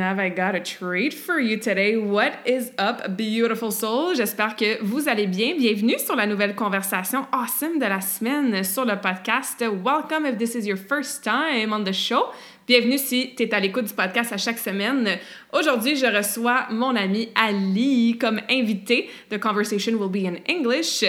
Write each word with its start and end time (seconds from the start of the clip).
Have 0.00 0.20
I 0.20 0.28
got 0.28 0.54
a 0.54 0.60
treat 0.60 1.12
for 1.12 1.40
you 1.40 1.56
today? 1.56 1.96
What 1.96 2.32
is 2.44 2.72
up, 2.78 3.16
beautiful 3.16 3.70
soul? 3.70 4.14
J'espère 4.14 4.54
que 4.56 4.78
vous 4.82 5.08
allez 5.08 5.26
bien. 5.26 5.56
Bienvenue 5.56 5.98
sur 5.98 6.14
la 6.14 6.26
nouvelle 6.26 6.54
conversation 6.54 7.26
awesome 7.32 7.78
de 7.78 7.86
la 7.86 8.00
semaine 8.00 8.62
sur 8.62 8.84
le 8.84 8.96
podcast. 8.96 9.60
Welcome 9.60 10.24
if 10.24 10.38
this 10.38 10.54
is 10.54 10.66
your 10.66 10.76
first 10.76 11.24
time 11.24 11.72
on 11.72 11.84
the 11.84 11.92
show. 11.92 12.32
Bienvenue 12.68 12.98
si 12.98 13.32
tu 13.34 13.44
es 13.44 13.54
à 13.54 13.60
l'écoute 13.60 13.86
du 13.86 13.94
podcast 13.94 14.30
à 14.30 14.36
chaque 14.36 14.58
semaine. 14.58 15.08
Aujourd'hui, 15.54 15.96
je 15.96 16.04
reçois 16.04 16.66
mon 16.70 16.94
ami 16.96 17.30
Ali 17.34 18.18
comme 18.20 18.42
invité. 18.50 19.08
The 19.30 19.40
conversation 19.40 19.94
will 19.94 20.10
be 20.10 20.26
in 20.26 20.34
English. 20.46 21.02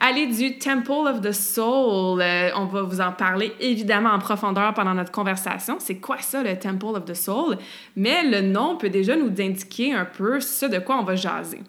Ali 0.00 0.26
du 0.26 0.58
Temple 0.58 1.06
of 1.08 1.20
the 1.20 1.30
Soul. 1.30 2.20
Euh, 2.20 2.50
on 2.56 2.64
va 2.64 2.82
vous 2.82 3.00
en 3.00 3.12
parler 3.12 3.52
évidemment 3.60 4.10
en 4.10 4.18
profondeur 4.18 4.74
pendant 4.74 4.94
notre 4.94 5.12
conversation. 5.12 5.76
C'est 5.78 5.98
quoi 5.98 6.18
ça, 6.18 6.42
le 6.42 6.58
Temple 6.58 6.96
of 6.96 7.04
the 7.04 7.14
Soul? 7.14 7.58
Mais 7.94 8.24
le 8.24 8.40
nom 8.40 8.76
peut 8.76 8.90
déjà 8.90 9.14
nous 9.14 9.30
indiquer 9.40 9.92
un 9.92 10.06
peu 10.06 10.40
ce 10.40 10.66
de 10.66 10.80
quoi 10.80 10.98
on 10.98 11.04
va 11.04 11.14
jaser. 11.14 11.60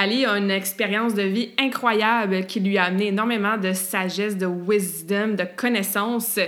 Ali 0.00 0.24
a 0.24 0.38
une 0.38 0.52
expérience 0.52 1.12
de 1.14 1.22
vie 1.22 1.50
incroyable 1.58 2.46
qui 2.46 2.60
lui 2.60 2.78
a 2.78 2.84
amené 2.84 3.08
énormément 3.08 3.58
de 3.58 3.72
sagesse, 3.72 4.38
de 4.38 4.46
wisdom, 4.46 5.34
de 5.34 5.44
connaissances. 5.56 6.38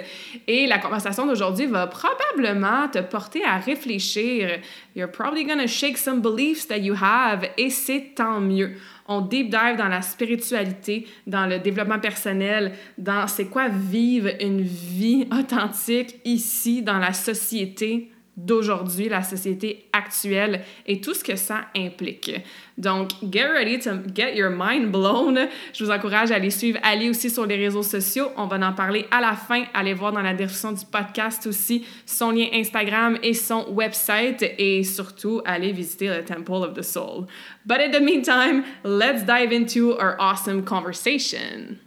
Et 0.46 0.68
la 0.68 0.78
conversation 0.78 1.26
d'aujourd'hui 1.26 1.66
va 1.66 1.88
probablement 1.88 2.86
te 2.86 3.00
porter 3.00 3.44
à 3.44 3.58
réfléchir. 3.58 4.60
You're 4.94 5.10
probably 5.10 5.44
gonna 5.44 5.66
shake 5.66 5.98
some 5.98 6.20
beliefs 6.20 6.68
that 6.68 6.78
you 6.78 6.94
have 6.94 7.48
et 7.58 7.70
c'est 7.70 8.12
tant 8.14 8.40
mieux. 8.40 8.76
On 9.08 9.20
deep 9.20 9.50
dive 9.50 9.76
dans 9.76 9.88
la 9.88 10.02
spiritualité, 10.02 11.08
dans 11.26 11.46
le 11.46 11.58
développement 11.58 11.98
personnel, 11.98 12.70
dans 12.98 13.26
c'est 13.26 13.46
quoi 13.46 13.66
vivre 13.66 14.30
une 14.40 14.60
vie 14.60 15.26
authentique 15.32 16.20
ici 16.24 16.82
dans 16.82 16.98
la 16.98 17.12
société 17.12 18.12
d'aujourd'hui, 18.44 19.08
la 19.08 19.22
société 19.22 19.88
actuelle 19.92 20.62
et 20.86 21.00
tout 21.00 21.14
ce 21.14 21.24
que 21.24 21.36
ça 21.36 21.66
implique. 21.76 22.32
Donc, 22.78 23.10
get 23.30 23.46
ready 23.46 23.78
to 23.78 23.90
get 24.14 24.34
your 24.36 24.50
mind 24.50 24.90
blown. 24.90 25.48
Je 25.72 25.84
vous 25.84 25.90
encourage 25.90 26.30
à 26.30 26.36
aller 26.36 26.50
suivre 26.50 26.78
Ali 26.82 27.10
aussi 27.10 27.28
sur 27.30 27.46
les 27.46 27.56
réseaux 27.56 27.82
sociaux. 27.82 28.28
On 28.36 28.46
va 28.46 28.56
en 28.56 28.72
parler 28.72 29.06
à 29.10 29.20
la 29.20 29.34
fin. 29.34 29.64
Allez 29.74 29.94
voir 29.94 30.12
dans 30.12 30.22
la 30.22 30.34
description 30.34 30.72
du 30.72 30.84
podcast 30.86 31.46
aussi 31.46 31.86
son 32.06 32.30
lien 32.30 32.48
Instagram 32.52 33.18
et 33.22 33.34
son 33.34 33.66
website 33.70 34.44
et 34.58 34.82
surtout 34.84 35.42
allez 35.44 35.72
visiter 35.72 36.08
le 36.08 36.24
Temple 36.24 36.52
of 36.52 36.74
the 36.74 36.82
Soul. 36.82 37.26
But 37.66 37.80
in 37.80 37.90
the 37.90 38.00
meantime, 38.00 38.64
let's 38.84 39.24
dive 39.24 39.52
into 39.52 39.92
our 39.98 40.16
awesome 40.18 40.64
conversation. 40.64 41.78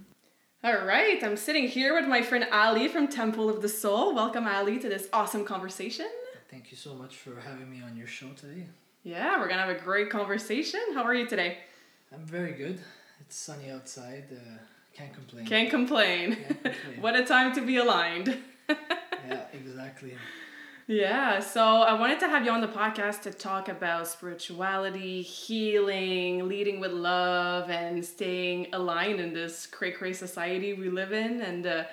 All 0.66 0.86
right, 0.86 1.22
I'm 1.22 1.36
sitting 1.36 1.68
here 1.68 1.94
with 1.94 2.08
my 2.08 2.22
friend 2.22 2.48
Ali 2.54 2.88
from 2.88 3.10
Temple 3.10 3.50
of 3.50 3.62
the 3.62 3.68
Soul. 3.68 4.16
Welcome, 4.16 4.48
Ali, 4.48 4.80
to 4.80 4.88
this 4.88 5.10
awesome 5.12 5.44
conversation. 5.44 6.06
Thank 6.54 6.70
you 6.70 6.78
so 6.78 6.94
much 6.94 7.16
for 7.16 7.40
having 7.40 7.68
me 7.68 7.82
on 7.82 7.98
your 7.98 8.06
show 8.06 8.30
today. 8.38 8.68
Yeah, 9.02 9.40
we're 9.40 9.48
gonna 9.48 9.66
have 9.66 9.76
a 9.76 9.80
great 9.80 10.12
conversation. 10.12 10.82
How 10.94 11.02
are 11.02 11.16
you 11.16 11.26
today? 11.26 11.58
I'm 12.14 12.28
very 12.28 12.52
good. 12.52 12.80
It's 13.22 13.36
sunny 13.36 13.72
outside. 13.72 14.26
Uh, 14.32 14.60
can't 14.96 15.12
complain. 15.12 15.48
Can't 15.48 15.72
complain. 15.72 16.36
Can't 16.36 16.48
complain. 16.64 17.02
what 17.02 17.16
a 17.16 17.26
time 17.26 17.56
to 17.56 17.62
be 17.66 17.78
aligned. 17.78 18.38
yeah, 18.70 19.46
exactly. 19.52 20.14
Yeah, 20.86 21.40
so 21.40 21.64
I 21.64 22.00
wanted 22.00 22.20
to 22.20 22.30
have 22.30 22.46
you 22.46 22.52
on 22.52 22.62
the 22.62 22.68
podcast 22.68 23.24
to 23.24 23.32
talk 23.32 23.68
about 23.68 24.08
spirituality, 24.08 25.24
healing, 25.24 26.48
leading 26.48 26.80
with 26.80 26.92
love, 26.92 27.72
and 27.72 28.06
staying 28.06 28.68
aligned 28.74 29.20
in 29.20 29.34
this 29.34 29.66
cray 29.66 29.90
cray 29.90 30.14
society 30.14 30.74
we 30.74 30.90
live 30.92 31.14
in 31.14 31.42
and, 31.42 31.66
uh, 31.66 31.86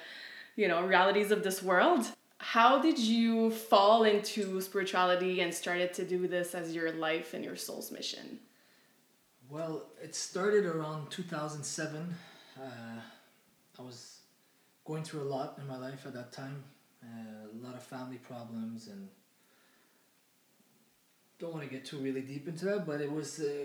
you 0.54 0.68
know, 0.68 0.84
realities 0.84 1.30
of 1.30 1.42
this 1.42 1.62
world. 1.62 2.04
How 2.40 2.80
did 2.80 2.98
you 2.98 3.50
fall 3.50 4.04
into 4.04 4.62
spirituality 4.62 5.42
and 5.42 5.52
started 5.52 5.92
to 5.94 6.06
do 6.06 6.26
this 6.26 6.54
as 6.54 6.74
your 6.74 6.90
life 6.90 7.34
and 7.34 7.44
your 7.44 7.54
soul's 7.54 7.92
mission? 7.92 8.40
Well, 9.50 9.84
it 10.02 10.14
started 10.14 10.64
around 10.64 11.10
2007. 11.10 12.14
Uh, 12.58 12.62
I 13.78 13.82
was 13.82 14.20
going 14.86 15.04
through 15.04 15.22
a 15.22 15.30
lot 15.30 15.58
in 15.60 15.66
my 15.66 15.76
life 15.76 16.06
at 16.06 16.14
that 16.14 16.32
time, 16.32 16.64
uh, 17.04 17.46
a 17.52 17.66
lot 17.66 17.74
of 17.74 17.82
family 17.82 18.16
problems, 18.16 18.88
and 18.88 19.08
don't 21.38 21.52
want 21.52 21.62
to 21.62 21.70
get 21.70 21.84
too 21.84 21.98
really 21.98 22.22
deep 22.22 22.48
into 22.48 22.64
that, 22.64 22.86
but 22.86 23.02
it 23.02 23.12
was 23.12 23.38
uh, 23.40 23.64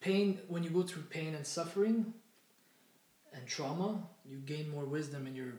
pain. 0.00 0.38
When 0.46 0.62
you 0.62 0.70
go 0.70 0.82
through 0.82 1.02
pain 1.02 1.34
and 1.34 1.44
suffering 1.44 2.14
and 3.34 3.46
trauma, 3.46 4.06
you 4.24 4.38
gain 4.38 4.70
more 4.70 4.84
wisdom, 4.84 5.26
and 5.26 5.36
your 5.36 5.54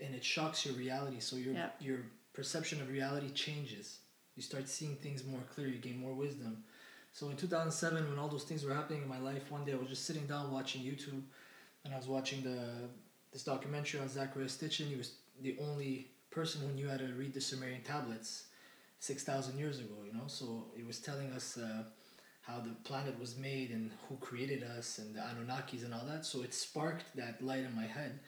and 0.00 0.14
it 0.14 0.24
shocks 0.24 0.64
your 0.66 0.74
reality. 0.74 1.20
So 1.20 1.36
your 1.36 1.54
Yeah. 1.54 1.70
your 1.80 2.00
perception 2.32 2.80
of 2.80 2.88
reality 2.90 3.30
changes. 3.30 3.98
You 4.36 4.42
start 4.42 4.68
seeing 4.68 4.96
things 4.96 5.24
more 5.24 5.42
clear. 5.54 5.68
You 5.68 5.78
gain 5.78 5.98
more 5.98 6.14
wisdom. 6.14 6.64
So 7.12 7.30
in 7.30 7.36
2007, 7.36 8.08
when 8.08 8.18
all 8.18 8.28
those 8.28 8.42
things 8.44 8.64
were 8.64 8.74
happening 8.74 9.02
in 9.02 9.08
my 9.08 9.18
life, 9.20 9.50
one 9.50 9.64
day 9.64 9.72
I 9.72 9.76
was 9.76 9.88
just 9.88 10.04
sitting 10.04 10.26
down 10.26 10.50
watching 10.50 10.82
YouTube, 10.82 11.22
and 11.84 11.94
I 11.94 11.96
was 11.96 12.08
watching 12.08 12.42
the 12.42 12.88
this 13.32 13.44
documentary 13.44 14.00
on 14.00 14.08
Zecharia 14.08 14.48
Sitchin. 14.48 14.86
He 14.86 14.96
was 14.96 15.12
the 15.40 15.56
only 15.60 16.10
person 16.30 16.60
who 16.62 16.72
knew 16.74 16.88
how 16.88 16.96
to 16.96 17.06
read 17.14 17.32
the 17.34 17.40
Sumerian 17.40 17.82
tablets 17.82 18.46
six 18.98 19.22
thousand 19.24 19.58
years 19.58 19.78
ago. 19.78 19.94
You 20.06 20.12
know, 20.12 20.26
so 20.26 20.66
it 20.76 20.84
was 20.86 20.98
telling 21.00 21.32
us 21.32 21.56
uh, 21.56 21.84
how 22.46 22.60
the 22.60 22.74
planet 22.84 23.18
was 23.18 23.36
made 23.36 23.70
and 23.70 23.90
who 24.08 24.16
created 24.16 24.62
us 24.62 24.98
and 24.98 25.14
the 25.14 25.20
Anunnakis 25.20 25.84
and 25.84 25.94
all 25.94 26.04
that. 26.06 26.26
So 26.26 26.42
it 26.42 26.52
sparked 26.52 27.04
that 27.16 27.42
light 27.42 27.64
in 27.64 27.74
my 27.74 27.86
head, 27.86 28.18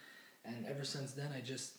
and 0.45 0.65
ever 0.67 0.85
since 0.85 1.13
then, 1.13 1.31
I 1.37 1.41
just 1.41 1.73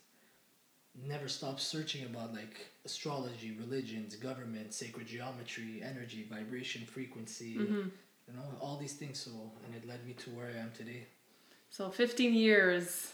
never 1.05 1.27
stopped 1.27 1.61
searching 1.61 2.05
about 2.05 2.33
like 2.33 2.67
astrology, 2.85 3.55
religions, 3.59 4.15
government, 4.15 4.73
sacred 4.73 5.07
geometry, 5.07 5.81
energy, 5.83 6.27
vibration, 6.29 6.85
frequency, 6.85 7.55
Mhm. 7.55 7.91
you 8.27 8.33
know, 8.33 8.57
all 8.59 8.77
these 8.77 8.93
things. 8.93 9.19
So, 9.19 9.31
and 9.65 9.75
it 9.75 9.87
led 9.87 10.05
me 10.05 10.13
to 10.13 10.29
where 10.31 10.47
I 10.47 10.57
am 10.57 10.71
today. 10.71 11.05
So 11.69 11.89
15 11.91 12.33
years. 12.33 13.13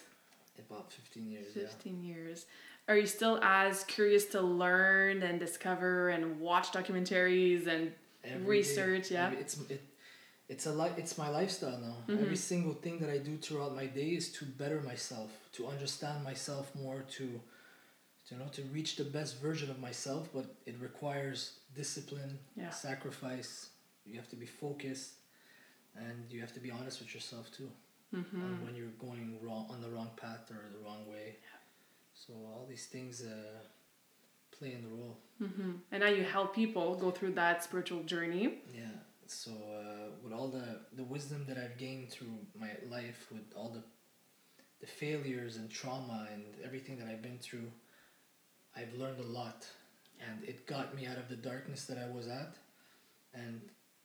About 0.57 0.91
15 0.91 1.29
years, 1.29 1.55
yeah. 1.55 1.67
15 1.67 2.03
years. 2.03 2.45
Are 2.87 2.97
you 2.97 3.07
still 3.07 3.39
as 3.41 3.83
curious 3.85 4.25
to 4.27 4.41
learn 4.41 5.23
and 5.23 5.39
discover 5.39 6.09
and 6.09 6.39
watch 6.39 6.71
documentaries 6.71 7.67
and 7.67 7.93
Every 8.23 8.39
day, 8.39 8.45
Research, 8.49 9.11
yeah. 9.11 9.25
every- 9.27 9.39
it's 9.39 9.59
it, 9.69 9.81
it's 10.49 10.65
a 10.65 10.73
li- 10.73 10.93
it's 10.97 11.17
my 11.17 11.29
lifestyle 11.29 11.77
now. 11.79 11.97
Mhm. 12.07 12.21
Every 12.21 12.35
single 12.37 12.73
thing 12.73 12.99
that 12.99 13.09
I 13.09 13.17
do 13.17 13.37
throughout 13.37 13.75
my 13.75 13.85
day 13.85 14.11
is 14.15 14.31
to 14.33 14.45
better 14.45 14.81
myself, 14.81 15.31
to 15.53 15.67
understand 15.67 16.23
myself 16.23 16.73
more, 16.75 17.01
to, 17.17 17.25
you 18.29 18.37
know, 18.37 18.47
to 18.53 18.61
reach 18.77 18.95
the 18.95 19.03
best 19.05 19.37
version 19.41 19.69
of 19.69 19.79
myself. 19.79 20.29
But 20.33 20.45
it 20.65 20.75
requires 20.79 21.59
discipline, 21.75 22.39
Yeah. 22.55 22.69
sacrifice. 22.71 23.69
You 24.05 24.15
have 24.17 24.29
to 24.29 24.35
be 24.35 24.45
focused, 24.45 25.13
and 25.95 26.31
you 26.31 26.39
have 26.41 26.53
to 26.53 26.59
be 26.59 26.71
honest 26.71 26.99
with 27.01 27.13
yourself 27.13 27.51
too. 27.57 27.71
Mhm. 28.13 28.43
On 28.45 28.65
when 28.65 28.75
you're 28.75 28.97
going 29.07 29.39
wrong 29.41 29.65
on 29.69 29.81
the 29.81 29.89
wrong 29.89 30.11
path 30.15 30.49
or 30.51 30.69
the 30.71 30.79
wrong 30.85 31.07
way. 31.07 31.37
So 32.13 32.33
all 32.33 32.65
these 32.69 32.85
things 32.87 33.21
uh, 33.23 33.59
play 34.57 34.71
in 34.73 34.81
the 34.87 34.93
role. 34.99 35.17
Mhm. 35.41 35.81
And 35.91 35.99
now 36.03 36.09
you 36.09 36.23
help 36.23 36.49
people 36.55 36.95
go 37.05 37.09
through 37.11 37.33
that 37.33 37.63
spiritual 37.63 38.03
journey. 38.03 38.45
Yeah. 38.73 38.97
So 39.27 39.51
uh, 39.51 40.09
with 40.23 40.33
all 40.33 40.49
the 40.59 40.67
the 40.99 41.03
wisdom 41.15 41.45
that 41.49 41.57
I've 41.57 41.77
gained 41.85 42.07
through 42.11 42.35
my 42.55 42.71
life, 42.97 43.19
with 43.31 43.47
all 43.57 43.69
the 43.77 43.83
the 44.79 44.87
failures 44.87 45.55
and 45.57 45.69
trauma 45.69 46.19
and 46.33 46.43
everything 46.67 46.95
that 46.99 47.07
I've 47.07 47.21
been 47.21 47.39
through, 47.39 47.69
I've 48.75 48.93
learned 49.01 49.19
a 49.19 49.29
lot, 49.39 49.59
and 50.19 50.43
it 50.43 50.67
got 50.67 50.93
me 50.95 51.05
out 51.11 51.17
of 51.17 51.27
the 51.29 51.37
darkness 51.51 51.85
that 51.85 51.97
I 51.97 52.07
was 52.17 52.27
at, 52.27 52.51
and 53.33 53.61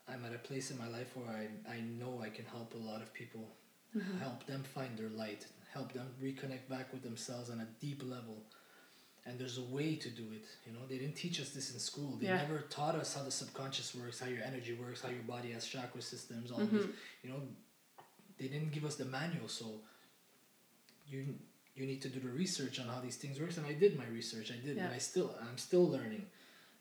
I'm 0.06 0.24
at 0.24 0.34
a 0.34 0.38
place 0.48 0.70
in 0.70 0.78
my 0.78 0.88
life 0.98 1.10
where 1.16 1.28
I 1.42 1.44
I 1.76 1.80
know 1.80 2.12
I 2.22 2.30
can 2.30 2.46
help 2.56 2.74
a 2.74 2.82
lot 2.90 3.02
of 3.02 3.12
people, 3.12 3.46
help 4.20 4.46
them 4.46 4.62
find 4.62 4.96
their 4.96 5.10
light, 5.24 5.46
help 5.74 5.92
them 5.92 6.08
reconnect 6.22 6.68
back 6.68 6.92
with 6.92 7.02
themselves 7.02 7.50
on 7.50 7.60
a 7.60 7.68
deep 7.80 8.02
level, 8.02 8.36
and 9.28 9.38
there's 9.38 9.58
a 9.58 9.62
way 9.76 9.94
to 10.04 10.08
do 10.08 10.26
it. 10.32 10.46
You 10.66 10.72
know, 10.72 10.86
they 10.88 10.96
didn't 10.98 11.16
teach 11.16 11.38
us 11.40 11.50
this 11.50 11.72
in 11.74 11.78
school. 11.78 12.16
They 12.20 12.26
Yeah. 12.28 12.38
never 12.44 12.58
taught 12.76 12.94
us 13.02 13.14
how 13.14 13.22
the 13.24 13.30
subconscious 13.30 13.94
works, 13.94 14.20
how 14.20 14.26
your 14.28 14.42
energy 14.42 14.74
works, 14.74 15.02
how 15.02 15.10
your 15.10 15.22
body 15.34 15.50
has 15.56 15.66
chakra 15.66 16.00
systems, 16.02 16.50
all 16.50 16.60
Mm-hmm. 16.60 16.76
this. 16.78 16.86
You 17.22 17.30
know, 17.30 17.40
they 18.38 18.48
didn't 18.48 18.72
give 18.72 18.84
us 18.90 18.96
the 18.96 19.04
manual, 19.04 19.48
so 19.48 19.66
you 21.08 21.34
you 21.74 21.86
need 21.86 22.02
to 22.02 22.08
do 22.08 22.18
the 22.18 22.28
research 22.28 22.80
on 22.80 22.86
how 22.88 23.00
these 23.00 23.16
things 23.16 23.38
works. 23.40 23.56
And 23.56 23.66
I 23.66 23.72
did 23.72 23.96
my 23.96 24.06
research. 24.06 24.50
I 24.50 24.56
did, 24.66 24.76
Yeah. 24.76 24.86
and 24.86 24.94
I 24.94 24.98
still 24.98 25.28
I'm 25.40 25.58
still 25.58 25.86
learning, 25.96 26.24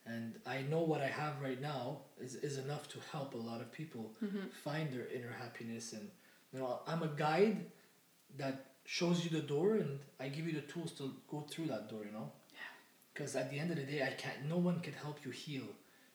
and 0.06 0.40
I 0.46 0.62
know 0.62 0.80
what 0.92 1.00
I 1.00 1.10
have 1.22 1.34
right 1.40 1.60
now 1.60 1.82
is 2.26 2.34
is 2.48 2.58
enough 2.58 2.88
to 2.94 2.98
help 3.12 3.34
a 3.34 3.42
lot 3.50 3.60
of 3.60 3.70
people 3.80 4.04
Mm-hmm. 4.24 4.48
find 4.64 4.92
their 4.94 5.06
inner 5.16 5.32
happiness. 5.44 5.92
And 5.92 6.10
you 6.52 6.58
know, 6.60 6.80
I'm 6.86 7.02
a 7.02 7.12
guide 7.26 7.58
that 8.36 8.56
shows 8.84 9.22
you 9.24 9.30
the 9.30 9.46
door, 9.54 9.68
and 9.82 10.00
I 10.18 10.28
give 10.36 10.44
you 10.48 10.54
the 10.60 10.66
tools 10.72 10.92
to 11.00 11.04
go 11.32 11.38
through 11.50 11.66
that 11.74 11.88
door. 11.92 12.04
You 12.08 12.12
know. 12.18 12.32
Because 13.18 13.34
at 13.34 13.50
the 13.50 13.58
end 13.58 13.72
of 13.72 13.76
the 13.76 13.82
day, 13.82 14.00
I 14.02 14.12
can't. 14.12 14.44
No 14.48 14.58
one 14.58 14.78
can 14.78 14.92
help 14.92 15.24
you 15.24 15.32
heal. 15.32 15.64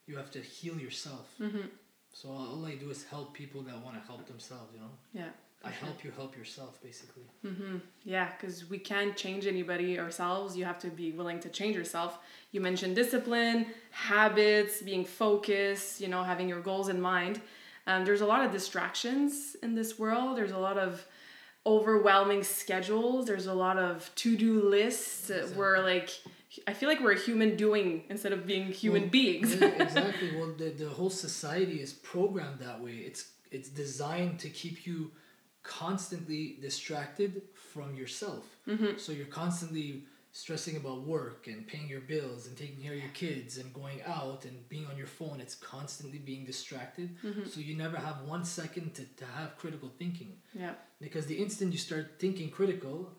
You 0.07 0.15
have 0.15 0.31
to 0.31 0.39
heal 0.39 0.77
yourself. 0.77 1.27
Mm-hmm. 1.41 1.67
So 2.13 2.29
all 2.29 2.65
I 2.65 2.75
do 2.75 2.89
is 2.91 3.03
help 3.03 3.33
people 3.33 3.61
that 3.63 3.77
want 3.83 3.99
to 3.99 4.07
help 4.07 4.25
themselves. 4.25 4.71
You 4.73 4.79
know. 4.79 4.91
Yeah. 5.13 5.31
I 5.65 5.69
help 5.69 6.03
you 6.03 6.11
help 6.11 6.37
yourself, 6.37 6.81
basically. 6.81 7.23
Mm-hmm. 7.45 7.77
Yeah, 8.03 8.29
because 8.31 8.69
we 8.69 8.77
can't 8.77 9.15
change 9.15 9.47
anybody 9.47 9.97
ourselves. 9.97 10.57
You 10.57 10.65
have 10.65 10.79
to 10.79 10.87
be 10.87 11.11
willing 11.11 11.39
to 11.41 11.49
change 11.49 11.75
yourself. 11.75 12.19
You 12.51 12.59
mentioned 12.59 12.95
discipline, 12.95 13.67
habits, 13.91 14.81
being 14.81 15.05
focused, 15.05 16.01
you 16.01 16.09
know, 16.09 16.21
having 16.23 16.49
your 16.49 16.59
goals 16.59 16.89
in 16.89 16.99
mind. 16.99 17.41
Um, 17.87 18.03
there's 18.03 18.21
a 18.21 18.25
lot 18.25 18.45
of 18.45 18.51
distractions 18.51 19.55
in 19.63 19.73
this 19.73 19.97
world. 19.97 20.37
There's 20.37 20.51
a 20.51 20.57
lot 20.57 20.77
of 20.77 21.05
overwhelming 21.65 22.43
schedules. 22.43 23.25
There's 23.25 23.47
a 23.47 23.53
lot 23.53 23.77
of 23.77 24.11
to 24.15 24.35
do 24.35 24.69
lists. 24.69 25.29
Uh, 25.29 25.47
We're 25.55 25.79
like, 25.79 26.09
I 26.67 26.73
feel 26.73 26.89
like 26.89 26.99
we're 27.01 27.13
a 27.13 27.19
human 27.19 27.55
doing 27.55 28.03
instead 28.09 28.31
of 28.33 28.45
being 28.45 28.67
human 28.71 29.03
Well, 29.03 29.09
beings. 29.11 29.55
yeah, 29.55 29.67
exactly. 29.87 30.35
Well, 30.37 30.53
the, 30.57 30.69
the 30.69 30.89
whole 30.89 31.09
society 31.09 31.81
is 31.81 31.93
programmed 31.93 32.59
that 32.59 32.79
way. 32.81 32.93
It's 33.09 33.31
it's 33.51 33.69
designed 33.69 34.39
to 34.39 34.49
keep 34.49 34.85
you 34.87 35.11
constantly 35.63 36.57
distracted 36.61 37.41
from 37.71 37.95
yourself. 37.95 38.43
Mm-hmm. 38.67 38.97
So 38.97 39.11
you're 39.11 39.25
constantly 39.27 40.03
stressing 40.31 40.75
about 40.77 41.01
work 41.01 41.45
and 41.47 41.67
paying 41.67 41.87
your 41.87 42.01
bills 42.01 42.47
and 42.47 42.57
taking 42.57 42.81
care 42.83 42.93
of 42.93 42.99
your 42.99 43.11
kids 43.11 43.57
and 43.59 43.71
going 43.73 44.01
out 44.05 44.45
and 44.45 44.67
being 44.67 44.85
on 44.87 44.97
your 44.97 45.05
phone. 45.07 45.39
It's 45.39 45.55
constantly 45.55 46.17
being 46.17 46.43
distracted. 46.43 47.15
Mm-hmm. 47.23 47.45
So 47.47 47.59
you 47.61 47.75
never 47.77 47.97
have 47.97 48.21
one 48.23 48.43
second 48.43 48.95
to, 48.95 49.03
to 49.05 49.25
have 49.37 49.57
critical 49.57 49.91
thinking. 49.97 50.33
yeah. 50.53 50.73
Because 50.99 51.25
the 51.27 51.35
instant 51.35 51.71
you 51.71 51.77
start 51.77 52.15
thinking 52.19 52.49
critical, 52.49 53.11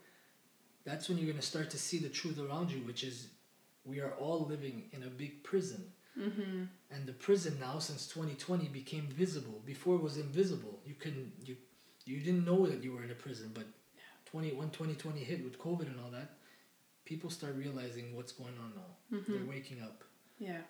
that's 0.84 1.08
when 1.08 1.18
you're 1.18 1.26
going 1.26 1.40
to 1.40 1.46
start 1.46 1.70
to 1.70 1.78
see 1.78 1.98
the 1.98 2.08
truth 2.08 2.38
around 2.38 2.70
you, 2.70 2.78
which 2.80 3.04
is 3.04 3.28
we 3.84 4.00
are 4.00 4.12
all 4.12 4.46
living 4.46 4.84
in 4.92 5.02
a 5.02 5.08
big 5.08 5.42
prison. 5.42 5.84
Mm-hmm. 6.18 6.64
And 6.90 7.06
the 7.06 7.12
prison 7.12 7.56
now, 7.60 7.78
since 7.78 8.06
2020, 8.06 8.68
became 8.68 9.08
visible. 9.08 9.60
Before 9.64 9.96
it 9.96 10.02
was 10.02 10.16
invisible. 10.16 10.80
You 10.84 10.94
couldn't, 10.94 11.32
you, 11.44 11.56
you 12.04 12.20
didn't 12.20 12.44
know 12.44 12.66
that 12.66 12.84
you 12.84 12.92
were 12.92 13.02
in 13.02 13.10
a 13.10 13.14
prison. 13.14 13.50
But 13.52 13.64
20, 14.26 14.52
when 14.52 14.70
2020 14.70 15.20
hit 15.20 15.42
with 15.42 15.58
COVID 15.58 15.86
and 15.86 15.98
all 16.04 16.10
that, 16.10 16.32
people 17.04 17.30
start 17.30 17.56
realizing 17.56 18.14
what's 18.14 18.32
going 18.32 18.54
on 18.62 18.72
now. 18.76 19.18
Mm-hmm. 19.18 19.32
They're 19.32 19.48
waking 19.48 19.82
up. 19.82 20.04
Yeah. 20.38 20.60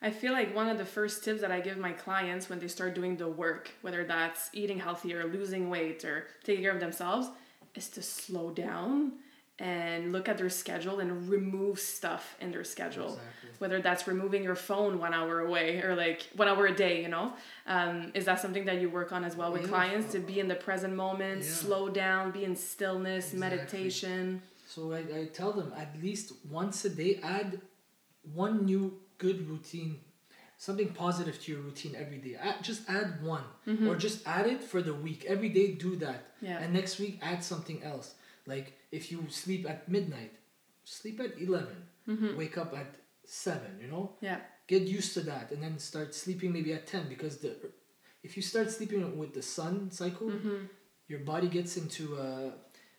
I 0.00 0.10
feel 0.10 0.32
like 0.32 0.54
one 0.54 0.68
of 0.68 0.78
the 0.78 0.84
first 0.84 1.22
tips 1.22 1.40
that 1.42 1.52
I 1.52 1.60
give 1.60 1.78
my 1.78 1.92
clients 1.92 2.48
when 2.50 2.58
they 2.58 2.66
start 2.66 2.94
doing 2.94 3.16
the 3.16 3.28
work, 3.28 3.70
whether 3.82 4.04
that's 4.04 4.50
eating 4.52 4.80
healthier, 4.80 5.24
losing 5.26 5.70
weight, 5.70 6.04
or 6.04 6.26
taking 6.42 6.64
care 6.64 6.72
of 6.72 6.80
themselves, 6.80 7.28
is 7.74 7.88
to 7.90 8.02
slow 8.02 8.50
down 8.50 9.12
and 9.58 10.12
look 10.12 10.28
at 10.28 10.38
their 10.38 10.50
schedule 10.50 10.98
and 11.00 11.28
remove 11.28 11.78
stuff 11.78 12.36
in 12.40 12.50
their 12.50 12.64
schedule. 12.64 13.08
Exactly. 13.10 13.50
Whether 13.58 13.80
that's 13.80 14.08
removing 14.08 14.42
your 14.42 14.56
phone 14.56 14.98
one 14.98 15.14
hour 15.14 15.40
away 15.40 15.82
or 15.82 15.94
like 15.94 16.22
one 16.34 16.48
hour 16.48 16.66
a 16.66 16.74
day, 16.74 17.02
you 17.02 17.08
know? 17.08 17.32
Um, 17.66 18.10
is 18.14 18.24
that 18.24 18.40
something 18.40 18.64
that 18.64 18.80
you 18.80 18.88
work 18.90 19.12
on 19.12 19.24
as 19.24 19.36
well 19.36 19.52
with 19.52 19.62
Yeah. 19.62 19.68
clients 19.68 20.10
to 20.12 20.18
be 20.18 20.40
in 20.40 20.48
the 20.48 20.56
present 20.56 20.94
moment, 20.94 21.42
Yeah. 21.44 21.50
slow 21.50 21.88
down, 21.88 22.32
be 22.32 22.44
in 22.44 22.56
stillness, 22.56 23.32
Exactly. 23.32 23.38
meditation? 23.58 24.42
So 24.66 24.92
I, 24.92 25.00
I 25.16 25.24
tell 25.32 25.52
them 25.52 25.72
at 25.76 26.00
least 26.02 26.32
once 26.50 26.84
a 26.84 26.90
day, 26.90 27.20
add 27.22 27.60
one 28.34 28.64
new 28.64 28.98
good 29.18 29.48
routine, 29.48 30.00
something 30.66 30.90
positive 31.04 31.36
to 31.42 31.46
your 31.52 31.60
routine 31.68 31.94
every 32.04 32.18
day. 32.26 32.34
Add, 32.48 32.58
just 32.70 32.82
add 32.98 33.08
one, 33.34 33.46
or 33.88 33.94
just 34.06 34.18
add 34.36 34.46
it 34.54 34.62
for 34.70 34.80
the 34.88 34.94
week. 35.06 35.20
Every 35.34 35.48
day, 35.58 35.66
do 35.86 35.92
that. 36.04 36.20
Yeah. 36.48 36.58
And 36.62 36.68
next 36.72 36.94
week, 37.02 37.14
add 37.30 37.40
something 37.52 37.78
else. 37.92 38.14
Like 38.52 38.66
if 38.98 39.10
you 39.12 39.18
sleep 39.42 39.62
at 39.72 39.88
midnight, 39.96 40.32
sleep 40.84 41.18
at 41.26 41.32
11, 41.48 42.36
wake 42.42 42.56
up 42.62 42.70
at 42.82 42.90
7, 43.24 43.60
you 43.82 43.88
know? 43.92 44.04
Yeah. 44.20 44.38
Get 44.72 44.82
used 44.98 45.12
to 45.14 45.20
that 45.32 45.50
and 45.52 45.60
then 45.64 45.78
start 45.78 46.14
sleeping 46.14 46.50
maybe 46.52 46.72
at 46.78 46.86
10 46.86 47.08
because 47.08 47.34
the 47.38 47.52
if 48.22 48.36
you 48.36 48.42
start 48.52 48.70
sleeping 48.70 49.02
with 49.22 49.32
the 49.38 49.42
sun 49.42 49.90
cycle, 49.90 50.28
Mm-hmm. 50.30 50.60
your 51.12 51.22
body 51.32 51.48
gets 51.58 51.72
into 51.82 52.04
uh, 52.26 52.50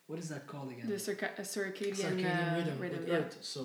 what 0.10 0.20
is 0.24 0.28
that 0.34 0.44
called 0.52 0.70
again? 0.76 0.88
The 0.90 1.00
circa- 1.00 1.36
circadian, 1.54 1.96
circadian 2.06 2.52
uh, 2.52 2.56
rhythm, 2.58 2.78
rhythm 2.84 3.00
with 3.00 3.08
yeah. 3.08 3.20
Earth. 3.20 3.38
So 3.54 3.62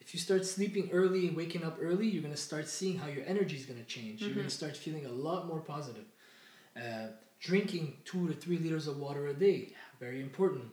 if 0.00 0.14
you 0.14 0.20
start 0.20 0.44
sleeping 0.46 0.88
early 0.92 1.28
and 1.28 1.36
waking 1.36 1.64
up 1.64 1.78
early, 1.80 2.06
you're 2.08 2.22
gonna 2.22 2.36
start 2.36 2.68
seeing 2.68 2.98
how 2.98 3.08
your 3.08 3.24
energy 3.26 3.56
is 3.56 3.66
gonna 3.66 3.84
change. 3.84 4.20
You're 4.20 4.30
Mm-hmm. 4.30 4.38
gonna 4.40 4.50
start 4.50 4.76
feeling 4.76 5.06
a 5.06 5.10
lot 5.12 5.46
more 5.46 5.60
positive. 5.60 6.06
Uh, 6.76 7.08
drinking 7.40 7.96
two 8.04 8.28
to 8.28 8.34
three 8.34 8.58
liters 8.58 8.86
of 8.86 8.98
water 8.98 9.26
a 9.28 9.34
day, 9.34 9.72
very 9.98 10.20
important. 10.20 10.64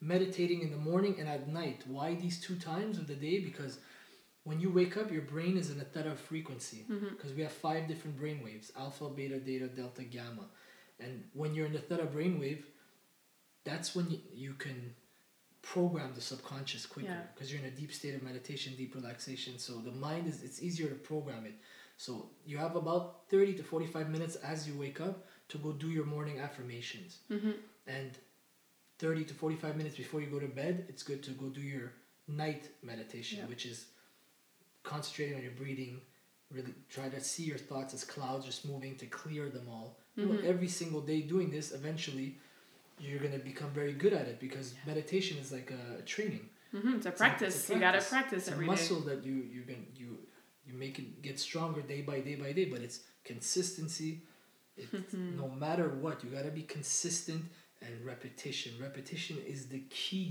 Meditating 0.00 0.62
in 0.62 0.70
the 0.70 0.76
morning 0.76 1.16
and 1.20 1.28
at 1.28 1.48
night. 1.48 1.82
Why 1.86 2.14
these 2.14 2.40
two 2.40 2.56
times 2.56 2.98
of 2.98 3.06
the 3.06 3.14
day? 3.14 3.38
Because 3.40 3.78
when 4.44 4.58
you 4.60 4.70
wake 4.70 4.96
up, 4.96 5.12
your 5.12 5.22
brain 5.22 5.56
is 5.56 5.70
in 5.70 5.80
a 5.80 5.84
theta 5.84 6.16
frequency. 6.16 6.84
Mm-hmm. 6.90 7.10
Because 7.10 7.32
we 7.34 7.42
have 7.42 7.52
five 7.52 7.86
different 7.88 8.18
brain 8.18 8.42
waves: 8.44 8.72
alpha, 8.76 9.08
beta, 9.08 9.38
theta, 9.38 9.68
delta, 9.68 10.02
gamma. 10.02 10.46
And 10.98 11.24
when 11.34 11.54
you're 11.54 11.66
in 11.66 11.72
the 11.72 11.78
theta 11.78 12.06
brainwave, 12.06 12.62
that's 13.64 13.94
when 13.94 14.10
you, 14.10 14.18
you 14.34 14.54
can 14.54 14.94
program 15.62 16.12
the 16.14 16.20
subconscious 16.20 16.84
quicker 16.86 17.08
Yeah. 17.08 17.22
because 17.34 17.52
you're 17.52 17.60
in 17.62 17.68
a 17.68 17.70
deep 17.70 17.92
state 17.92 18.14
of 18.14 18.22
meditation, 18.22 18.74
deep 18.76 18.94
relaxation. 18.94 19.58
So 19.58 19.74
the 19.80 19.92
mind 19.92 20.26
is 20.26 20.42
it's 20.42 20.60
easier 20.62 20.88
to 20.88 20.94
program 20.96 21.46
it. 21.46 21.54
So 21.96 22.30
you 22.44 22.58
have 22.58 22.74
about 22.76 23.28
30 23.30 23.54
to 23.54 23.62
45 23.62 24.10
minutes 24.10 24.36
as 24.36 24.66
you 24.68 24.74
wake 24.74 25.00
up 25.00 25.26
to 25.48 25.58
go 25.58 25.72
do 25.72 25.88
your 25.90 26.04
morning 26.04 26.40
affirmations. 26.40 27.18
Mhm. 27.30 27.54
And 27.86 28.10
30 28.98 29.24
to 29.24 29.34
45 29.34 29.76
minutes 29.76 29.96
before 29.96 30.20
you 30.20 30.26
go 30.26 30.40
to 30.40 30.48
bed, 30.48 30.86
it's 30.88 31.02
good 31.04 31.22
to 31.24 31.30
go 31.30 31.48
do 31.48 31.60
your 31.60 31.92
night 32.26 32.70
meditation, 32.82 33.38
Yeah. 33.38 33.46
which 33.46 33.64
is 33.66 33.86
concentrating 34.82 35.36
on 35.36 35.42
your 35.42 35.52
breathing, 35.52 36.00
really 36.50 36.74
try 36.88 37.08
to 37.08 37.20
see 37.20 37.44
your 37.44 37.58
thoughts 37.58 37.94
as 37.94 38.04
clouds 38.04 38.44
just 38.46 38.64
moving 38.64 38.96
to 38.96 39.06
clear 39.06 39.48
them 39.48 39.68
all. 39.68 39.98
You 40.16 40.26
know, 40.26 40.34
Mhm. 40.38 40.44
every 40.44 40.68
single 40.68 41.00
day 41.00 41.22
doing 41.22 41.50
this, 41.50 41.72
eventually 41.72 42.38
you're 43.08 43.18
going 43.26 43.36
to 43.40 43.44
become 43.52 43.70
very 43.80 43.94
good 44.02 44.14
at 44.20 44.26
it 44.32 44.38
because 44.46 44.66
meditation 44.92 45.36
is 45.42 45.48
like 45.58 45.68
a, 45.80 45.98
a 46.00 46.02
training. 46.14 46.44
Mm-hmm. 46.74 46.94
It's 46.96 47.06
a 47.06 47.08
It's 47.10 47.20
a- 47.20 47.24
practice. 47.24 47.54
it's 47.60 47.70
a 47.70 47.74
You 47.74 47.80
gotta 47.80 47.92
practice. 47.98 48.08
practice 48.16 48.38
It's 48.42 48.48
a 48.48 48.52
every 48.52 48.66
day. 48.66 48.72
muscle 48.72 49.00
that 49.10 49.20
you 49.28 49.36
you 49.56 49.62
can 49.70 49.80
you 50.02 50.10
you 50.66 50.74
make 50.84 50.94
it 51.02 51.08
get 51.26 51.36
stronger 51.48 51.82
day 51.94 52.02
by 52.10 52.18
day 52.28 52.36
by 52.44 52.50
day, 52.58 52.66
but 52.72 52.80
it's 52.86 52.98
consistency. 53.32 54.12
It, 54.76 54.88
Mm-hmm. 54.90 55.36
no 55.42 55.48
matter 55.64 55.86
what, 56.04 56.16
you 56.24 56.28
gotta 56.38 56.54
be 56.62 56.64
consistent 56.78 57.42
and 57.84 57.92
repetition. 58.12 58.70
Repetition 58.88 59.36
is 59.54 59.60
the 59.74 59.80
key 60.00 60.26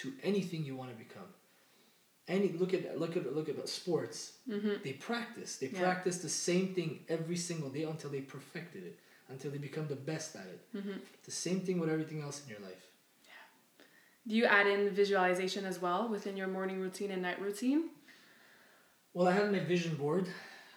to 0.00 0.06
anything 0.30 0.60
you 0.68 0.74
want 0.80 0.90
to 0.94 0.98
become. 1.06 1.30
Any 2.36 2.48
look 2.60 2.72
at 2.74 2.82
look 3.02 3.14
at 3.16 3.24
look 3.36 3.48
at 3.52 3.56
sports. 3.68 4.18
Mm-hmm. 4.50 4.74
They 4.86 4.94
practice. 5.10 5.50
They 5.60 5.68
Yeah. 5.68 5.82
practice 5.86 6.16
the 6.28 6.34
same 6.48 6.66
thing 6.76 6.90
every 7.16 7.36
single 7.50 7.70
day 7.76 7.84
until 7.92 8.10
they 8.10 8.22
perfected 8.36 8.82
it, 8.90 8.96
until 9.28 9.50
they 9.50 9.58
become 9.58 9.86
the 9.88 9.96
best 9.96 10.36
at 10.36 10.46
it. 10.46 10.60
Mm-hmm. 10.76 10.98
The 11.24 11.30
same 11.30 11.60
thing 11.60 11.78
with 11.80 11.90
everything 11.90 12.22
else 12.22 12.42
in 12.44 12.50
your 12.50 12.60
life. 12.60 12.84
Yeah. 13.24 13.84
Do 14.28 14.34
you 14.36 14.44
add 14.46 14.66
in 14.66 14.90
visualization 14.90 15.64
as 15.64 15.80
well 15.80 16.08
within 16.08 16.36
your 16.36 16.48
morning 16.48 16.80
routine 16.80 17.10
and 17.10 17.22
night 17.22 17.40
routine? 17.40 17.90
Well, 19.14 19.26
I 19.28 19.32
have 19.32 19.50
my 19.50 19.60
vision 19.60 19.96
board. 19.96 20.26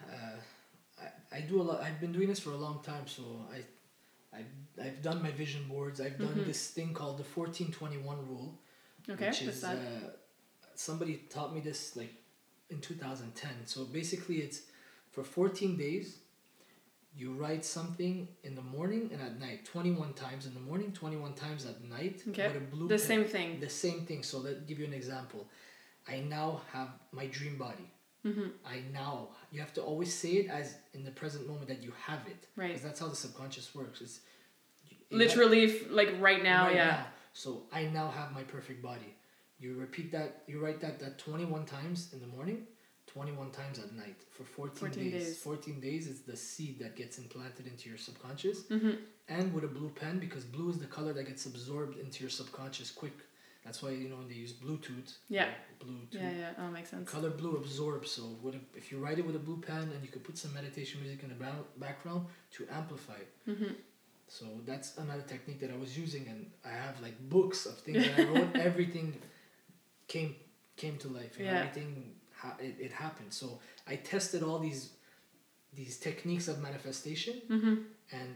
Uh, 0.10 1.04
I, 1.34 1.38
I 1.38 1.42
do 1.42 1.62
a 1.62 1.64
lot. 1.64 1.82
I've 1.82 2.00
been 2.00 2.12
doing 2.14 2.28
this 2.28 2.40
for 2.40 2.52
a 2.52 2.58
long 2.58 2.82
time, 2.84 3.06
so 3.06 3.24
I, 3.54 4.38
I've, 4.38 4.46
I've 4.86 5.02
done 5.02 5.22
my 5.22 5.32
vision 5.32 5.64
boards. 5.68 6.00
I've 6.02 6.18
done 6.18 6.36
Mhm. 6.36 6.46
this 6.46 6.70
thing 6.70 6.94
called 6.94 7.18
the 7.18 7.24
fourteen 7.24 7.72
twenty 7.72 7.98
one 7.98 8.20
rule, 8.28 8.58
Okay, 9.10 9.28
which 9.28 9.42
is 9.42 9.62
that? 9.62 9.76
uh, 9.78 10.10
somebody 10.76 11.18
taught 11.30 11.54
me 11.54 11.60
this 11.62 11.96
like 11.98 12.14
in 12.70 12.80
two 12.80 12.94
thousand 12.96 13.36
ten. 13.36 13.52
So 13.66 13.84
basically, 13.86 14.38
it's 14.38 14.62
for 15.12 15.24
fourteen 15.24 15.76
days. 15.78 16.20
You 17.16 17.34
write 17.34 17.66
something 17.66 18.28
in 18.44 18.56
the 18.56 18.62
morning 18.62 19.10
and 19.12 19.22
at 19.22 19.40
night. 19.40 19.66
Twenty 19.66 19.92
one 19.92 20.14
times 20.14 20.46
in 20.46 20.54
the 20.54 20.60
morning, 20.60 20.92
twenty 20.92 21.18
one 21.18 21.34
times 21.34 21.66
at 21.66 21.84
night. 21.84 22.24
Okay, 22.30 22.46
a 22.46 22.60
blue 22.60 22.88
the 22.88 22.96
pen. 22.96 23.00
same 23.00 23.26
thing. 23.26 23.60
The 23.60 23.70
same 23.70 24.06
thing. 24.06 24.24
So 24.24 24.38
let 24.40 24.68
give 24.68 24.80
you 24.80 24.86
an 24.86 24.94
example. 24.94 25.48
I 26.08 26.20
now 26.20 26.62
have 26.72 26.90
my 27.12 27.26
dream 27.28 27.58
body. 27.58 27.90
Mm-hmm. 28.26 28.50
I 28.66 28.82
now. 28.94 29.30
You 29.52 29.60
have 29.60 29.74
to 29.74 29.82
always 29.82 30.14
say 30.14 30.32
it 30.34 30.50
as 30.50 30.76
in 30.94 31.04
the 31.04 31.12
present 31.12 31.48
moment 31.48 31.68
that 31.68 31.82
you 31.82 31.94
have 32.06 32.20
it. 32.28 32.48
Right. 32.56 32.68
Because 32.68 32.84
that's 32.84 33.00
how 33.00 33.08
the 33.08 33.16
subconscious 33.16 33.74
works. 33.74 34.02
It's 34.02 34.20
Literally, 35.12 35.66
f- 35.66 35.90
like 35.90 36.10
right 36.20 36.44
now, 36.44 36.66
right 36.68 36.76
yeah. 36.76 37.04
So 37.34 37.64
I 37.72 37.86
now 37.86 38.10
have 38.10 38.32
my 38.32 38.44
perfect 38.44 38.84
body. 38.84 39.16
You 39.60 39.76
repeat 39.76 40.12
that. 40.12 40.44
You 40.48 40.60
write 40.60 40.80
that 40.82 41.00
that 41.00 41.18
twenty 41.18 41.46
one 41.46 41.66
times 41.66 42.10
in 42.14 42.20
the 42.22 42.28
morning, 42.28 42.68
twenty 43.14 43.32
one 43.42 43.50
times 43.52 43.78
at 43.80 43.92
night 44.04 44.20
for 44.36 44.44
14, 44.44 44.76
14 44.76 45.04
days. 45.04 45.14
days. 45.14 45.38
Fourteen 45.48 45.80
days 45.80 46.08
is 46.08 46.20
the 46.22 46.38
seed 46.38 46.80
that 46.80 46.96
gets 47.02 47.18
implanted 47.24 47.66
into 47.72 47.90
your 47.90 47.98
subconscious, 48.08 48.60
Mm-hmm. 48.76 48.92
and 49.38 49.46
with 49.54 49.64
a 49.64 49.68
blue 49.78 49.90
pen 50.02 50.16
because 50.26 50.44
blue 50.56 50.70
is 50.74 50.78
the 50.86 50.86
color 50.98 51.14
that 51.18 51.26
gets 51.32 51.46
absorbed 51.46 51.98
into 52.04 52.18
your 52.24 52.30
subconscious 52.30 52.92
quick. 52.92 53.18
That's 53.66 53.80
why 53.84 53.92
you 54.04 54.08
know 54.12 54.22
they 54.28 54.36
use 54.46 54.54
Bluetooth. 54.54 55.10
Yeah. 55.28 55.50
Bluetooth. 55.84 56.22
Yeah, 56.24 56.32
yeah. 56.44 56.52
Oh, 56.62 56.70
makes 56.78 56.90
sense. 56.92 57.10
Color 57.16 57.32
blue 57.42 57.56
absorbs. 57.58 58.10
So 58.16 58.24
with 58.42 58.56
a, 58.56 58.60
if 58.82 58.86
you 58.92 58.98
write 59.04 59.20
it 59.20 59.26
with 59.28 59.36
a 59.36 59.44
blue 59.48 59.60
pen 59.70 59.86
and 59.94 60.02
you 60.06 60.08
could 60.14 60.24
put 60.30 60.38
some 60.38 60.54
meditation 60.54 61.02
music 61.02 61.24
in 61.24 61.30
the 61.30 61.36
ba- 61.44 61.66
background 61.78 62.22
to 62.56 62.60
amplify 62.80 63.16
it. 63.26 63.32
Mm-hmm. 63.52 63.74
So 64.28 64.46
that's 64.66 64.98
another 64.98 65.24
technique 65.34 65.60
that 65.60 65.72
I 65.72 65.78
was 65.86 65.98
using, 65.98 66.24
and 66.32 66.40
I 66.64 66.70
have 66.86 66.96
like 67.02 67.18
books 67.36 67.66
of 67.66 67.76
things 67.80 68.02
that 68.08 68.20
I 68.20 68.24
wrote. 68.32 68.56
everything 68.70 69.08
came 70.08 70.36
came 70.78 70.98
to 70.98 71.08
life. 71.10 71.38
Know, 71.38 71.46
Yeah. 71.46 71.60
Everything 71.60 71.92
it, 72.60 72.76
it 72.80 72.92
happened. 72.92 73.32
So 73.34 73.60
I 73.88 73.96
tested 73.96 74.44
all 74.44 74.60
these 74.60 74.84
these 75.74 75.98
techniques 75.98 76.48
of 76.48 76.60
manifestation, 76.62 77.36
Mm-hmm. 77.50 77.76
and 78.12 78.30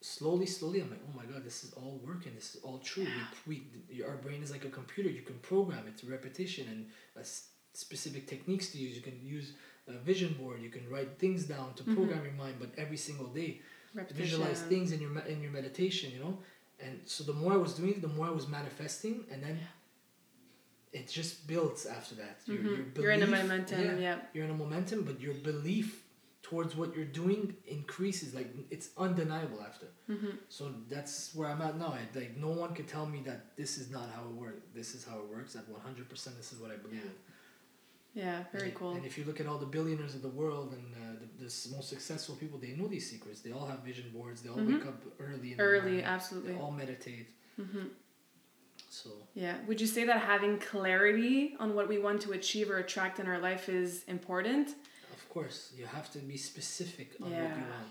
slowly, 0.00 0.46
slowly, 0.46 0.80
I'm 0.80 0.90
like, 0.90 1.00
oh 1.08 1.16
my 1.16 1.24
god, 1.32 1.44
this 1.44 1.62
is 1.64 1.72
all 1.74 2.00
working. 2.04 2.32
This 2.34 2.56
is 2.56 2.60
all 2.64 2.78
true. 2.78 3.06
We, 3.46 3.62
we, 3.88 4.02
our 4.02 4.16
brain 4.16 4.42
is 4.42 4.50
like 4.50 4.64
a 4.64 4.68
computer. 4.80 5.08
You 5.08 5.22
can 5.22 5.38
program 5.52 5.84
it 5.86 5.96
through 5.96 6.10
repetition 6.10 6.66
and 6.72 6.86
uh, 7.16 7.22
specific 7.72 8.26
techniques 8.26 8.70
to 8.72 8.78
use. 8.78 8.96
You 8.96 9.02
can 9.02 9.18
use 9.22 9.52
a 9.88 9.92
vision 9.92 10.34
board. 10.40 10.60
You 10.60 10.70
can 10.70 10.88
write 10.90 11.18
things 11.18 11.44
down 11.44 11.74
to 11.74 11.82
Mhm. 11.84 11.94
program 11.94 12.24
your 12.24 12.34
mind, 12.44 12.56
but 12.58 12.70
every 12.76 12.96
single 12.96 13.28
day 13.28 13.60
Repetition. 13.94 14.22
visualize 14.24 14.60
things 14.62 14.90
in 14.92 15.00
your 15.00 15.16
in 15.32 15.38
your 15.42 15.52
meditation 15.52 16.10
you 16.14 16.18
know 16.24 16.38
and 16.84 16.94
so 17.04 17.22
the 17.30 17.34
more 17.42 17.52
i 17.52 17.56
was 17.66 17.74
doing 17.74 17.90
it 17.96 18.00
the 18.00 18.08
more 18.16 18.26
i 18.26 18.30
was 18.40 18.46
manifesting 18.48 19.16
and 19.30 19.38
then 19.46 19.56
it 20.92 21.08
just 21.08 21.46
builds 21.46 21.86
after 21.86 22.14
that 22.16 22.38
your, 22.46 22.58
Mhm. 22.58 22.94
your 22.96 23.02
You're 23.04 23.12
in 23.12 23.22
a 23.22 23.26
momentum. 23.26 23.80
yeah, 23.80 23.96
Yeah. 24.06 24.18
you're 24.34 24.44
in 24.44 24.50
a 24.50 24.60
momentum 24.64 25.02
but 25.08 25.20
your 25.20 25.34
belief 25.34 26.04
towards 26.42 26.74
what 26.76 26.94
you're 26.96 27.12
doing 27.22 27.56
increases 27.66 28.34
like 28.34 28.48
it's 28.70 28.88
undeniable 28.98 29.60
after 29.62 29.86
Mm-hmm. 30.10 30.30
so 30.48 30.62
that's 30.90 31.14
where 31.36 31.48
i'm 31.52 31.62
at 31.62 31.78
now 31.78 31.90
I, 32.00 32.00
like 32.18 32.36
no 32.36 32.50
one 32.62 32.74
can 32.78 32.86
tell 32.86 33.06
me 33.14 33.20
that 33.28 33.40
this 33.56 33.78
is 33.78 33.90
not 33.96 34.06
how 34.14 34.22
it 34.30 34.34
works 34.44 34.60
this 34.74 34.94
is 34.96 35.04
how 35.08 35.16
it 35.22 35.28
works 35.36 35.52
at 35.56 35.64
100% 35.68 36.36
this 36.40 36.52
is 36.52 36.58
what 36.62 36.70
i 36.70 36.76
believe 36.76 37.02
in 37.10 37.14
Yeah. 38.14 38.44
Very 38.52 38.68
and, 38.68 38.74
cool. 38.78 38.92
And 38.96 39.06
if 39.10 39.14
you 39.16 39.24
look 39.28 39.40
at 39.42 39.46
all 39.50 39.56
the 39.66 39.72
billionaires 39.76 40.14
of 40.18 40.20
the 40.28 40.34
world 40.42 40.68
and 40.76 40.86
uh, 41.02 41.14
the, 41.20 41.28
the 41.44 41.50
most 41.74 41.88
successful 41.94 42.34
people, 42.42 42.58
they 42.58 42.72
know 42.78 42.86
these 42.96 43.08
secrets. 43.14 43.38
They 43.40 43.52
all 43.56 43.66
have 43.72 43.80
vision 43.90 44.06
boards. 44.16 44.42
They 44.42 44.50
all 44.50 44.58
Mhm. 44.64 44.72
wake 44.74 44.86
up 44.92 45.00
early. 45.18 45.48
In 45.54 45.58
Early, 45.70 45.80
morning. 45.92 46.04
absolutely. 46.16 46.52
They 46.52 46.58
all 46.62 46.72
meditate. 46.82 47.28
So 48.92 49.08
Yeah. 49.34 49.56
Would 49.66 49.80
you 49.80 49.86
say 49.86 50.04
that 50.04 50.20
having 50.20 50.58
clarity 50.58 51.56
on 51.58 51.74
what 51.74 51.88
we 51.88 51.98
want 51.98 52.20
to 52.22 52.32
achieve 52.32 52.70
or 52.70 52.76
attract 52.76 53.18
in 53.20 53.26
our 53.26 53.38
life 53.38 53.68
is 53.68 54.04
important? 54.06 54.74
of 55.12 55.28
course 55.28 55.72
you 55.78 55.86
have 55.86 56.10
to 56.12 56.18
be 56.18 56.36
specific 56.36 57.08
on 57.22 57.30
what 57.30 57.56
you 57.58 57.64
want, 57.76 57.90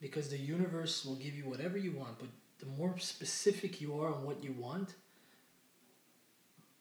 because 0.00 0.30
the 0.30 0.38
universe 0.38 1.04
will 1.04 1.16
give 1.16 1.34
you 1.34 1.44
whatever 1.52 1.76
you 1.76 1.92
want. 1.92 2.18
But 2.18 2.28
the 2.58 2.66
more 2.80 2.94
specific 2.98 3.80
you 3.82 3.98
are 4.00 4.08
on 4.14 4.24
what 4.24 4.42
you 4.42 4.52
want, 4.52 4.94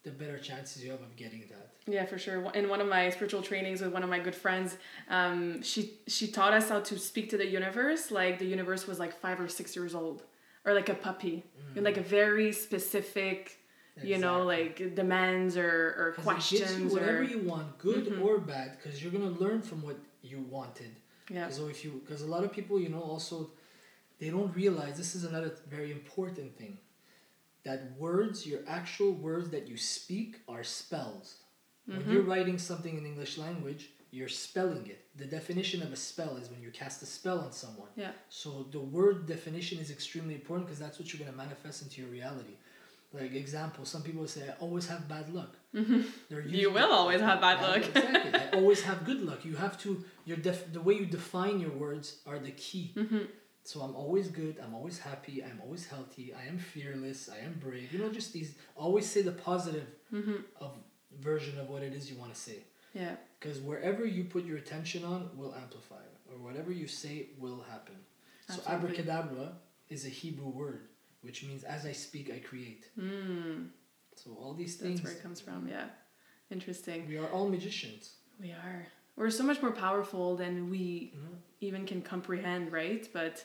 the 0.03 0.11
better 0.11 0.37
chances 0.37 0.83
you 0.83 0.91
have 0.91 1.01
of 1.01 1.15
getting 1.17 1.43
that. 1.49 1.67
Yeah, 1.85 2.05
for 2.05 2.17
sure. 2.17 2.49
In 2.51 2.69
one 2.69 2.79
of 2.79 2.87
my 2.87 3.09
spiritual 3.09 3.41
trainings 3.41 3.81
with 3.81 3.91
one 3.91 4.03
of 4.03 4.09
my 4.09 4.19
good 4.19 4.35
friends, 4.35 4.77
um, 5.09 5.61
she 5.61 5.81
she 6.07 6.27
taught 6.27 6.53
us 6.53 6.69
how 6.69 6.79
to 6.79 6.97
speak 6.97 7.29
to 7.31 7.37
the 7.37 7.47
universe 7.47 8.09
like 8.11 8.39
the 8.39 8.45
universe 8.45 8.87
was 8.87 8.99
like 8.99 9.13
five 9.19 9.39
or 9.39 9.49
six 9.49 9.75
years 9.75 9.93
old, 9.93 10.23
or 10.69 10.73
like 10.73 10.89
a 10.89 10.93
puppy, 11.07 11.43
in 11.75 11.83
like 11.83 11.97
a 11.97 12.07
very 12.19 12.51
specific, 12.51 13.39
you 14.11 14.17
know, 14.17 14.37
Mm. 14.45 14.45
Like 14.55 14.75
demands 15.01 15.53
or 15.57 15.73
or 16.01 16.07
questions 16.27 16.77
you 16.79 16.87
whatever 16.95 17.19
or 17.19 17.23
you 17.33 17.39
want, 17.51 17.67
good 17.87 18.05
Mhm. 18.07 18.23
or 18.25 18.33
bad, 18.53 18.67
because 18.77 18.95
you're 19.01 19.11
gonna 19.17 19.35
learn 19.45 19.61
from 19.69 19.79
what 19.87 19.97
you 20.31 20.39
wanted. 20.57 20.91
yeah. 21.37 21.49
So 21.57 21.61
if 21.73 21.77
you, 21.83 21.91
because 22.03 22.21
a 22.29 22.31
lot 22.35 22.43
of 22.47 22.51
people, 22.57 22.75
you 22.85 22.89
know, 22.95 23.01
also, 23.13 23.35
they 24.19 24.29
don't 24.35 24.53
realize 24.63 24.93
this 25.03 25.13
is 25.19 25.23
another 25.31 25.51
very 25.77 25.91
important 25.99 26.49
thing. 26.59 26.73
That 27.67 27.79
words, 28.05 28.37
your 28.51 28.61
actual 28.79 29.11
words 29.27 29.47
that 29.55 29.67
you 29.71 29.77
speak, 29.77 30.31
are 30.53 30.63
spells. 30.63 31.27
When 31.85 32.01
Mhm. 32.01 32.11
you're 32.11 32.27
writing 32.33 32.57
something 32.69 32.95
in 32.99 33.03
English 33.11 33.33
language, 33.45 33.83
you're 34.11 34.29
spelling 34.29 34.87
it. 34.87 35.01
The 35.17 35.25
definition 35.25 35.81
of 35.83 35.91
a 35.93 35.95
spell 35.95 36.37
is 36.37 36.49
when 36.49 36.61
you 36.61 36.71
cast 36.71 37.01
a 37.03 37.05
spell 37.05 37.39
on 37.39 37.51
someone. 37.51 37.89
Yeah. 37.95 38.11
So 38.29 38.65
the 38.71 38.79
word 38.79 39.27
definition 39.27 39.79
is 39.79 39.91
extremely 39.91 40.33
important 40.35 40.67
because 40.67 40.79
that's 40.79 40.97
what 40.99 41.13
you're 41.13 41.23
gonna 41.23 41.37
manifest 41.37 41.81
into 41.83 42.01
your 42.01 42.09
reality. 42.09 42.55
Like 43.13 43.33
example, 43.33 43.85
some 43.85 44.03
people 44.03 44.27
say, 44.27 44.47
"I 44.49 44.53
always 44.59 44.87
have 44.87 45.07
bad 45.07 45.33
luck." 45.33 45.55
Mhm. 45.73 46.05
You 46.47 46.71
will 46.71 46.91
always 46.91 47.21
have 47.21 47.41
bad 47.41 47.57
Yeah, 47.59 47.67
luck. 47.67 47.77
exactly. 47.95 48.39
I 48.39 48.49
always 48.59 48.81
have 48.83 49.03
good 49.05 49.21
luck. 49.29 49.43
You 49.45 49.55
have 49.55 49.79
to. 49.83 50.03
Your 50.25 50.37
def, 50.37 50.71
the 50.71 50.81
way 50.81 50.93
you 50.95 51.05
define 51.07 51.59
your 51.59 51.71
words 51.71 52.17
are 52.27 52.37
the 52.39 52.51
key. 52.51 52.93
Mhm. 52.95 53.27
So 53.63 53.81
I'm 53.81 53.95
always 53.95 54.27
good. 54.29 54.55
I'm 54.63 54.73
always 54.75 54.99
happy. 54.99 55.43
I'm 55.43 55.59
always 55.65 55.85
healthy. 55.87 56.33
I 56.33 56.43
am 56.51 56.57
fearless. 56.59 57.29
I 57.29 57.39
am 57.47 57.53
brave. 57.59 57.91
You 57.93 57.99
know, 57.99 58.09
just 58.19 58.31
these. 58.33 58.53
Always 58.75 59.07
say 59.13 59.21
the 59.23 59.31
positive 59.49 59.87
Mhm. 60.13 60.43
of 60.63 60.71
version 61.19 61.59
of 61.59 61.67
what 61.69 61.81
it 61.83 61.93
is 61.93 62.09
you 62.11 62.17
want 62.17 62.33
to 62.33 62.39
say. 62.39 62.59
Yeah. 62.93 63.15
Because 63.39 63.59
wherever 63.59 64.05
you 64.05 64.23
put 64.25 64.45
your 64.45 64.57
attention 64.57 65.03
on 65.03 65.29
will 65.35 65.53
amplify, 65.55 66.03
or 66.31 66.37
whatever 66.43 66.71
you 66.71 66.87
say 66.87 67.27
will 67.37 67.63
happen. 67.69 67.95
So 68.47 68.55
Absolutely. 68.55 68.73
abracadabra 68.75 69.51
is 69.89 70.05
a 70.05 70.09
Hebrew 70.09 70.49
word, 70.49 70.81
which 71.21 71.43
means 71.43 71.63
as 71.63 71.85
I 71.85 71.91
speak, 71.91 72.31
I 72.33 72.39
create. 72.39 72.85
Mm, 72.99 73.67
So 74.15 74.31
all 74.41 74.53
these 74.53 74.75
that's 74.77 74.87
things. 74.87 75.03
where 75.03 75.13
it 75.13 75.21
comes 75.23 75.39
from. 75.39 75.67
Yeah. 75.67 75.85
Interesting. 76.51 77.07
We 77.07 77.17
are 77.17 77.27
all 77.27 77.47
magicians. 77.47 78.15
We 78.41 78.51
are. 78.51 78.87
We're 79.15 79.29
so 79.29 79.43
much 79.43 79.61
more 79.61 79.71
powerful 79.71 80.35
than 80.35 80.69
we 80.69 81.13
know? 81.13 81.37
even 81.61 81.85
can 81.85 82.01
comprehend, 82.01 82.71
right? 82.71 83.07
But 83.13 83.43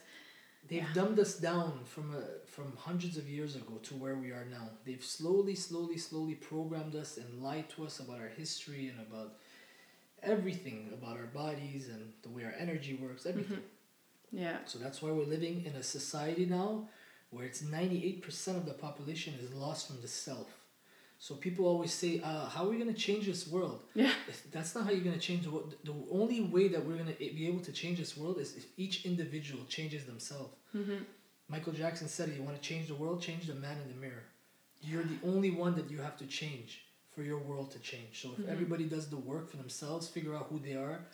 They've 0.69 0.83
Yeah. 0.83 0.93
dumbed 0.95 1.19
us 1.19 1.39
down 1.39 1.85
from 1.85 2.15
a, 2.15 2.25
from 2.47 2.77
hundreds 2.77 3.17
of 3.19 3.29
years 3.29 3.55
ago 3.55 3.79
to 3.83 3.95
where 3.95 4.17
we 4.17 4.31
are 4.31 4.47
now. 4.47 4.71
They've 4.85 5.05
slowly, 5.05 5.55
slowly, 5.55 5.99
slowly 5.99 6.35
programmed 6.35 6.95
us 6.97 7.19
and 7.19 7.43
lied 7.43 7.69
to 7.71 7.85
us 7.85 8.01
about 8.01 8.19
our 8.21 8.29
history 8.29 8.89
and 8.89 8.99
about 9.01 9.39
everything 10.23 10.91
about 10.93 11.17
our 11.19 11.27
bodies 11.27 11.89
and 11.89 12.13
the 12.23 12.31
way 12.31 12.45
our 12.45 12.55
energy 12.59 12.95
works, 12.95 13.23
mm-hmm. 13.25 13.31
everything. 13.41 13.63
yeah. 14.33 14.59
So 14.65 14.79
that's 14.79 15.03
why 15.03 15.11
we're 15.11 15.27
living 15.27 15.65
in 15.67 15.75
a 15.75 15.83
society 15.83 16.47
now 16.47 16.89
where 17.31 17.45
it's 17.45 17.63
ninety 17.63 18.05
eight 18.07 18.23
percent 18.23 18.57
of 18.57 18.65
the 18.65 18.73
population 18.75 19.35
is 19.43 19.53
lost 19.53 19.87
from 19.89 20.01
the 20.01 20.09
self. 20.09 20.49
So 21.19 21.35
people 21.37 21.67
always 21.67 21.93
say, 21.93 22.21
uh, 22.21 22.47
"How 22.47 22.65
are 22.65 22.69
we 22.69 22.77
going 22.79 22.93
to 22.93 23.01
change 23.09 23.27
this 23.27 23.47
world?" 23.49 23.81
Yeah. 23.95 24.13
That's 24.53 24.75
not 24.75 24.85
how 24.85 24.91
you're 24.91 25.05
going 25.11 25.19
to 25.21 25.27
change 25.29 25.45
the 25.45 25.51
world. 25.51 25.75
The 25.85 25.95
only 26.11 26.41
way 26.43 26.69
that 26.69 26.85
we're 26.85 26.97
going 27.03 27.13
to 27.13 27.19
be 27.19 27.47
able 27.47 27.61
to 27.61 27.73
change 27.73 27.99
this 27.99 28.17
world 28.17 28.39
is 28.39 28.57
if 28.57 28.67
each 28.77 29.07
individual 29.07 29.65
changes 29.69 30.05
themselves. 30.05 30.55
Mm-hmm. 30.77 31.03
Michael 31.49 31.73
Jackson 31.73 32.09
said 32.09 32.29
it, 32.31 32.37
you 32.37 32.43
want 32.43 32.61
to 32.61 32.69
change 32.69 32.89
the 32.89 32.95
world, 32.95 33.21
change 33.23 33.47
the 33.47 33.55
man 33.55 33.77
in 33.83 33.89
the 33.89 34.01
mirror. 34.07 34.25
You're 34.83 35.05
the 35.05 35.19
only 35.25 35.51
one 35.51 35.75
that 35.77 35.91
you 35.91 35.99
have 36.01 36.17
to 36.19 36.27
change 36.27 36.85
for 37.15 37.23
your 37.23 37.39
world 37.39 37.71
to 37.73 37.79
change. 37.79 38.21
So 38.23 38.33
if 38.33 38.39
Mhm. 38.41 38.49
everybody 38.49 38.85
does 38.85 39.09
the 39.09 39.17
work 39.17 39.49
for 39.51 39.57
themselves, 39.57 40.09
figure 40.09 40.35
out 40.35 40.47
who 40.51 40.59
they 40.59 40.75
are, 40.75 41.07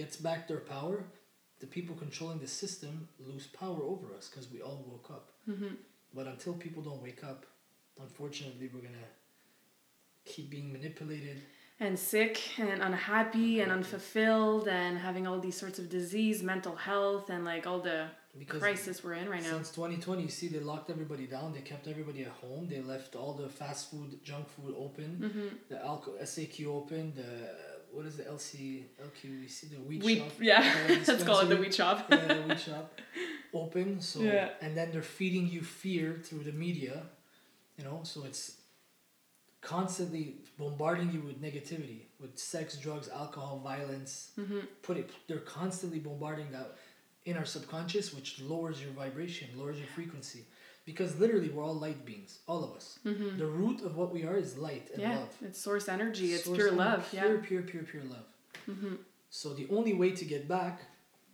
gets 0.00 0.16
back 0.16 0.48
their 0.48 0.60
power, 0.76 1.04
the 1.60 1.66
people 1.66 1.94
controlling 1.94 2.40
the 2.40 2.48
system 2.48 3.08
lose 3.20 3.46
power 3.48 3.82
over 3.92 4.06
us 4.18 4.28
because 4.28 4.50
we 4.50 4.60
all 4.62 4.82
woke 4.88 5.10
up. 5.10 5.26
Mm-hmm. 5.48 5.74
But 6.14 6.26
until 6.26 6.54
people 6.54 6.82
don't 6.82 7.02
wake 7.02 7.22
up, 7.22 7.46
unfortunately, 8.00 8.68
we're 8.72 8.80
going 8.88 8.94
to 8.94 9.08
keep 10.24 10.50
being 10.50 10.72
manipulated. 10.72 11.38
And 11.80 11.98
sick 11.98 12.40
and 12.60 12.80
unhappy 12.82 13.60
and 13.60 13.72
unfulfilled 13.72 14.68
and 14.68 14.96
having 14.98 15.26
all 15.26 15.40
these 15.40 15.56
sorts 15.56 15.78
of 15.80 15.88
disease, 15.88 16.42
mental 16.42 16.76
health, 16.76 17.28
and 17.28 17.44
like 17.44 17.66
all 17.66 17.80
the 17.80 18.06
Because 18.38 18.60
crisis 18.60 19.02
we're 19.02 19.14
in 19.14 19.28
right 19.28 19.42
now. 19.42 19.50
Since 19.50 19.70
2020, 19.70 20.22
you 20.22 20.28
see, 20.28 20.46
they 20.46 20.60
locked 20.60 20.90
everybody 20.90 21.26
down. 21.26 21.52
They 21.52 21.60
kept 21.60 21.88
everybody 21.88 22.22
at 22.22 22.30
home. 22.44 22.68
They 22.68 22.80
left 22.82 23.16
all 23.16 23.32
the 23.34 23.48
fast 23.48 23.90
food, 23.90 24.22
junk 24.22 24.48
food 24.50 24.74
open. 24.78 25.18
Mm-hmm. 25.20 25.56
The 25.70 25.84
alcohol 25.84 26.18
SAQ 26.22 26.66
open. 26.66 27.14
The 27.16 27.50
what 27.92 28.06
is 28.06 28.16
the 28.16 28.22
LC 28.22 28.84
see 29.48 29.66
the 29.66 29.80
We 29.80 30.18
shop. 30.20 30.28
yeah, 30.40 30.74
let's 30.88 31.24
call 31.24 31.40
it 31.40 31.48
the 31.48 31.56
weed 31.62 31.74
shop. 31.74 32.06
yeah, 32.10 32.16
the 32.34 32.42
weed 32.48 32.60
shop 32.60 33.00
open. 33.52 34.00
So 34.00 34.20
Yeah. 34.20 34.50
and 34.62 34.76
then 34.76 34.92
they're 34.92 35.02
feeding 35.02 35.46
you 35.48 35.62
fear 35.62 36.18
through 36.22 36.44
the 36.44 36.52
media. 36.52 37.02
You 37.76 37.84
know, 37.84 38.00
so 38.04 38.24
it's 38.24 38.52
constantly 39.62 40.36
bombarding 40.58 41.10
you 41.12 41.20
with 41.20 41.40
negativity, 41.40 42.00
with 42.20 42.38
sex, 42.38 42.76
drugs, 42.76 43.08
alcohol, 43.08 43.60
violence. 43.64 44.32
mm-hmm. 44.38 44.58
Put 44.82 44.96
it. 44.98 45.10
They're 45.28 45.38
constantly 45.38 45.98
bombarding 46.00 46.50
that 46.52 46.76
in 47.24 47.36
our 47.36 47.44
subconscious, 47.44 48.12
which 48.12 48.40
lowers 48.40 48.82
your 48.82 48.90
vibration, 48.92 49.48
lowers 49.56 49.78
your 49.78 49.86
frequency. 49.88 50.44
Because 50.84 51.16
literally, 51.20 51.48
we're 51.48 51.62
all 51.62 51.74
light 51.74 52.04
beings, 52.04 52.40
all 52.48 52.64
of 52.64 52.72
us. 52.74 52.98
Mm-hmm. 53.06 53.38
The 53.38 53.46
root 53.46 53.82
of 53.82 53.96
what 53.96 54.12
we 54.12 54.24
are 54.24 54.36
is 54.36 54.58
light 54.58 54.90
and 54.92 55.00
Yeah, 55.00 55.18
love. 55.18 55.28
it's 55.40 55.60
source 55.60 55.88
energy. 55.88 56.32
It's 56.34 56.44
Source 56.44 56.56
pure 56.58 56.68
energy, 56.68 56.84
love. 56.84 57.08
Pure, 57.10 57.22
Yeah. 57.22 57.28
pure, 57.28 57.62
pure, 57.62 57.62
pure 57.62 57.82
pure 57.84 58.02
love. 58.02 58.26
Mm-hmm. 58.68 58.94
So 59.30 59.54
the 59.54 59.68
only 59.70 59.94
way 59.94 60.10
to 60.10 60.24
get 60.24 60.48
back 60.48 60.82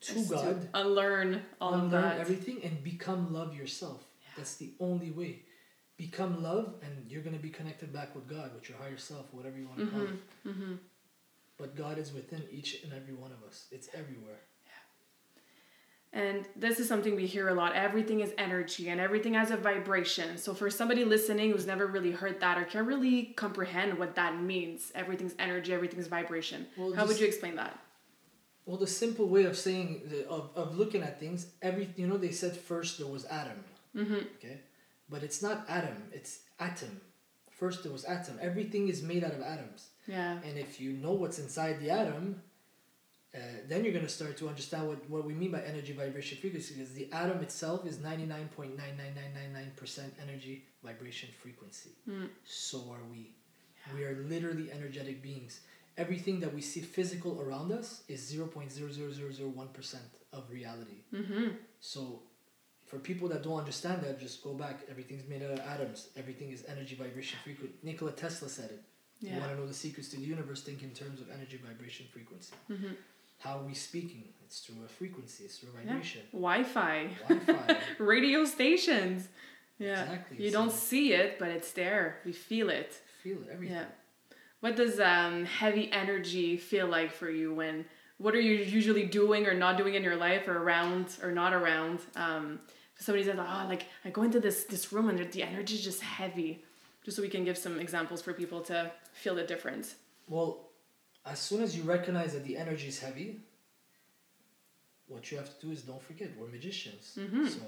to 0.03 0.25
God, 0.27 0.69
unlearn 0.75 1.43
all 1.63 1.73
of 1.75 1.85
unlearn 1.85 2.03
that. 2.03 2.21
everything, 2.21 2.61
and 2.63 2.85
become 2.85 3.33
love 3.33 3.57
yourself. 3.57 4.05
Yeah. 4.23 4.29
That's 4.37 4.57
the 4.57 4.71
only 4.81 5.11
way. 5.11 5.41
Become 5.99 6.43
love, 6.43 6.75
and 6.83 6.93
you're 7.11 7.23
gonna 7.23 7.37
be 7.39 7.51
connected 7.51 7.93
back 7.93 8.15
with 8.15 8.27
God, 8.27 8.55
with 8.55 8.69
your 8.71 8.79
higher 8.79 8.97
self, 8.97 9.27
whatever 9.33 9.59
you 9.59 9.67
want 9.67 9.81
to 9.81 9.87
call 9.87 10.01
it. 10.03 10.09
Mm-hmm. 10.47 10.75
But 11.59 11.77
God 11.77 11.99
is 11.99 12.15
within 12.15 12.43
each 12.51 12.83
and 12.85 12.93
every 12.95 13.13
one 13.13 13.33
of 13.33 13.47
us. 13.47 13.67
It's 13.71 13.89
everywhere. 13.93 14.39
And 16.11 16.47
this 16.57 16.81
is 16.81 16.89
something 16.89 17.15
we 17.17 17.27
hear 17.27 17.49
a 17.49 17.55
lot. 17.55 17.75
Everything 17.75 18.21
is 18.21 18.33
energy 18.39 18.89
and 18.89 18.99
everything 18.99 19.35
has 19.35 19.51
a 19.51 19.59
vibration. 19.59 20.39
So, 20.39 20.55
for 20.55 20.71
somebody 20.71 21.05
listening 21.05 21.51
who's 21.51 21.67
never 21.67 21.87
really 21.87 22.13
heard 22.13 22.41
that 22.41 22.57
or 22.57 22.65
can't 22.65 22.87
really 22.87 23.35
comprehend 23.37 23.99
what 23.99 24.15
that 24.15 24.41
means, 24.41 24.91
everything's 24.95 25.35
energy, 25.39 25.75
everything's 25.75 26.07
vibration, 26.07 26.67
Well, 26.79 26.95
how 26.95 27.07
would 27.07 27.21
you 27.21 27.27
explain 27.27 27.57
that? 27.57 27.79
Well, 28.65 28.79
the 28.79 28.87
simple 28.87 29.29
way 29.29 29.45
of 29.45 29.57
saying 29.57 30.03
the, 30.09 30.27
of, 30.29 30.51
of 30.55 30.79
looking 30.79 31.03
at 31.03 31.21
things, 31.21 31.49
every 31.61 31.91
you 31.97 32.07
know 32.07 32.17
they 32.17 32.31
said 32.33 32.57
first 32.57 32.97
there 32.99 33.07
was 33.07 33.27
Adam, 33.27 33.63
Mm-hmm. 33.95 34.15
okay, 34.39 34.61
but 35.09 35.23
it's 35.23 35.43
not 35.43 35.65
atom, 35.69 36.05
it's 36.13 36.41
atom. 36.59 37.01
First 37.51 37.83
there 37.83 37.93
was 37.93 38.05
atom. 38.05 38.39
Everything 38.41 38.89
is 38.89 39.03
made 39.03 39.25
out 39.25 39.33
of 39.33 39.41
atoms, 39.43 39.89
Yeah. 40.07 40.41
and 40.45 40.59
if 40.59 40.81
you 40.81 40.93
know 40.93 41.13
what's 41.13 41.39
inside 41.39 41.81
the 41.81 41.91
atom, 41.91 42.43
uh, 43.35 43.39
then 43.69 43.85
you're 43.85 43.93
gonna 43.93 44.09
start 44.09 44.37
to 44.39 44.49
understand 44.49 44.89
what, 44.89 45.11
what 45.11 45.25
we 45.25 45.35
mean 45.35 45.51
by 45.51 45.63
energy, 45.63 45.93
vibration, 45.93 46.39
frequency. 46.39 46.75
Because 46.75 46.95
the 46.95 47.13
atom 47.13 47.39
itself 47.43 47.85
is 47.87 47.99
ninety 47.99 48.27
nine 48.27 48.49
point 48.57 48.77
nine 48.77 48.97
nine 48.97 49.15
nine 49.15 49.33
nine 49.35 49.53
nine 49.53 49.73
percent 49.77 50.15
energy, 50.23 50.65
vibration, 50.83 51.29
frequency. 51.43 51.91
Mm. 52.09 52.29
So 52.45 52.79
are 52.91 53.05
we. 53.11 53.35
We 53.95 54.05
are 54.05 54.25
literally 54.29 54.71
energetic 54.73 55.23
beings. 55.23 55.61
Everything 55.97 56.41
that 56.41 56.55
we 56.55 56.61
see 56.61 56.81
physical 56.81 57.41
around 57.41 57.73
us 57.73 58.03
is 58.07 58.21
0.00001% 58.33 59.95
of 60.33 60.51
reality. 60.51 61.03
Mm-hmm. 61.13 61.49
So, 61.81 62.23
for 62.89 62.99
people 62.99 63.29
that 63.29 63.43
don't 63.43 63.59
understand 63.59 64.03
that, 64.03 64.19
just 64.19 64.43
go 64.43 64.55
back. 64.55 64.81
Everything's 64.91 65.29
made 65.29 65.43
out 65.43 65.51
of 65.51 65.61
atoms. 65.61 66.09
Everything 66.17 66.51
is 66.51 66.65
energy, 66.69 66.95
vibration, 66.95 67.39
frequency. 67.45 67.75
Nikola 67.83 68.13
Tesla 68.13 68.49
said 68.49 68.71
it. 68.71 68.83
Yeah. 69.21 69.35
You 69.35 69.41
want 69.41 69.53
to 69.53 69.59
know 69.59 69.67
the 69.67 69.75
secrets 69.75 70.09
to 70.11 70.17
the 70.17 70.23
universe? 70.23 70.63
Think 70.63 70.83
in 70.83 70.91
terms 70.91 71.21
of 71.21 71.29
energy, 71.31 71.61
vibration, 71.65 72.07
frequency. 72.13 72.55
Mm-hmm. 72.71 72.93
How 73.41 73.59
are 73.59 73.63
we 73.65 73.75
speaking? 73.75 74.25
It's 74.45 74.61
through 74.61 74.85
a 74.85 74.89
frequency. 74.89 75.45
It's 75.45 75.59
through 75.59 75.71
a 75.77 75.81
Yeah. 75.85 75.89
vibration. 75.93 76.23
Wi-Fi, 76.33 77.11
Wi-Fi. 77.29 77.77
radio 77.99 78.45
stations. 78.45 79.29
Yeah. 79.79 80.03
Exactly. 80.03 80.45
You 80.45 80.51
So 80.51 80.59
don't 80.59 80.73
see 80.73 81.13
it, 81.13 81.39
but 81.39 81.49
it's 81.49 81.73
there. 81.73 82.19
We 82.25 82.33
feel 82.33 82.71
it. 82.71 82.95
feel 83.23 83.39
it. 83.43 83.49
Everything. 83.53 83.77
Yeah. 83.77 83.85
What 84.61 84.75
does 84.77 84.99
um, 84.99 85.45
heavy 85.45 85.91
energy 85.93 86.57
feel 86.57 86.87
like 86.89 87.13
for 87.13 87.31
you 87.31 87.53
when 87.55 87.85
what 88.17 88.35
are 88.35 88.41
you 88.41 88.55
usually 88.57 89.05
doing 89.05 89.47
or 89.47 89.55
not 89.55 89.77
doing 89.79 89.95
in 89.95 90.03
your 90.03 90.17
life 90.17 90.49
or 90.49 90.57
around 90.59 91.07
or 91.23 91.31
not 91.31 91.53
around? 91.53 92.01
Um, 92.17 92.59
somebody 92.99 93.25
says, 93.25 93.37
oh, 93.39 93.67
like 93.69 93.87
I 94.05 94.11
go 94.11 94.23
into 94.23 94.41
this 94.41 94.65
this 94.65 94.93
room 94.93 95.09
and 95.09 95.19
the 95.33 95.43
energy 95.43 95.75
is 95.75 95.83
just 95.83 96.03
heavy. 96.03 96.65
Just 97.05 97.17
so 97.17 97.23
we 97.23 97.29
can 97.29 97.45
give 97.45 97.57
some 97.57 97.79
examples 97.81 98.21
for 98.21 98.33
people 98.35 98.61
to 98.63 98.91
feel 99.13 99.35
the 99.35 99.45
difference. 99.45 99.95
Well, 100.29 100.69
as 101.25 101.39
soon 101.39 101.63
as 101.63 101.77
you 101.77 101.83
recognize 101.85 102.33
that 102.35 102.45
the 102.45 102.57
energy 102.57 102.89
is 102.89 102.99
heavy, 102.99 103.41
what 105.07 105.31
you 105.31 105.39
have 105.39 105.49
to 105.59 105.67
do 105.67 105.73
is 105.73 105.83
don't 105.83 106.03
forget 106.03 106.37
we're 106.39 106.49
magicians. 106.49 107.17
Mhm. 107.19 107.49
So 107.49 107.61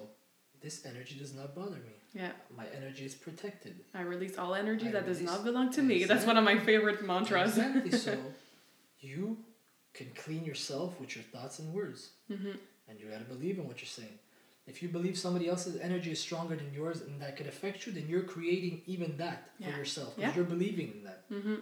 this 0.60 0.84
energy 0.84 1.14
does 1.18 1.32
not 1.34 1.54
bother 1.54 1.76
me. 1.76 1.94
Yeah. 2.12 2.32
My 2.54 2.66
energy 2.76 3.04
is 3.06 3.14
protected. 3.14 3.80
I 3.94 4.02
release 4.02 4.36
all 4.36 4.54
energy 4.54 4.88
I 4.88 4.92
that 4.92 5.06
does 5.06 5.20
not 5.22 5.44
belong 5.44 5.72
to 5.72 5.82
me. 5.82 6.04
That's 6.04 6.26
one 6.26 6.36
of 6.36 6.44
my 6.44 6.58
favorite 6.58 7.02
mantras. 7.06 7.56
Exactly. 7.56 7.92
so 7.92 8.18
you 9.00 9.38
can 9.94 10.08
clean 10.14 10.44
yourself 10.44 11.00
with 11.00 11.14
your 11.16 11.24
thoughts 11.24 11.58
and 11.60 11.72
words, 11.72 12.10
hmm 12.28 12.52
and 12.88 12.98
you 13.00 13.06
gotta 13.06 13.24
believe 13.24 13.56
in 13.58 13.66
what 13.68 13.78
you're 13.80 13.86
saying. 13.86 14.18
If 14.66 14.82
you 14.82 14.88
believe 14.88 15.18
somebody 15.18 15.48
else's 15.48 15.80
energy 15.80 16.10
is 16.12 16.20
stronger 16.20 16.54
than 16.56 16.72
yours 16.72 17.00
and 17.00 17.20
that 17.20 17.36
could 17.36 17.46
affect 17.46 17.86
you, 17.86 17.92
then 17.92 18.06
you're 18.08 18.22
creating 18.22 18.82
even 18.86 19.16
that 19.16 19.50
Yeah. 19.58 19.70
for 19.72 19.78
yourself 19.78 20.14
Yeah. 20.16 20.26
because 20.26 20.36
you're 20.36 20.44
believing 20.56 20.92
in 20.92 21.02
that. 21.04 21.24
hmm 21.28 21.56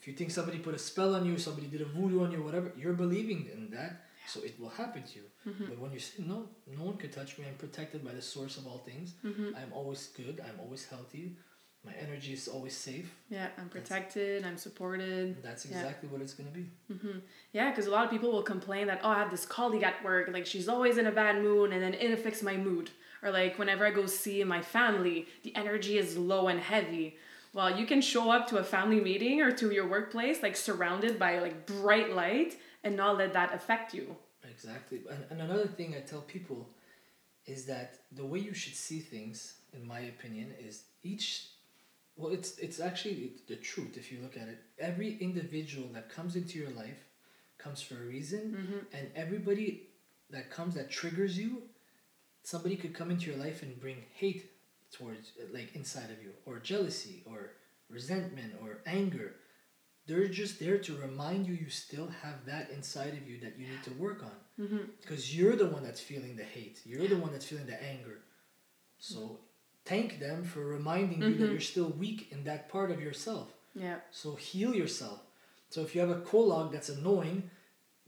If 0.00 0.08
you 0.08 0.14
think 0.14 0.30
somebody 0.30 0.58
put 0.58 0.74
a 0.74 0.78
spell 0.78 1.14
on 1.14 1.26
you, 1.26 1.36
somebody 1.38 1.66
did 1.66 1.82
a 1.82 1.84
voodoo 1.84 2.24
on 2.24 2.32
you, 2.32 2.42
whatever, 2.42 2.72
you're 2.76 2.94
believing 2.94 3.40
in 3.52 3.68
that, 3.76 3.92
so 4.26 4.40
it 4.40 4.58
will 4.58 4.70
happen 4.70 5.02
to 5.02 5.14
you. 5.20 5.26
hmm 5.44 5.66
But 5.66 5.78
when 5.78 5.92
you 5.92 5.98
say 6.00 6.22
no, 6.22 6.48
no 6.78 6.84
one 6.84 6.96
can 6.96 7.10
touch 7.10 7.36
me. 7.38 7.44
I'm 7.46 7.56
protected 7.56 8.02
by 8.02 8.12
the 8.12 8.22
source 8.22 8.56
of 8.56 8.66
all 8.66 8.78
things. 8.78 9.08
hmm 9.22 9.50
I'm 9.60 9.72
always 9.72 10.02
good. 10.20 10.40
I'm 10.46 10.58
always 10.64 10.86
healthy. 10.86 11.36
My 11.84 11.92
energy 11.94 12.34
is 12.34 12.46
always 12.46 12.76
safe. 12.76 13.14
Yeah, 13.30 13.48
I'm 13.56 13.70
protected. 13.70 14.44
I'm 14.44 14.58
supported. 14.58 15.42
That's 15.42 15.64
Yeah. 15.64 15.78
exactly 15.78 16.08
what 16.10 16.20
it's 16.20 16.34
gonna 16.34 16.50
be. 16.50 16.66
hmm 16.92 17.18
Yeah, 17.52 17.70
because 17.70 17.86
a 17.86 17.90
lot 17.90 18.04
of 18.04 18.10
people 18.10 18.30
will 18.30 18.42
complain 18.42 18.86
that, 18.88 19.00
oh, 19.02 19.08
I 19.08 19.18
have 19.18 19.30
this 19.30 19.46
colleague 19.46 19.82
at 19.82 20.02
work, 20.04 20.28
like 20.28 20.44
she's 20.44 20.68
always 20.68 20.98
in 20.98 21.06
a 21.06 21.12
bad 21.12 21.42
mood 21.42 21.72
and 21.72 21.82
then 21.82 21.94
it 21.94 22.10
affects 22.12 22.42
my 22.42 22.56
mood. 22.56 22.90
Or 23.22 23.30
like 23.30 23.58
whenever 23.58 23.86
I 23.86 23.90
go 23.92 24.04
see 24.06 24.44
my 24.44 24.60
family, 24.60 25.26
the 25.42 25.54
energy 25.56 25.96
is 25.96 26.18
low 26.18 26.48
and 26.48 26.60
heavy. 26.60 27.16
Well, 27.54 27.78
you 27.78 27.86
can 27.86 28.00
show 28.02 28.30
up 28.30 28.46
to 28.48 28.58
a 28.58 28.64
family 28.64 29.00
meeting 29.00 29.40
or 29.40 29.50
to 29.52 29.70
your 29.70 29.88
workplace 29.88 30.42
like 30.42 30.56
surrounded 30.56 31.18
by 31.18 31.38
like 31.38 31.64
bright 31.66 32.14
light 32.14 32.58
and 32.84 32.94
not 32.94 33.16
let 33.16 33.32
that 33.32 33.54
affect 33.54 33.94
you. 33.94 34.16
Exactly. 34.44 35.00
And, 35.10 35.24
and 35.30 35.40
another 35.40 35.66
thing 35.66 35.94
I 35.96 36.00
tell 36.00 36.20
people 36.22 36.68
is 37.46 37.64
that 37.66 38.00
the 38.12 38.24
way 38.24 38.38
you 38.38 38.52
should 38.54 38.76
see 38.76 39.00
things, 39.00 39.54
in 39.72 39.86
my 39.86 40.00
opinion, 40.00 40.52
is 40.60 40.84
each. 41.02 41.46
Well, 42.20 42.32
it's 42.32 42.58
it's 42.58 42.80
actually 42.80 43.32
the 43.48 43.56
truth 43.56 43.96
if 43.96 44.12
you 44.12 44.18
look 44.22 44.36
at 44.36 44.48
it. 44.48 44.58
Every 44.78 45.16
individual 45.28 45.88
that 45.94 46.10
comes 46.16 46.36
into 46.36 46.58
your 46.58 46.70
life 46.70 47.00
comes 47.58 47.80
for 47.82 47.94
a 47.94 48.06
reason, 48.16 48.42
Mm-hmm. 48.58 48.96
and 48.96 49.10
everybody 49.24 49.68
that 50.30 50.50
comes 50.50 50.74
that 50.74 50.90
triggers 50.90 51.38
you, 51.38 51.62
somebody 52.42 52.76
could 52.76 52.94
come 52.94 53.10
into 53.10 53.26
your 53.30 53.38
life 53.46 53.62
and 53.62 53.80
bring 53.80 53.98
hate 54.14 54.50
towards 54.96 55.32
like 55.52 55.74
inside 55.74 56.10
of 56.10 56.22
you, 56.22 56.32
or 56.46 56.58
jealousy, 56.58 57.22
or 57.30 57.40
resentment, 57.88 58.52
or 58.62 58.78
anger. 58.86 59.34
They're 60.06 60.28
just 60.28 60.58
there 60.58 60.78
to 60.78 60.96
remind 60.96 61.46
you 61.46 61.54
you 61.54 61.70
still 61.70 62.08
have 62.22 62.44
that 62.46 62.70
inside 62.70 63.14
of 63.14 63.28
you 63.28 63.38
that 63.44 63.54
you 63.58 63.66
need 63.68 63.82
to 63.84 63.92
work 64.06 64.22
on 64.22 64.38
Mm-hmm. 64.60 64.84
because 65.00 65.22
you're 65.36 65.56
the 65.56 65.66
one 65.76 65.82
that's 65.82 66.00
feeling 66.10 66.36
the 66.36 66.44
hate 66.56 66.80
you're 66.84 67.08
the 67.08 67.16
one 67.24 67.32
that's 67.32 67.46
feeling 67.46 67.66
the 67.74 67.82
anger 67.82 68.16
so 68.98 69.20
thank 69.84 70.18
them 70.20 70.44
for 70.44 70.60
reminding 70.64 71.22
you 71.22 71.34
that 71.38 71.46
Mhm. 71.48 71.50
you're 71.52 71.60
still 71.60 71.90
weak 71.90 72.28
in 72.32 72.44
that 72.44 72.68
part 72.68 72.90
of 72.90 73.00
yourself 73.00 73.48
Yeah. 73.74 74.00
so 74.10 74.34
heal 74.34 74.74
yourself 74.74 75.20
so 75.68 75.82
if 75.82 75.94
you 75.94 76.00
have 76.00 76.10
a 76.10 76.20
colog 76.32 76.72
that's 76.72 76.88
annoying 76.88 77.50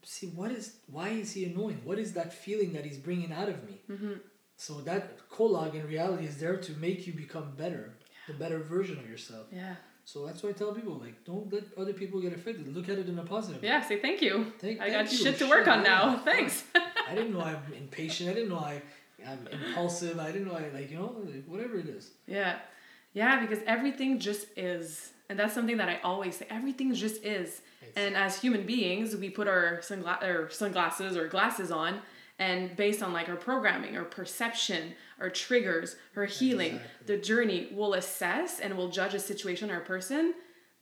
see 0.03 0.27
what 0.29 0.51
is 0.51 0.77
why 0.89 1.09
is 1.11 1.33
he 1.33 1.45
annoying 1.45 1.81
what 1.85 1.99
is 1.99 2.13
that 2.15 2.33
feeling 2.33 2.73
that 2.75 2.85
he's 2.85 2.99
bringing 2.99 3.33
out 3.33 3.49
of 3.49 3.59
me 3.69 3.81
Mm-hmm. 3.89 4.15
so 4.57 4.81
that 4.89 5.29
colog 5.31 5.75
in 5.75 5.87
reality 5.87 6.25
is 6.27 6.37
there 6.39 6.57
to 6.57 6.73
make 6.87 7.07
you 7.07 7.13
become 7.13 7.55
better 7.57 7.85
the 8.27 8.35
better 8.35 8.59
version 8.59 8.99
of 8.99 9.09
yourself 9.09 9.47
Yeah. 9.53 9.77
so 10.05 10.27
that's 10.27 10.43
why 10.43 10.51
i 10.51 10.53
tell 10.53 10.73
people 10.75 10.95
like 11.07 11.17
don't 11.25 11.53
let 11.53 11.65
other 11.83 11.93
people 12.01 12.21
get 12.21 12.33
affected 12.33 12.65
look 12.77 12.89
at 12.89 12.99
it 12.99 13.09
in 13.09 13.19
a 13.19 13.25
positive 13.37 13.63
Yeah, 13.63 13.81
say 13.89 13.97
thank 14.07 14.21
you. 14.27 14.35
Thank- 14.59 14.81
I 14.81 14.91
thank 14.91 14.93
got 15.09 15.13
you. 15.13 15.19
shit 15.25 15.39
to 15.39 15.47
work 15.55 15.67
on 15.75 15.79
yeah. 15.83 15.91
now. 15.95 16.03
Thanks. 16.31 16.55
I 17.11 17.15
didn't 17.17 17.33
know 17.35 17.41
I'm 17.51 17.63
impatient. 17.85 18.31
I 18.31 18.35
didn't 18.37 18.49
know 18.55 18.59
I, 18.73 18.75
I'm 19.27 19.47
impulsive. 19.51 20.19
I 20.19 20.33
didn't 20.33 20.49
know 20.49 20.55
I 20.55 20.69
like 20.73 20.91
you 20.91 20.99
know 20.99 21.15
like, 21.25 21.45
whatever 21.47 21.79
it 21.79 21.89
is. 21.89 22.11
Yeah. 22.27 22.59
Yeah, 23.15 23.41
because 23.41 23.59
everything 23.67 24.19
just 24.19 24.47
is. 24.57 25.11
And 25.29 25.39
that's 25.39 25.55
something 25.55 25.77
that 25.79 25.89
I 25.89 26.01
always 26.03 26.37
say. 26.37 26.47
Everything 26.51 26.93
just 26.95 27.25
is. 27.25 27.61
And 27.97 28.17
as 28.17 28.41
human 28.41 28.65
beings, 28.67 29.15
we 29.17 29.29
put 29.31 29.49
our 29.49 29.79
sungla- 29.83 30.23
or 30.23 30.49
sunglasses 30.51 31.17
or 31.17 31.29
glasses 31.29 31.71
on, 31.71 32.01
and 32.39 32.75
based 32.77 33.03
on 33.03 33.13
like 33.13 33.29
our 33.29 33.37
programming, 33.37 33.97
our 33.97 34.05
perception, 34.05 34.95
our 35.21 35.29
triggers, 35.31 35.97
our 36.17 36.25
healing, 36.25 36.77
Exactly. 36.77 37.17
the 37.17 37.23
journey, 37.23 37.69
we'll 37.73 37.95
assess 37.95 38.61
and 38.61 38.77
we'll 38.77 38.89
judge 38.91 39.13
a 39.15 39.19
situation 39.21 39.71
or 39.71 39.79
a 39.81 39.85
person 39.85 40.35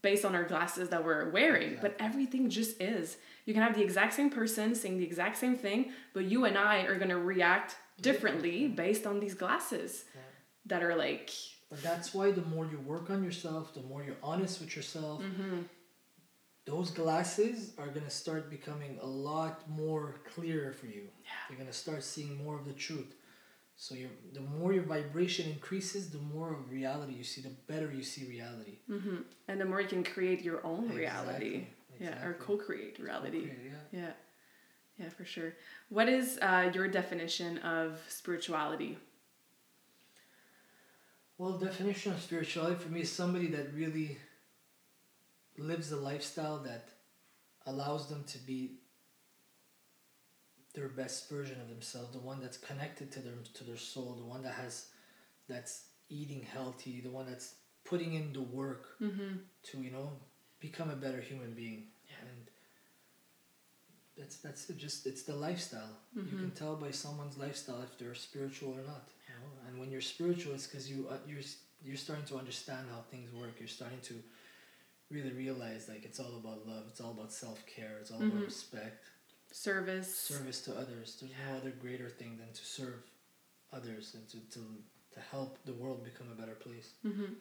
based 0.03 0.25
on 0.25 0.35
our 0.35 0.45
glasses 0.45 0.89
that 0.91 1.05
we're 1.05 1.29
wearing. 1.31 1.79
But 1.81 1.97
everything 1.99 2.49
just 2.49 2.81
is. 2.81 3.17
You 3.47 3.53
can 3.55 3.63
have 3.63 3.75
the 3.75 3.83
exact 3.83 4.15
same 4.15 4.31
person 4.31 4.75
saying 4.75 4.99
the 4.99 5.05
exact 5.05 5.37
same 5.37 5.57
thing, 5.57 5.93
but 6.15 6.25
you 6.25 6.45
and 6.45 6.57
I 6.57 6.83
are 6.83 6.99
gonna 6.99 7.19
react 7.19 7.77
differently 8.03 8.69
based 8.69 9.07
on 9.07 9.21
these 9.21 9.35
glasses 9.35 10.05
Yeah. 10.15 10.21
that 10.67 10.83
are 10.83 10.95
like 10.97 11.31
But 11.71 11.83
that's 11.83 12.13
why 12.15 12.33
the 12.33 12.43
more 12.55 12.67
you 12.67 12.79
work 12.81 13.11
on 13.11 13.23
yourself, 13.23 13.75
the 13.75 13.83
more 13.83 14.03
you're 14.03 14.23
honest 14.23 14.61
with 14.61 14.75
yourself. 14.77 15.23
mm-hmm. 15.23 15.61
Those 16.67 16.91
glasses 16.91 17.73
are 17.79 17.89
gonna 17.89 18.11
start 18.11 18.51
becoming 18.51 18.99
a 19.01 19.07
lot 19.07 19.69
more 19.69 20.17
clearer 20.35 20.73
for 20.73 20.87
you. 20.87 21.05
Yeah. 21.25 21.31
You're 21.49 21.59
gonna 21.59 21.73
start 21.73 22.03
seeing 22.05 22.33
more 22.45 22.57
of 22.59 22.65
the 22.67 22.73
truth. 22.75 23.15
So 23.77 23.95
your 23.95 24.11
the 24.35 24.41
more 24.41 24.73
your 24.73 24.83
vibration 24.85 25.51
increases, 25.51 26.11
the 26.11 26.19
more 26.35 26.53
of 26.53 26.71
reality 26.71 27.15
you 27.15 27.25
see, 27.25 27.41
the 27.41 27.55
better 27.73 27.91
you 27.91 28.03
see 28.03 28.25
reality. 28.27 28.77
Mm-hmm. 28.91 29.17
And 29.49 29.61
the 29.61 29.65
more 29.65 29.81
you 29.81 29.89
can 29.89 30.05
create 30.05 30.43
your 30.43 30.61
own 30.67 30.85
reality. 30.91 31.55
Exactly, 31.55 32.07
Yeah, 32.07 32.25
or 32.27 32.35
co-create 32.35 32.99
reality. 32.99 33.45
Okay, 33.45 33.57
yeah. 33.73 34.01
Yeah. 34.01 34.13
Yeah, 35.01 35.09
for 35.09 35.25
sure. 35.25 35.55
What 35.89 36.09
is 36.11 36.39
uh, 36.43 36.71
your 36.75 36.87
definition 36.87 37.59
of 37.59 37.99
spirituality? 38.09 38.99
Well, 41.39 41.53
definition 41.59 42.13
of 42.13 42.21
spirituality 42.21 42.77
for 42.77 42.91
me 42.91 43.01
is 43.01 43.11
somebody 43.11 43.47
that 43.49 43.73
really 43.75 44.19
lives 45.57 45.91
a 45.91 45.97
lifestyle 45.97 46.59
that 46.59 46.91
allows 47.67 48.09
them 48.11 48.25
to 48.25 48.39
be 48.39 48.73
their 50.75 50.89
best 50.89 51.31
version 51.31 51.61
of 51.61 51.69
themselves, 51.69 52.13
the 52.13 52.19
one 52.19 52.41
that's 52.41 52.59
connected 52.59 53.11
to 53.13 53.21
their 53.21 53.33
to 53.55 53.65
their 53.65 53.79
soul, 53.79 54.15
the 54.19 54.25
one 54.25 54.43
that 54.43 54.53
has 54.55 54.89
that's 55.49 55.85
eating 56.11 56.43
healthy, 56.43 57.01
the 57.01 57.11
one 57.11 57.27
that's 57.27 57.55
putting 57.85 58.15
in 58.15 58.33
the 58.35 58.43
work 58.43 58.97
Mm-hmm. 59.03 59.37
to 59.63 59.79
you 59.79 59.91
know 59.91 60.11
become 60.61 60.91
a 60.91 60.97
better 60.97 61.21
human 61.23 61.55
being. 61.55 61.85
That's 64.21 64.37
that's 64.45 64.69
it, 64.71 64.77
just 64.87 65.07
it's 65.07 65.23
the 65.23 65.35
lifestyle. 65.49 65.95
You 66.15 66.23
Mm-hmm. 66.23 66.39
can 66.43 66.51
tell 66.63 66.77
by 66.77 66.91
someone's 67.05 67.37
lifestyle 67.39 67.81
if 67.89 67.93
they're 67.99 68.15
spiritual 68.15 68.73
or 68.79 68.85
not. 68.95 69.05
You 69.29 69.35
know, 69.39 69.51
and 69.67 69.73
when 69.81 69.91
you're 69.93 70.09
spiritual, 70.17 70.53
it's 70.55 70.67
because 70.67 70.91
you 70.93 70.99
uh, 71.11 71.17
you're 71.31 71.47
you're 71.87 71.97
starting 72.07 72.27
to 72.33 72.37
understand 72.43 72.85
how 72.93 73.01
things 73.13 73.29
work. 73.43 73.55
You're 73.59 73.69
starting 73.81 74.01
to 74.11 74.15
really 75.11 75.33
realize 75.33 75.89
like 75.89 76.05
it's 76.05 76.21
all 76.21 76.35
about 76.43 76.67
love. 76.67 76.85
It's 76.91 77.01
all 77.01 77.13
about 77.19 77.33
self 77.33 77.59
care. 77.75 77.95
It's 78.01 78.11
all 78.13 78.21
Mhm. 78.21 78.31
about 78.31 78.45
respect, 78.45 79.03
Service. 79.53 80.11
service 80.33 80.61
to 80.67 80.73
others. 80.83 81.09
There's 81.19 81.33
no 81.49 81.57
other 81.59 81.71
greater 81.85 82.11
thing 82.21 82.33
than 82.41 82.53
to 82.61 82.65
serve 82.79 83.01
others 83.73 84.15
and 84.17 84.25
to 84.33 84.39
to 84.55 84.63
to 85.15 85.21
help 85.35 85.51
the 85.65 85.73
world 85.83 86.05
become 86.11 86.29
a 86.31 86.37
better 86.43 86.55
place. 86.67 86.89
Mm-hmm. 87.05 87.33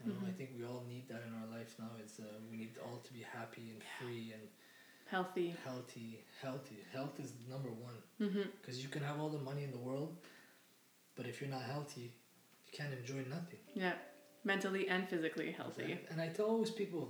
You 0.00 0.04
know, 0.12 0.18
I 0.26 0.30
Mhm. 0.30 0.36
think 0.38 0.50
we 0.58 0.64
all 0.70 0.82
need 0.94 1.04
that 1.08 1.22
in 1.28 1.32
our 1.40 1.48
life 1.58 1.72
now. 1.78 1.92
It's 2.02 2.18
uh, 2.18 2.24
we 2.50 2.56
need 2.62 2.72
all 2.84 2.98
to 3.08 3.12
be 3.12 3.22
happy 3.38 3.66
and 3.74 3.82
free 3.98 4.32
and 4.36 4.46
Healthy. 5.18 5.54
healthy. 5.64 6.24
Healthy. 6.42 6.78
Health 6.92 7.20
is 7.24 7.30
number 7.48 7.70
one 7.88 7.98
Mm-hmm. 8.20 8.42
because 8.60 8.76
you 8.82 8.88
can 8.94 9.02
have 9.02 9.18
all 9.20 9.28
the 9.28 9.38
money 9.50 9.62
in 9.68 9.70
the 9.76 9.78
world, 9.88 10.10
but 11.16 11.26
if 11.26 11.40
you're 11.40 11.50
not 11.58 11.62
healthy, 11.74 12.06
you 12.66 12.72
can't 12.78 12.92
enjoy 13.00 13.20
nothing. 13.38 13.60
Yeah. 13.74 13.92
Mentally 14.44 14.88
and 14.88 15.08
physically 15.08 15.50
healthy. 15.52 15.98
And 16.10 16.20
I 16.20 16.28
tell 16.28 16.46
always 16.46 16.70
people, 16.70 17.04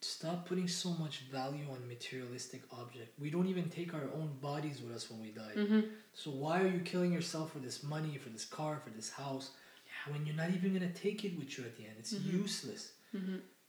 stop 0.00 0.46
putting 0.48 0.68
so 0.68 0.90
much 1.04 1.16
value 1.38 1.64
on 1.74 1.88
materialistic 1.88 2.62
object. 2.80 3.18
We 3.18 3.30
don't 3.30 3.48
even 3.54 3.68
take 3.78 3.94
our 3.94 4.08
own 4.18 4.30
bodies 4.40 4.80
with 4.82 4.94
us 4.94 5.10
when 5.10 5.20
we 5.20 5.30
die. 5.30 5.54
Mm-hmm. 5.56 5.80
So 6.12 6.30
why 6.30 6.60
are 6.62 6.68
you 6.76 6.80
killing 6.80 7.12
yourself 7.18 7.52
for 7.52 7.58
this 7.60 7.82
money, 7.82 8.16
for 8.18 8.28
this 8.36 8.44
car, 8.44 8.80
for 8.84 8.90
this 8.90 9.10
house, 9.10 9.50
when 10.10 10.24
you're 10.26 10.36
not 10.44 10.50
even 10.50 10.72
gonna 10.74 10.92
take 11.06 11.24
it 11.24 11.36
with 11.38 11.50
you 11.58 11.64
at 11.64 11.76
the 11.78 11.84
end? 11.88 11.96
It's 11.98 12.14
Mhm. 12.14 12.32
useless. 12.42 12.92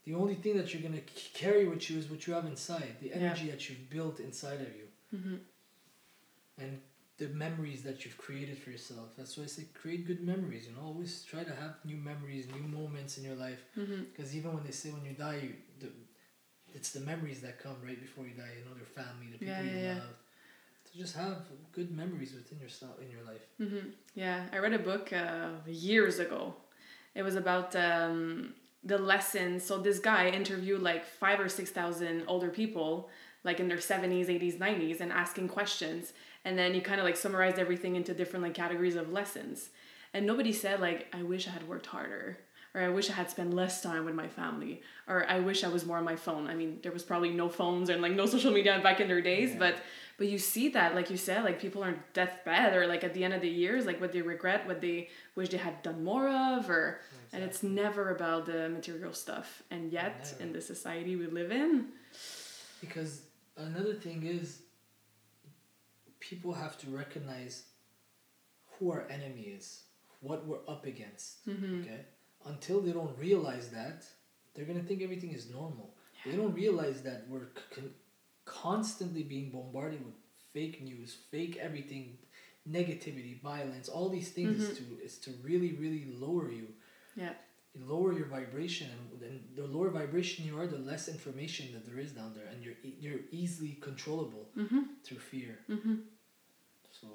Mm-hmm. 0.10 0.14
The 0.18 0.22
only 0.22 0.36
thing 0.36 0.58
that 0.58 0.74
you're 0.74 0.82
gonna 0.82 1.02
carry 1.34 1.66
with 1.68 1.90
you 1.90 1.98
is 2.00 2.10
what 2.10 2.26
you 2.28 2.34
have 2.34 2.46
inside, 2.46 2.96
the 3.02 3.08
Yeah. 3.10 3.16
energy 3.22 3.50
that 3.52 3.70
you've 3.70 3.90
built 3.90 4.20
inside 4.20 4.62
of 4.62 4.76
you, 4.76 4.88
Mm-hmm. 5.16 5.36
and 6.58 6.82
the 7.18 7.28
memories 7.30 7.84
that 7.84 8.06
you've 8.06 8.18
created 8.18 8.58
for 8.58 8.72
yourself. 8.72 9.10
That's 9.18 9.38
why 9.38 9.44
I 9.44 9.48
say 9.48 9.66
create 9.74 10.08
good 10.08 10.22
memories. 10.22 10.68
You 10.68 10.74
know, 10.76 10.84
always 10.88 11.24
try 11.26 11.44
to 11.44 11.54
have 11.54 11.76
new 11.84 11.98
memories, 11.98 12.48
new 12.48 12.68
moments 12.80 13.18
in 13.18 13.24
your 13.26 13.36
life. 13.36 13.62
Mm-hmm. 13.78 14.04
Because 14.12 14.36
even 14.36 14.54
when 14.54 14.64
they 14.64 14.72
say 14.72 14.90
when 14.92 15.04
you 15.04 15.14
die, 15.14 15.40
you, 15.44 15.54
the, 15.80 15.88
it's 16.74 16.92
the 16.92 17.02
memories 17.02 17.42
that 17.42 17.60
come 17.62 17.76
right 17.84 18.00
before 18.00 18.26
you 18.26 18.34
die. 18.36 18.54
You 18.58 18.64
know, 18.66 18.76
your 18.78 18.86
family, 18.86 19.28
the 19.34 19.38
people 19.38 19.52
Yeah, 19.52 19.62
you 19.64 19.78
yeah, 19.78 19.84
yeah. 19.94 19.94
love. 19.96 20.18
To 20.92 20.98
just 20.98 21.16
have 21.18 21.38
good 21.74 21.92
memories 21.92 22.34
within 22.34 22.60
yourself 22.60 22.96
in 23.02 23.12
your 23.12 23.24
life. 23.24 23.46
Mm-hmm. 23.62 23.90
Yeah, 24.16 24.46
I 24.54 24.58
read 24.60 24.74
a 24.74 24.80
book 24.80 25.12
uh, 25.12 25.50
years 25.68 26.20
ago. 26.20 26.56
It 27.16 27.24
was 27.24 27.36
about 27.36 27.76
um, 27.76 28.54
the 28.84 28.98
lessons. 28.98 29.64
So 29.64 29.78
this 29.78 30.00
guy 30.00 30.30
interviewed 30.30 30.82
like 30.82 31.06
five 31.06 31.40
or 31.40 31.50
six 31.50 31.70
thousand 31.70 32.24
older 32.28 32.50
people, 32.50 33.10
like 33.44 33.60
in 33.60 33.68
their 33.68 33.82
seventies, 33.82 34.30
eighties, 34.30 34.60
nineties, 34.60 35.02
and 35.02 35.12
asking 35.12 35.50
questions. 35.50 36.14
And 36.46 36.58
then 36.58 36.74
he 36.74 36.82
kind 36.82 37.00
of 37.00 37.06
like 37.06 37.18
summarized 37.18 37.60
everything 37.60 37.96
into 37.96 38.14
different 38.14 38.44
like 38.44 38.54
categories 38.54 38.96
of 38.96 39.12
lessons. 39.12 39.70
And 40.14 40.26
nobody 40.26 40.54
said 40.54 40.80
like, 40.80 41.08
"I 41.14 41.24
wish 41.24 41.48
I 41.48 41.52
had 41.52 41.68
worked 41.68 41.88
harder," 41.88 42.38
or 42.80 42.84
"I 42.86 42.90
wish 42.90 43.10
I 43.10 43.14
had 43.14 43.30
spent 43.30 43.54
less 43.54 43.82
time 43.82 44.06
with 44.06 44.16
my 44.16 44.28
family," 44.28 44.82
or 45.08 45.18
"I 45.30 45.40
wish 45.40 45.64
I 45.64 45.68
was 45.68 45.86
more 45.86 45.98
on 45.98 46.06
my 46.06 46.16
phone." 46.16 46.48
I 46.48 46.56
mean, 46.56 46.80
there 46.84 46.92
was 46.92 47.04
probably 47.04 47.32
no 47.32 47.50
phones 47.50 47.90
and 47.90 48.02
like 48.02 48.14
no 48.14 48.26
social 48.26 48.52
media 48.52 48.80
back 48.82 49.00
in 49.00 49.08
their 49.08 49.22
days, 49.22 49.50
Yeah. 49.52 49.60
but 49.60 49.76
but 50.18 50.28
you 50.28 50.38
see 50.38 50.68
that 50.78 50.96
like 50.96 51.10
you 51.10 51.18
said 51.18 51.44
like 51.46 51.58
people 51.66 51.82
are 51.84 51.88
on 51.94 52.00
deathbed 52.14 52.76
or 52.78 52.86
like 52.88 53.04
at 53.06 53.14
the 53.14 53.24
end 53.24 53.34
of 53.34 53.42
the 53.42 53.48
years 53.64 53.86
like 53.86 54.00
what 54.02 54.12
they 54.12 54.22
regret 54.22 54.68
what 54.68 54.82
they 54.82 55.08
wish 55.36 55.48
they 55.50 55.58
had 55.70 55.82
done 55.82 56.04
more 56.04 56.28
of 56.28 56.70
or 56.70 57.00
and 57.32 57.42
it's 57.48 57.62
never 57.64 58.04
about 58.16 58.46
the 58.46 58.68
material 58.68 59.14
stuff 59.14 59.64
and 59.72 59.94
yet 59.94 60.16
Never. 60.32 60.44
in 60.44 60.50
the 60.52 60.62
society 60.74 61.16
we 61.16 61.28
live 61.28 61.52
in 61.52 61.72
Because 62.82 63.22
another 63.56 63.94
thing 63.94 64.20
is, 64.38 64.48
people 66.20 66.54
have 66.54 66.78
to 66.80 66.88
recognize 66.90 67.64
who 68.74 68.92
our 68.92 69.04
enemy 69.10 69.44
is, 69.58 69.84
what 70.22 70.46
we're 70.48 70.64
up 70.68 70.86
against. 70.86 71.48
mm-hmm. 71.48 71.82
Okay? 71.82 72.02
Until 72.46 72.82
they 72.82 72.92
don't 72.92 73.18
realize 73.18 73.70
that, 73.70 74.06
they're 74.54 74.66
going 74.66 74.80
to 74.80 74.86
think 74.88 75.02
everything 75.02 75.32
is 75.32 75.50
normal. 75.50 75.94
They 76.26 76.36
don't 76.36 76.54
realize 76.54 77.02
that 77.04 77.26
we're 77.30 77.50
con- 77.74 77.94
constantly 78.46 79.24
being 79.24 79.52
bombarded 79.52 80.04
with 80.06 80.16
fake 80.54 80.82
news, 80.82 81.16
fake 81.32 81.58
everything, 81.62 82.18
negativity, 82.70 83.42
violence, 83.42 83.88
all 83.88 84.10
these 84.10 84.30
things 84.30 84.62
is 84.62 84.78
to 84.78 84.84
is 85.04 85.18
to 85.20 85.32
really 85.44 85.74
really 85.74 86.06
lower 86.14 86.52
you. 86.52 86.68
Yeah. 87.16 87.34
Lower 87.80 88.12
your 88.14 88.26
vibration, 88.26 88.88
and 88.92 89.22
then 89.22 89.42
the 89.56 89.66
lower 89.68 89.90
vibration 89.92 90.44
you 90.46 90.60
are, 90.60 90.66
the 90.68 90.80
less 90.80 91.08
information 91.08 91.68
that 91.74 91.86
there 91.86 92.00
is 92.00 92.12
down 92.12 92.34
there, 92.34 92.48
and 92.52 92.64
you're 92.64 92.74
e- 92.84 92.98
you're 93.00 93.22
easily 93.32 93.78
controllable 93.80 94.50
Mm-hmm. 94.58 94.80
through 95.04 95.20
fear. 95.20 95.60
Mm-hmm. 95.70 95.96
So 97.00 97.08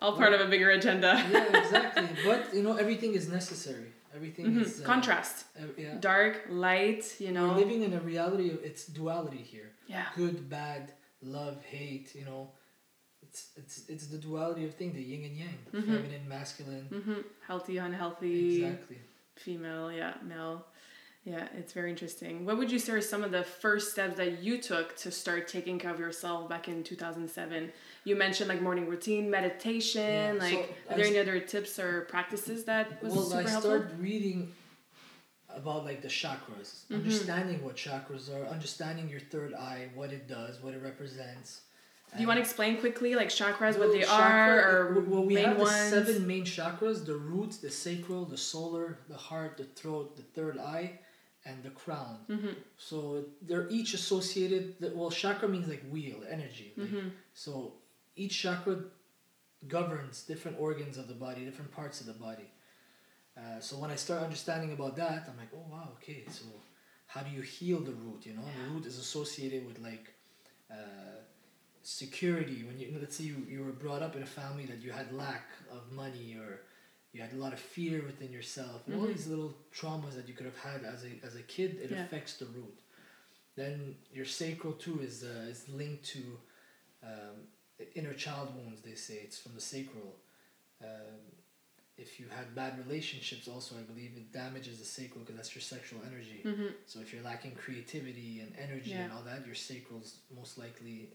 all 0.00 0.12
part 0.16 0.32
of 0.32 0.40
a 0.40 0.46
bigger 0.46 0.70
agenda 0.70 1.12
yeah, 1.32 1.58
exactly. 1.62 2.08
but 2.24 2.40
you 2.54 2.62
know, 2.62 2.74
everything 2.76 3.14
is 3.14 3.28
necessary. 3.28 3.88
Everything 4.14 4.46
Mhm. 4.46 4.62
is 4.64 4.80
uh, 4.80 4.84
contrast 4.84 5.44
uh, 5.60 5.64
yeah. 5.76 5.94
dark 6.00 6.34
light 6.48 7.04
you 7.24 7.30
know 7.36 7.48
We're 7.48 7.60
living 7.64 7.82
in 7.82 7.92
a 8.00 8.00
reality 8.00 8.48
of 8.54 8.58
it's 8.68 8.82
duality 8.86 9.42
here. 9.54 9.70
yeah 9.94 10.06
Good, 10.16 10.48
bad, 10.48 10.82
love, 11.22 11.56
hate. 11.64 12.08
You 12.20 12.24
know, 12.28 12.40
it's 13.24 13.40
it's 13.60 13.74
it's 13.92 14.06
the 14.14 14.18
duality 14.26 14.64
of 14.68 14.72
thing, 14.78 14.90
the 15.00 15.02
yin 15.10 15.22
and 15.28 15.36
yang, 15.42 15.58
Mhm. 15.72 15.86
feminine, 15.94 16.26
masculine. 16.36 16.86
mm-hmm. 16.98 17.20
healthy 17.50 17.76
unhealthy 17.88 18.38
Exactly. 18.64 18.98
female 19.36 19.86
yeah 20.00 20.14
male 20.32 20.56
yeah 21.32 21.46
it's 21.60 21.72
very 21.78 21.90
interesting 21.94 22.34
what 22.46 22.56
would 22.58 22.70
you 22.74 22.78
say 22.84 22.92
are 22.98 23.00
some 23.14 23.22
of 23.28 23.30
the 23.38 23.44
first 23.64 23.86
steps 23.94 24.16
that 24.22 24.32
you 24.44 24.54
took 24.70 24.96
to 25.04 25.08
start 25.22 25.42
taking 25.56 25.76
care 25.82 25.92
of 25.96 26.00
yourself 26.06 26.48
back 26.48 26.64
in 26.72 26.82
2007 26.82 27.70
you 28.08 28.16
mentioned 28.16 28.48
like 28.48 28.62
morning 28.68 28.86
routine 28.94 29.24
meditation 29.38 30.36
Yeah, 30.36 30.44
like 30.46 30.76
I 30.88 30.94
are 30.94 30.96
there 30.96 31.06
any 31.06 31.18
other 31.18 31.38
tips 31.40 31.78
or 31.78 31.90
practices 32.14 32.64
that 32.70 33.02
was 33.02 33.12
well, 33.14 33.24
super 33.24 33.46
I 33.48 33.50
helpful 33.50 33.70
started 33.78 34.00
reading 34.00 34.40
about 35.60 35.84
like 35.84 36.00
the 36.02 36.08
chakras, 36.08 36.68
Mhm. 36.90 36.96
understanding 37.00 37.58
what 37.64 37.76
chakras 37.76 38.24
are, 38.34 38.44
understanding 38.56 39.08
your 39.08 39.20
third 39.32 39.52
eye, 39.54 39.82
what 39.94 40.12
it 40.12 40.24
does, 40.28 40.62
what 40.62 40.72
it 40.74 40.82
represents. 40.82 41.50
do 42.14 42.22
you 42.22 42.28
want 42.30 42.38
to 42.38 42.44
explain 42.48 42.72
quickly 42.84 43.14
like 43.20 43.28
chakras 43.28 43.72
what 43.78 43.88
Well, 43.88 43.92
they 43.92 44.02
chakra- 44.02 44.62
are 44.62 44.88
or 44.96 45.00
well, 45.10 45.24
we 45.30 45.34
main 45.34 45.44
have 45.44 45.58
the 45.58 45.64
ones 45.64 45.90
seven 45.96 46.26
main 46.32 46.44
chakras: 46.44 47.04
the 47.04 47.16
root, 47.32 47.52
the 47.66 47.70
sacral, 47.70 48.24
the 48.24 48.40
solar, 48.52 48.86
the 49.08 49.20
heart, 49.28 49.52
the 49.58 49.64
throat, 49.78 50.16
the 50.16 50.22
third 50.36 50.56
eye, 50.58 50.88
and 51.44 51.56
the 51.62 51.70
crown. 51.82 52.16
mm-hmm. 52.28 52.54
So 52.88 53.24
they're 53.46 53.68
each 53.78 53.90
associated. 54.00 54.64
Well, 54.98 55.10
chakra 55.10 55.48
means 55.54 55.68
like 55.74 55.84
wheel, 55.94 56.18
energy. 56.36 56.68
like- 56.76 56.88
Mm-hmm. 56.88 57.08
So 57.34 57.52
each 58.18 58.36
chakra 58.42 58.76
governs 59.66 60.22
different 60.22 60.56
organs 60.60 60.98
of 60.98 61.08
the 61.08 61.14
body, 61.14 61.44
different 61.44 61.72
parts 61.72 62.00
of 62.00 62.06
the 62.06 62.12
body. 62.12 62.50
Uh, 63.36 63.60
so 63.60 63.76
when 63.76 63.90
I 63.90 63.96
start 63.96 64.22
understanding 64.22 64.72
about 64.72 64.96
that, 64.96 65.28
I'm 65.28 65.36
like, 65.36 65.52
oh 65.54 65.64
wow, 65.70 65.88
okay. 65.96 66.24
So 66.28 66.44
how 67.06 67.22
do 67.22 67.30
you 67.30 67.42
heal 67.42 67.80
the 67.80 67.92
root? 67.92 68.26
You 68.26 68.34
know, 68.34 68.42
the 68.58 68.74
root 68.74 68.84
is 68.86 68.98
associated 68.98 69.66
with 69.66 69.78
like 69.78 70.12
uh, 70.70 71.18
security. 71.82 72.64
When 72.66 72.78
you 72.78 72.96
let's 73.00 73.16
say 73.16 73.24
you, 73.24 73.46
you 73.48 73.64
were 73.64 73.72
brought 73.72 74.02
up 74.02 74.16
in 74.16 74.22
a 74.22 74.26
family 74.26 74.66
that 74.66 74.80
you 74.82 74.90
had 74.90 75.12
lack 75.12 75.46
of 75.70 75.92
money 75.92 76.36
or 76.38 76.60
you 77.12 77.22
had 77.22 77.32
a 77.32 77.36
lot 77.36 77.52
of 77.52 77.60
fear 77.60 78.02
within 78.04 78.30
yourself, 78.32 78.82
and 78.86 78.94
all 79.00 79.06
these 79.06 79.26
little 79.26 79.54
traumas 79.74 80.14
that 80.14 80.28
you 80.28 80.34
could 80.34 80.44
have 80.46 80.58
had 80.58 80.84
as 80.84 81.04
a 81.04 81.12
as 81.26 81.36
a 81.36 81.42
kid, 81.42 81.78
it 81.82 81.90
Yeah. 81.90 82.04
affects 82.04 82.34
the 82.38 82.46
root. 82.46 82.78
Then 83.56 83.96
your 84.12 84.24
sacral 84.26 84.74
too 84.74 85.00
is 85.00 85.24
uh, 85.24 85.48
is 85.52 85.68
linked 85.68 86.04
to 86.16 86.22
um, 87.02 87.36
inner 87.94 88.12
child 88.14 88.48
wounds. 88.56 88.82
They 88.82 88.94
say 88.94 89.14
it's 89.24 89.38
from 89.38 89.54
the 89.54 89.60
sacral. 89.60 90.16
Um, 90.82 91.20
if 91.96 92.20
you 92.20 92.26
had 92.30 92.54
bad 92.54 92.78
relationships, 92.86 93.48
also 93.48 93.74
I 93.76 93.82
believe 93.82 94.12
it 94.16 94.32
damages 94.32 94.78
the 94.78 94.84
sacral 94.84 95.20
because 95.20 95.34
that's 95.36 95.54
your 95.54 95.62
sexual 95.62 96.00
energy. 96.06 96.42
Mm-hmm. 96.44 96.66
So 96.86 97.00
if 97.00 97.12
you're 97.12 97.24
lacking 97.24 97.52
creativity 97.56 98.40
and 98.40 98.52
energy 98.56 98.92
and 98.92 99.12
all 99.12 99.22
that, 99.22 99.44
your 99.44 99.56
sacral's 99.56 100.18
most 100.34 100.58
likely 100.58 101.08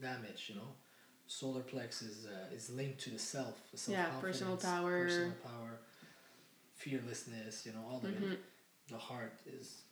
damaged. 0.00 0.48
You 0.48 0.54
know, 0.56 0.72
solar 1.26 1.60
plex 1.60 2.02
is 2.02 2.26
uh, 2.26 2.54
is 2.54 2.70
linked 2.70 2.98
to 3.00 3.10
the 3.10 3.18
self, 3.18 3.60
the 3.72 3.92
Yeah, 3.92 4.06
personal 4.20 4.56
power. 4.56 4.90
personal 5.04 5.32
power, 5.44 5.78
fearlessness. 6.74 7.66
You 7.66 7.72
know, 7.72 7.84
all 7.90 7.98
of 7.98 8.04
Mm-hmm. 8.10 8.32
it. 8.32 8.38
The 8.88 8.98
heart 8.98 9.34
is 9.46 9.82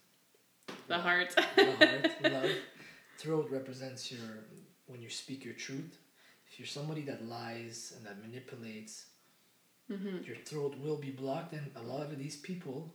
the 0.87 0.97
heart 0.97 1.35
the 1.35 1.71
heart, 1.71 2.11
love. 2.23 2.51
Throat 3.17 3.47
represents 3.51 4.11
your 4.11 4.43
when 4.87 5.01
you 5.01 5.09
speak 5.09 5.43
your 5.45 5.53
truth. 5.55 5.97
If 6.47 6.59
you're 6.59 6.67
somebody 6.67 7.01
that 7.03 7.25
lies 7.25 7.93
and 7.95 8.05
that 8.05 8.21
manipulates, 8.21 9.05
mm-hmm. 9.89 10.23
your 10.23 10.35
throat 10.37 10.75
will 10.79 10.97
be 10.97 11.11
blocked, 11.11 11.53
and 11.53 11.71
a 11.75 11.81
lot 11.81 12.01
of 12.03 12.17
these 12.17 12.37
people 12.37 12.93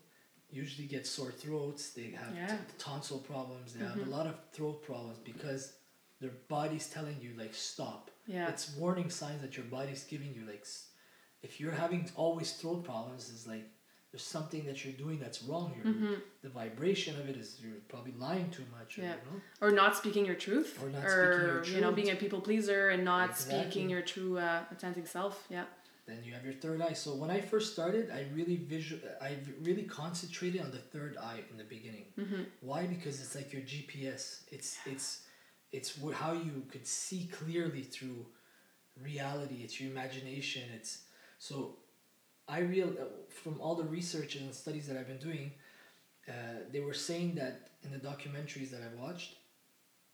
usually 0.51 0.87
get 0.89 1.07
sore 1.07 1.31
throats. 1.31 1.91
They 1.91 2.11
have 2.11 2.35
Yeah. 2.35 2.57
t- 2.57 2.63
tonsil 2.79 3.19
problems. 3.21 3.75
They 3.75 3.81
have 3.85 3.97
Mhm. 3.99 4.07
a 4.09 4.11
lot 4.11 4.27
of 4.27 4.37
throat 4.53 4.83
problems 4.83 5.19
because 5.19 5.75
their 6.21 6.31
body's 6.49 6.89
telling 6.91 7.21
you 7.21 7.35
like 7.35 7.55
stop. 7.55 8.11
yeah 8.27 8.49
It's 8.49 8.77
warning 8.77 9.11
signs 9.11 9.41
that 9.43 9.57
your 9.57 9.67
body's 9.67 10.05
giving 10.05 10.33
you 10.35 10.45
like, 10.47 10.61
s- 10.61 10.89
if 11.43 11.59
you're 11.59 11.73
having 11.85 12.11
always 12.15 12.53
throat 12.61 12.85
problems, 12.85 13.29
it's 13.31 13.47
like 13.47 13.67
there's 14.13 14.25
something 14.25 14.65
that 14.67 14.85
you're 14.85 14.95
doing 14.95 15.19
that's 15.21 15.43
wrong. 15.45 15.73
You're, 15.77 15.93
hmm 15.93 16.15
The 16.43 16.49
vibration 16.49 17.19
of 17.21 17.29
it 17.29 17.37
is 17.37 17.59
you're 17.63 17.81
probably 17.89 18.13
lying 18.19 18.51
too 18.51 18.65
much. 18.77 18.99
Or, 18.99 19.03
Yeah. 19.03 19.15
You 19.15 19.31
know? 19.31 19.41
Or 19.61 19.71
not 19.71 19.97
speaking 19.97 20.27
your 20.27 20.35
truth. 20.35 20.79
Or 20.83 20.89
not 20.91 21.05
or, 21.05 21.33
speaking 21.33 21.47
your 21.47 21.65
you 21.77 21.81
know, 21.81 21.93
truth. 21.93 21.97
being 22.05 22.11
a 22.17 22.17
people 22.17 22.41
pleaser 22.41 22.89
and 22.91 23.05
not 23.05 23.31
Exactly. 23.31 23.61
speaking 23.61 23.91
your 23.91 24.03
true 24.03 24.39
uh, 24.39 24.65
authentic 24.73 25.07
self. 25.07 25.47
Yeah. 25.49 25.65
Then 26.07 26.25
you 26.25 26.33
have 26.33 26.45
your 26.45 26.55
third 26.55 26.81
eye. 26.83 26.95
So 26.95 27.15
when 27.15 27.31
I 27.31 27.41
first 27.41 27.73
started, 27.73 28.11
I 28.11 28.27
really 28.35 28.57
visual, 28.57 29.01
I 29.23 29.37
really 29.63 29.85
concentrated 29.85 30.61
on 30.61 30.73
the 30.73 30.79
third 30.79 31.17
eye 31.17 31.41
in 31.51 31.57
the 31.57 31.69
beginning. 31.77 32.07
hmm 32.17 32.43
Why? 32.63 32.87
Because 32.87 33.21
it's 33.21 33.37
like 33.37 33.53
your 33.53 33.63
GPS. 33.63 34.43
It's 34.51 34.79
it's 34.87 35.23
it's 35.71 35.91
how 36.15 36.33
you 36.33 36.65
could 36.73 36.85
see 36.85 37.29
clearly 37.33 37.83
through 37.83 38.27
reality. 39.01 39.59
It's 39.63 39.81
your 39.81 39.91
imagination. 39.93 40.63
It's 40.75 41.03
so. 41.39 41.77
I 42.51 42.61
real 42.61 42.89
uh, 42.89 43.05
from 43.29 43.61
all 43.61 43.75
the 43.77 43.85
research 43.85 44.37
and 44.37 44.53
studies 44.55 44.87
that 44.89 44.97
I've 44.97 45.07
been 45.07 45.19
doing, 45.31 45.53
uh, 46.29 46.33
they 46.73 46.81
were 46.81 46.95
saying 46.95 47.37
that 47.37 47.71
in 47.85 47.91
the 47.93 47.99
documentaries 47.99 48.71
that 48.71 48.81
I 48.83 49.01
watched, 49.01 49.37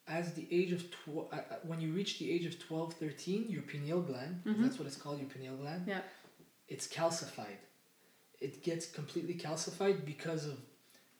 as 0.07 0.35
the 0.35 0.46
age 0.51 0.72
of 0.72 0.83
tw- 0.90 1.27
uh, 1.33 1.37
uh, 1.37 1.40
when 1.64 1.81
you 1.81 1.92
reach 1.92 2.18
the 2.18 2.31
age 2.31 2.44
of 2.46 2.59
12, 2.61 2.94
13, 2.94 3.46
your 3.49 3.62
pineal 3.62 4.01
gland, 4.03 4.42
Mhm. 4.44 4.62
that's 4.62 4.79
what 4.79 4.87
it's 4.87 4.96
called, 4.96 5.18
your 5.18 5.29
pineal 5.29 5.57
gland. 5.57 5.85
Yeah. 5.88 6.03
It's 6.68 6.87
calcified. 6.87 7.59
It 8.40 8.62
gets 8.62 8.87
completely 8.87 9.35
calcified 9.35 10.05
because 10.05 10.44
of 10.44 10.59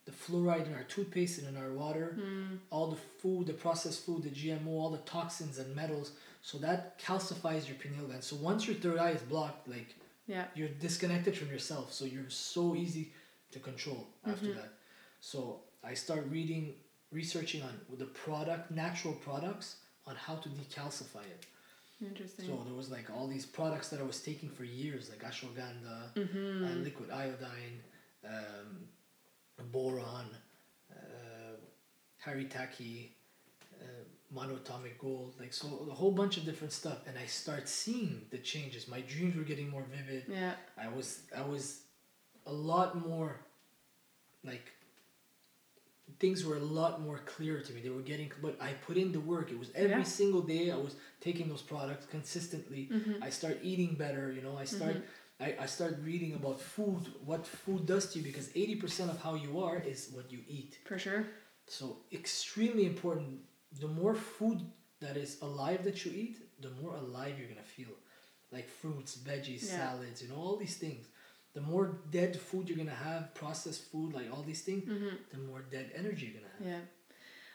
the 0.05 0.13
fluoride 0.13 0.67
in 0.67 0.75
our 0.75 0.85
toothpaste 0.85 1.39
and 1.39 1.49
in 1.49 1.57
our 1.57 1.73
water, 1.73 2.17
Mm. 2.21 2.59
all 2.71 2.89
the 2.91 3.01
food, 3.21 3.47
the 3.49 3.55
processed 3.55 4.05
food, 4.07 4.23
the 4.23 4.31
GMO, 4.31 4.79
all 4.83 4.91
the 4.91 4.99
toxins 4.99 5.59
and 5.59 5.75
metals. 5.75 6.13
So 6.43 6.59
that 6.59 6.97
calcifies 7.01 7.67
your 7.67 7.77
pineal 7.79 8.07
gland. 8.07 8.23
So 8.23 8.37
once 8.37 8.67
your 8.69 8.77
third 8.77 8.99
eye 8.99 9.11
is 9.19 9.23
blocked, 9.23 9.67
like 9.67 9.97
Yeah. 10.27 10.47
you're 10.55 10.69
disconnected 10.69 11.37
from 11.37 11.49
yourself. 11.51 11.93
So 11.93 12.05
you're 12.05 12.31
so 12.31 12.75
easy 12.75 13.13
to 13.53 13.59
control 13.61 14.09
after 14.25 14.51
Mhm. 14.51 14.57
that. 14.57 14.73
So 15.21 15.63
I 15.85 15.95
start 15.95 16.27
reading, 16.27 16.75
researching 17.13 17.63
on 17.63 17.81
the 17.99 18.07
product, 18.07 18.71
natural 18.71 19.15
products 19.15 19.77
on 20.07 20.17
how 20.17 20.37
to 20.37 20.49
decalcify 20.49 21.25
it. 21.25 21.47
Interesting. 22.01 22.47
So 22.47 22.63
there 22.65 22.75
was 22.75 22.91
like 22.91 23.09
all 23.11 23.27
these 23.27 23.47
products 23.47 23.89
that 23.91 24.01
I 24.01 24.03
was 24.03 24.21
taking 24.23 24.51
for 24.51 24.65
years, 24.65 25.09
like 25.11 25.23
ashwagandha, 25.23 25.99
hmm 26.15 26.65
uh, 26.65 26.75
liquid 26.83 27.11
iodine, 27.11 27.83
um, 28.25 28.89
boron, 29.73 30.27
uh, 30.91 31.57
haritaki, 32.25 33.11
uh, 33.81 33.85
monoatomic 34.35 34.99
gold, 34.99 35.35
like 35.39 35.53
so 35.53 35.87
a 35.91 35.95
whole 35.95 36.13
bunch 36.13 36.37
of 36.37 36.45
different 36.45 36.73
stuff. 36.73 36.99
And 37.07 37.17
I 37.19 37.27
start 37.27 37.69
seeing 37.69 38.23
the 38.31 38.39
changes. 38.39 38.89
My 38.89 39.01
dreams 39.01 39.37
were 39.37 39.45
getting 39.45 39.71
more 39.71 39.85
vivid. 39.91 40.25
Yeah. 40.29 40.55
I 40.77 40.89
was 40.89 41.21
I 41.37 41.43
was 41.43 41.83
a 42.47 42.53
lot 42.53 43.07
more 43.09 43.41
like 44.45 44.73
things 46.19 46.45
were 46.45 46.57
a 46.57 46.61
lot 46.81 47.01
more 47.01 47.21
clear 47.27 47.61
to 47.61 47.73
me. 47.73 47.81
They 47.81 47.91
were 47.91 48.01
getting 48.03 48.31
but 48.43 48.57
I 48.61 48.73
put 48.87 48.97
in 48.97 49.13
the 49.13 49.21
work. 49.21 49.51
It 49.51 49.59
was 49.59 49.71
every 49.75 49.91
Yeah. 49.91 50.03
single 50.21 50.43
day 50.43 50.71
I 50.71 50.77
was 50.77 50.95
taking 51.21 51.49
those 51.49 51.63
products 51.63 52.07
consistently. 52.07 52.85
hmm 52.87 53.23
I 53.23 53.31
start 53.31 53.59
eating 53.63 53.95
better, 53.95 54.33
you 54.33 54.43
know, 54.43 54.57
I 54.57 54.65
start 54.65 54.97
I, 55.39 55.55
I 55.61 55.67
start 55.67 55.99
reading 56.03 56.33
about 56.35 56.59
food, 56.61 57.13
what 57.25 57.47
food 57.47 57.85
does 57.85 58.11
to 58.13 58.19
you 58.19 58.25
because 58.25 58.49
80% 58.55 59.11
of 59.11 59.21
how 59.21 59.35
you 59.35 59.61
are 59.61 59.79
is 59.79 60.09
what 60.15 60.33
you 60.33 60.39
eat. 60.49 60.79
For 60.87 60.99
sure. 60.99 61.27
So 61.67 61.99
extremely 62.11 62.87
important. 62.87 63.41
The 63.81 63.89
more 63.89 64.15
food 64.15 64.61
that 65.01 65.17
is 65.17 65.39
alive 65.43 65.85
that 65.85 66.05
you 66.05 66.13
eat, 66.13 66.37
the 66.61 66.71
more 66.83 66.95
alive 66.97 67.39
you're 67.39 67.49
gonna 67.49 67.63
feel. 67.63 67.95
Like 68.53 68.69
fruits, 68.69 69.17
veggies, 69.19 69.63
Yeah. 69.65 69.79
salads, 69.79 70.23
you 70.23 70.29
know, 70.29 70.37
all 70.37 70.57
these 70.57 70.77
things. 70.77 71.05
The 71.55 71.61
more 71.61 71.87
dead 72.11 72.39
food 72.39 72.69
you're 72.69 72.79
gonna 72.79 73.03
have, 73.11 73.35
processed 73.35 73.83
food, 73.91 74.13
like 74.15 74.31
all 74.33 74.43
these 74.43 74.63
things, 74.63 74.85
hmm 74.85 75.15
the 75.31 75.39
more 75.39 75.63
dead 75.71 75.91
energy 75.95 76.27
you're 76.27 76.41
gonna 76.41 76.53
have. 76.59 76.67
Yeah. 76.67 76.81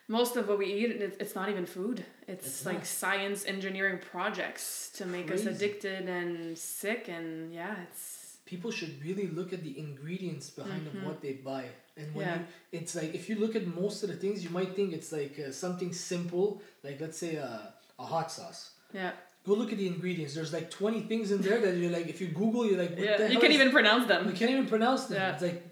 Most 0.07 0.35
of 0.35 0.47
what 0.49 0.57
we 0.57 0.65
eat, 0.73 0.89
it's 1.23 1.35
not 1.35 1.47
even 1.49 1.65
food. 1.65 2.03
It's, 2.27 2.45
It's 2.45 2.65
like 2.65 2.79
not. 2.79 2.85
science 2.85 3.45
engineering 3.45 3.99
projects 4.13 4.91
to 4.97 5.05
make 5.05 5.31
us 5.31 5.45
addicted 5.45 6.09
and 6.09 6.57
sick. 6.57 7.07
And 7.07 7.53
yeah, 7.53 7.75
it's. 7.83 8.37
People 8.45 8.71
should 8.71 9.01
really 9.05 9.27
look 9.27 9.53
at 9.53 9.63
the 9.63 9.77
ingredients 9.79 10.49
behind 10.49 10.85
of 10.87 10.93
Mhm. 10.93 11.03
what 11.05 11.21
they 11.21 11.33
buy. 11.33 11.65
And 11.97 12.13
when 12.15 12.25
Yeah. 12.27 12.35
you, 12.39 12.45
it's 12.79 12.95
like 12.95 13.13
if 13.13 13.29
you 13.29 13.35
look 13.35 13.55
at 13.55 13.65
most 13.67 14.03
of 14.03 14.09
the 14.09 14.15
things, 14.15 14.43
you 14.43 14.49
might 14.49 14.75
think 14.75 14.93
it's 14.93 15.11
like 15.11 15.39
uh, 15.39 15.51
something 15.51 15.91
simple, 15.93 16.61
like 16.83 16.99
let's 17.01 17.17
say 17.17 17.35
a, 17.35 17.73
a 17.99 18.05
hot 18.05 18.31
sauce. 18.31 18.71
Yeah. 18.93 19.11
Go 19.45 19.53
look 19.53 19.71
at 19.71 19.77
the 19.77 19.87
ingredients. 19.87 20.33
There's 20.35 20.53
like 20.53 20.69
20 20.69 21.01
things 21.01 21.31
in 21.31 21.41
there 21.41 21.59
that 21.59 21.75
you're 21.75 21.91
like, 21.91 22.07
if 22.07 22.21
you 22.21 22.27
Google, 22.27 22.65
you're 22.65 22.77
like, 22.77 22.97
Yeah. 22.97 23.27
You 23.27 23.39
can't 23.39 23.53
even 23.53 23.71
pronounce 23.71 24.05
them 24.07 24.27
You 24.29 24.33
can't 24.35 24.51
even 24.51 24.67
pronounce 24.67 25.05
them. 25.05 25.17
Yeah. 25.17 25.33
It's 25.33 25.41
like, 25.43 25.63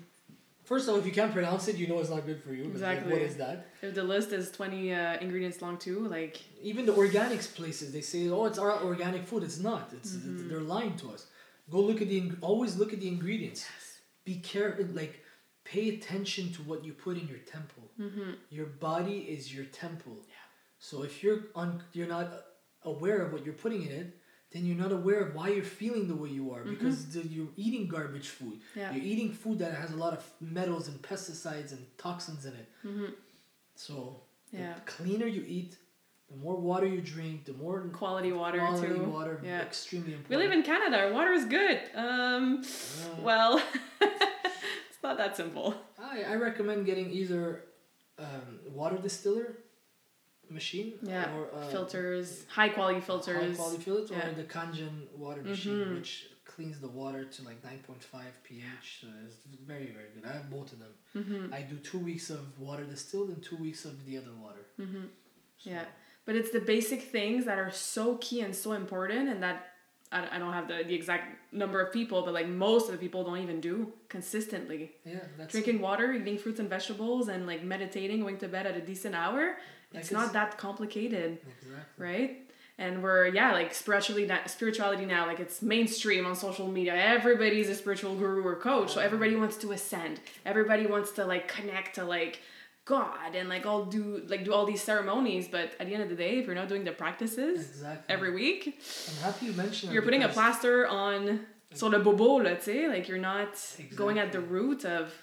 first 0.65 0.87
of 0.87 0.93
all, 0.93 0.99
if 0.99 1.05
you 1.05 1.11
can't 1.11 1.31
pronounce 1.31 1.67
it, 1.67 1.75
you 1.77 1.87
know 1.87 1.99
it's 1.99 2.09
not 2.09 2.25
good 2.25 2.41
for 2.43 2.53
you. 2.53 2.63
'cause, 2.69 2.81
like, 2.81 2.97
Exactly. 2.97 3.13
what 3.13 3.21
is 3.21 3.35
that? 3.37 3.67
If 3.81 3.93
the 3.95 4.03
list 4.03 4.31
is 4.33 4.51
20 4.51 4.93
uh, 4.93 5.17
ingredients 5.21 5.61
long 5.61 5.77
too, 5.77 5.99
like. 6.07 6.41
Even 6.61 6.85
the 6.85 6.93
organics 6.93 7.47
places, 7.59 7.91
they 7.93 8.01
say, 8.01 8.27
oh, 8.29 8.45
it's 8.45 8.59
our 8.59 8.83
organic 8.83 9.25
food. 9.27 9.43
It's 9.43 9.59
not. 9.59 9.91
It's 9.97 10.11
Mhm. 10.15 10.49
They're 10.49 10.67
lying 10.77 10.95
to 10.97 11.11
us. 11.11 11.27
Go 11.69 11.79
look 11.81 12.01
at 12.01 12.09
the, 12.09 12.31
always 12.41 12.75
look 12.77 12.91
at 12.93 12.99
the 12.99 13.07
ingredients. 13.07 13.61
Yes. 13.61 13.85
Be 14.25 14.35
careful, 14.53 14.85
like, 15.01 15.23
pay 15.73 15.85
attention 15.95 16.45
to 16.55 16.61
what 16.69 16.79
you 16.85 16.93
put 17.05 17.15
in 17.21 17.25
your 17.33 17.43
temple. 17.55 17.83
hmm 17.97 18.31
Your 18.57 18.69
body 18.89 19.17
is 19.35 19.41
your 19.55 19.65
temple. 19.83 20.17
Yeah. 20.35 20.45
So 20.87 21.03
if 21.07 21.13
you're 21.23 21.41
on, 21.61 21.69
you're 21.95 22.07
not 22.17 22.27
aware 22.93 23.19
of 23.23 23.27
what 23.33 23.41
you're 23.45 23.59
putting 23.65 23.81
in 23.87 23.91
it, 24.01 24.09
then 24.51 24.61
you're 24.65 24.81
not 24.85 24.91
aware 24.99 25.19
of 25.25 25.29
why 25.37 25.47
you're 25.55 25.71
feeling 25.81 26.05
the 26.11 26.15
way 26.23 26.29
you 26.39 26.45
are 26.55 26.61
Mhm. 26.63 26.71
because 26.75 26.97
the, 27.13 27.21
you're 27.35 27.53
eating 27.65 27.83
garbage 27.95 28.29
food. 28.37 28.57
Yeah. 28.81 28.91
You're 28.93 29.07
eating 29.13 29.29
food 29.41 29.57
that 29.63 29.73
has 29.83 29.91
a 29.97 29.99
lot 30.05 30.13
of 30.17 30.21
metals 30.59 30.87
and 30.89 30.97
pesticides 31.09 31.69
and 31.75 31.81
toxins 32.05 32.43
in 32.49 32.53
it. 32.61 32.67
hmm 32.87 33.09
So 33.87 33.95
Yeah. 34.51 34.73
the 34.79 34.81
cleaner 34.95 35.27
you 35.37 35.43
eat, 35.57 35.71
the 36.31 36.37
more 36.45 36.57
water 36.69 36.87
you 36.95 37.01
drink, 37.15 37.37
the 37.51 37.57
more 37.63 37.77
Quality 38.03 38.31
water 38.43 38.59
quality 38.59 38.87
too. 38.99 39.09
water. 39.17 39.35
Yeah. 39.43 39.61
Extremely 39.71 40.13
important. 40.13 40.29
We 40.33 40.37
live 40.43 40.53
in 40.57 40.63
Canada. 40.71 40.95
Our 41.03 41.11
water 41.17 41.33
is 41.39 41.45
good. 41.57 41.77
Um. 42.05 42.43
Well, 43.29 43.53
not 45.09 45.17
that 45.17 45.35
simple. 45.35 45.73
I, 46.13 46.21
I 46.23 46.35
recommend 46.35 46.85
getting 46.85 47.09
either 47.11 47.63
um, 48.19 48.59
water 48.79 48.97
distiller 48.97 49.57
machine 50.49 50.93
Yeah, 51.01 51.33
or 51.35 51.47
uh, 51.53 51.67
filters, 51.69 52.45
high 52.47 52.69
quality 52.69 53.01
filters. 53.01 53.49
high 53.51 53.55
quality 53.55 53.83
filters 53.83 54.11
Yeah. 54.11 54.29
or 54.29 54.33
the 54.33 54.43
Kangen 54.55 54.95
water 55.23 55.41
machine 55.43 55.79
Mhm. 55.85 55.95
which 55.95 56.11
cleans 56.45 56.79
the 56.85 56.87
water 57.01 57.23
to 57.35 57.39
like 57.49 57.59
9.5 57.63 58.43
pH 58.43 58.87
so 59.01 59.07
it's 59.25 59.37
very 59.73 59.89
very 59.97 60.09
good 60.15 60.25
I 60.29 60.33
have 60.39 60.49
both 60.57 60.69
of 60.73 60.79
them 60.83 60.93
hmm 61.13 61.53
I 61.53 61.61
do 61.71 61.77
two 61.91 61.99
weeks 62.09 62.27
of 62.37 62.41
water 62.67 62.83
distilled 62.95 63.29
and 63.33 63.41
two 63.49 63.55
weeks 63.67 63.81
of 63.85 63.93
the 64.07 64.17
other 64.21 64.33
water 64.45 64.63
hmm 64.77 65.05
So, 65.63 65.69
Yeah. 65.73 65.85
But 66.25 66.33
it's 66.39 66.51
the 66.57 66.65
basic 66.75 67.01
things 67.17 67.45
that 67.49 67.57
are 67.65 67.71
so 67.71 68.05
key 68.25 68.39
and 68.45 68.53
so 68.63 68.69
important, 68.83 69.25
and 69.31 69.39
that 69.45 69.57
I, 70.11 70.35
I 70.35 70.39
don't 70.39 70.53
have 70.53 70.67
the, 70.67 70.83
the 70.85 70.93
exact 70.95 71.53
number 71.53 71.81
of 71.81 71.93
people, 71.93 72.23
but 72.23 72.33
like 72.33 72.47
most 72.47 72.85
of 72.87 72.91
the 72.93 72.97
people 72.97 73.23
don't 73.23 73.37
even 73.39 73.59
do 73.61 73.93
consistently. 74.07 74.91
yeah 75.05 75.19
that's 75.37 75.51
Drinking 75.51 75.81
water, 75.81 76.13
eating 76.13 76.37
fruits 76.37 76.59
and 76.59 76.69
vegetables, 76.69 77.27
and 77.27 77.45
like 77.45 77.63
meditating, 77.63 78.21
going 78.21 78.37
to 78.39 78.47
bed 78.47 78.65
at 78.65 78.75
a 78.75 78.81
decent 78.81 79.15
hour. 79.15 79.55
It's 79.93 80.11
not 80.11 80.33
that 80.33 80.57
complicated, 80.57 81.39
exactly 81.61 82.05
right? 82.05 82.37
And 82.77 83.03
we're 83.03 83.27
yeah, 83.27 83.51
like 83.53 83.73
spiritually 83.73 84.25
na- 84.25 84.45
spirituality 84.45 85.05
now, 85.05 85.25
like 85.27 85.39
it's 85.39 85.61
mainstream 85.61 86.25
on 86.25 86.35
social 86.35 86.67
media. 86.67 86.93
Everybody's 86.95 87.69
a 87.69 87.75
spiritual 87.75 88.15
guru 88.15 88.41
or 88.45 88.55
coach, 88.55 88.93
so 88.93 89.01
everybody 89.01 89.35
wants 89.35 89.57
to 89.57 89.71
ascend. 89.73 90.21
Everybody 90.45 90.85
wants 90.85 91.11
to 91.13 91.25
like 91.25 91.47
connect 91.47 91.95
to 91.95 92.05
like 92.05 92.39
God 92.89 93.35
and 93.35 93.47
like 93.55 93.65
all 93.69 93.85
do 93.85 94.03
like 94.27 94.43
do 94.43 94.51
all 94.51 94.65
these 94.65 94.83
ceremonies. 94.91 95.47
But 95.47 95.67
at 95.79 95.85
the 95.87 95.93
end 95.93 96.03
of 96.07 96.09
the 96.09 96.19
day, 96.25 96.33
if 96.39 96.43
you're 96.47 96.59
not 96.61 96.69
doing 96.73 96.85
the 96.89 96.95
practices 97.03 97.55
exactly 97.69 98.13
every 98.15 98.31
week, 98.43 98.61
I'm 99.09 99.19
happy 99.27 99.45
you 99.47 99.53
mentioned 99.53 99.93
you're 99.93 100.07
putting 100.09 100.23
a 100.23 100.29
plaster 100.37 100.87
on 100.87 101.45
sur 101.79 101.89
le 101.89 101.99
bobo, 101.99 102.31
let's 102.49 102.65
say. 102.65 102.87
Like 102.87 103.07
you're 103.07 103.25
not 103.35 103.53
going 103.95 104.17
at 104.17 104.31
the 104.31 104.43
root 104.57 104.81
of 104.85 105.13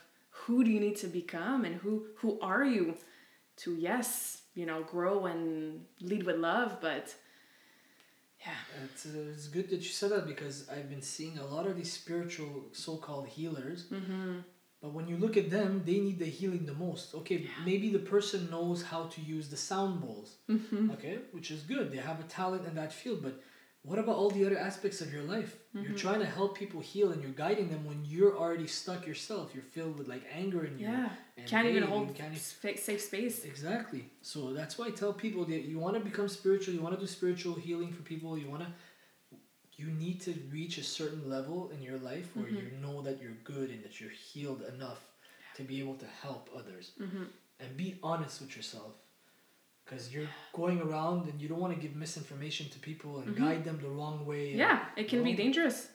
who 0.41 0.63
do 0.65 0.71
you 0.71 0.81
need 0.87 0.97
to 1.05 1.09
become 1.09 1.65
and 1.65 1.75
who 1.83 1.93
who 2.21 2.39
are 2.41 2.65
you 2.65 2.85
to 3.63 3.69
yes, 3.75 4.43
you 4.55 4.67
know, 4.71 4.81
grow 4.95 5.27
and 5.27 5.85
lead 6.01 6.23
with 6.29 6.37
love, 6.37 6.79
but 6.81 7.15
yeah. 8.47 8.53
It's, 8.85 9.07
uh, 9.07 9.33
it's 9.33 9.49
good 9.49 9.69
that 9.71 9.81
you 9.87 9.93
said 10.01 10.11
that 10.11 10.27
because 10.27 10.69
I've 10.69 10.89
been 10.95 11.03
seeing 11.03 11.39
a 11.39 11.47
lot 11.55 11.67
of 11.67 11.75
these 11.77 11.93
spiritual 11.93 12.67
so-called 12.73 13.27
healers 13.27 13.87
Mm-hmm. 13.91 14.35
But 14.83 14.93
when 14.93 15.09
you 15.09 15.17
look 15.17 15.37
at 15.37 15.51
them, 15.51 15.83
they 15.87 15.99
need 16.01 16.19
the 16.19 16.27
healing 16.39 16.67
the 16.67 16.75
most. 16.75 17.15
Okay, 17.15 17.39
Yeah. 17.39 17.49
maybe 17.65 17.89
the 17.91 17.99
person 18.15 18.51
knows 18.51 18.83
how 18.83 19.03
to 19.15 19.21
use 19.21 19.49
the 19.49 19.57
sound 19.57 20.01
bowls. 20.03 20.37
Mm-hmm. 20.51 20.91
Okay, 20.93 21.19
which 21.33 21.51
is 21.51 21.62
good. 21.62 21.91
They 21.91 21.97
have 22.11 22.21
a 22.21 22.25
talent 22.25 22.67
in 22.67 22.75
that 22.75 22.93
field. 22.93 23.23
But 23.23 23.43
what 23.83 23.99
about 23.99 24.17
all 24.17 24.31
the 24.31 24.45
other 24.45 24.59
aspects 24.59 25.01
of 25.01 25.12
your 25.15 25.23
life? 25.23 25.57
You're 25.73 25.93
Mhm. 25.95 25.97
trying 26.05 26.21
to 26.21 26.27
help 26.27 26.59
people 26.59 26.81
heal 26.81 27.09
and 27.12 27.23
you're 27.23 27.39
guiding 27.47 27.69
them 27.71 27.85
when 27.87 28.05
you're 28.05 28.37
already 28.37 28.67
stuck 28.67 29.07
yourself. 29.07 29.55
You're 29.55 29.71
filled 29.77 29.97
with 29.99 30.09
like 30.09 30.25
anger 30.43 30.65
in 30.65 30.79
you. 30.79 30.87
Yeah. 30.89 31.11
and 31.39 31.47
Can't 31.47 31.69
even 31.69 31.83
hold 31.85 32.15
can't 32.15 32.35
e- 32.35 32.77
safe 32.89 33.01
space. 33.11 33.45
Exactly. 33.45 34.03
So 34.23 34.53
that's 34.55 34.79
why 34.79 34.87
I 34.87 34.91
tell 34.91 35.12
people 35.12 35.45
that 35.53 35.62
you 35.71 35.79
want 35.79 35.95
to 35.99 36.01
become 36.11 36.29
spiritual, 36.29 36.73
you 36.75 36.81
want 36.81 36.95
to 36.95 37.01
do 37.01 37.07
spiritual 37.07 37.55
healing 37.67 37.93
for 37.93 38.03
people, 38.03 38.39
you 38.39 38.49
want 38.55 38.62
to 38.62 38.71
you 39.77 39.87
need 39.89 40.21
to 40.23 40.33
reach 40.51 40.79
a 40.79 40.83
certain 40.85 41.29
level 41.29 41.71
in 41.71 41.83
your 41.83 41.99
life 41.99 42.29
where 42.35 42.47
Mhm. 42.47 42.62
you 42.62 42.71
know 42.81 43.03
that 43.03 43.21
you're 43.21 43.37
good 43.45 43.69
and 43.71 43.83
that 43.85 44.01
you're 44.01 44.11
healed 44.11 44.62
enough 44.75 45.03
to 45.57 45.62
be 45.62 45.81
able 45.81 45.97
to 45.97 46.07
help 46.07 46.49
others 46.55 46.93
Mm-hmm. 46.99 47.25
and 47.61 47.77
be 47.77 47.99
honest 48.03 48.41
with 48.41 48.57
yourself 48.57 48.95
because 49.85 50.12
you're 50.12 50.29
going 50.53 50.81
around 50.81 51.29
and 51.29 51.41
you 51.41 51.49
don't 51.49 51.61
want 51.61 51.75
to 51.75 51.81
give 51.81 51.95
misinformation 51.95 52.69
to 52.71 52.79
people 52.79 53.19
and 53.21 53.37
Mhm. 53.37 53.39
guide 53.39 53.65
them 53.65 53.79
the 53.81 53.89
wrong 53.89 54.27
way 54.27 54.55
Yeah, 54.55 54.85
it 54.97 55.09
can 55.09 55.23
be 55.23 55.33
dangerous. 55.35 55.89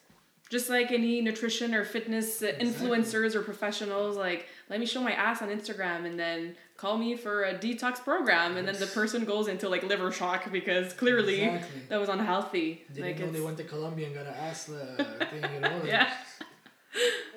Just 0.50 0.70
like 0.70 0.92
any 0.92 1.22
nutrition 1.22 1.74
or 1.74 1.86
fitness 1.86 2.42
Exactly. 2.42 2.66
influencers 2.68 3.36
or 3.36 3.42
professionals, 3.42 4.18
like 4.18 4.48
let 4.70 4.80
me 4.80 4.86
show 4.86 5.02
my 5.02 5.14
ass 5.14 5.42
on 5.42 5.50
Instagram 5.50 6.06
and 6.06 6.20
then 6.20 6.56
call 6.82 6.98
me 6.98 7.16
for 7.26 7.36
a 7.52 7.54
detox 7.66 7.96
program, 8.10 8.58
and 8.58 8.66
then 8.68 8.78
the 8.86 8.88
person 9.00 9.20
goes 9.34 9.48
into 9.54 9.66
like 9.74 9.84
liver 9.92 10.12
shock 10.12 10.42
because 10.58 10.88
clearly 11.02 11.42
Exactly. 11.42 11.82
that 11.90 12.00
was 12.04 12.10
unhealthy. 12.18 12.68
Didn't 12.94 13.06
like 13.08 13.20
know 13.20 13.32
they 13.38 13.46
went 13.50 13.58
to 13.64 13.68
Colombia 13.76 14.06
and 14.08 14.16
got 14.20 14.26
an 14.26 14.34
ass 14.48 14.62
uh, 14.70 15.04
thing, 15.32 15.44
you 15.54 15.60
know? 15.66 15.82
Yeah. 15.86 16.08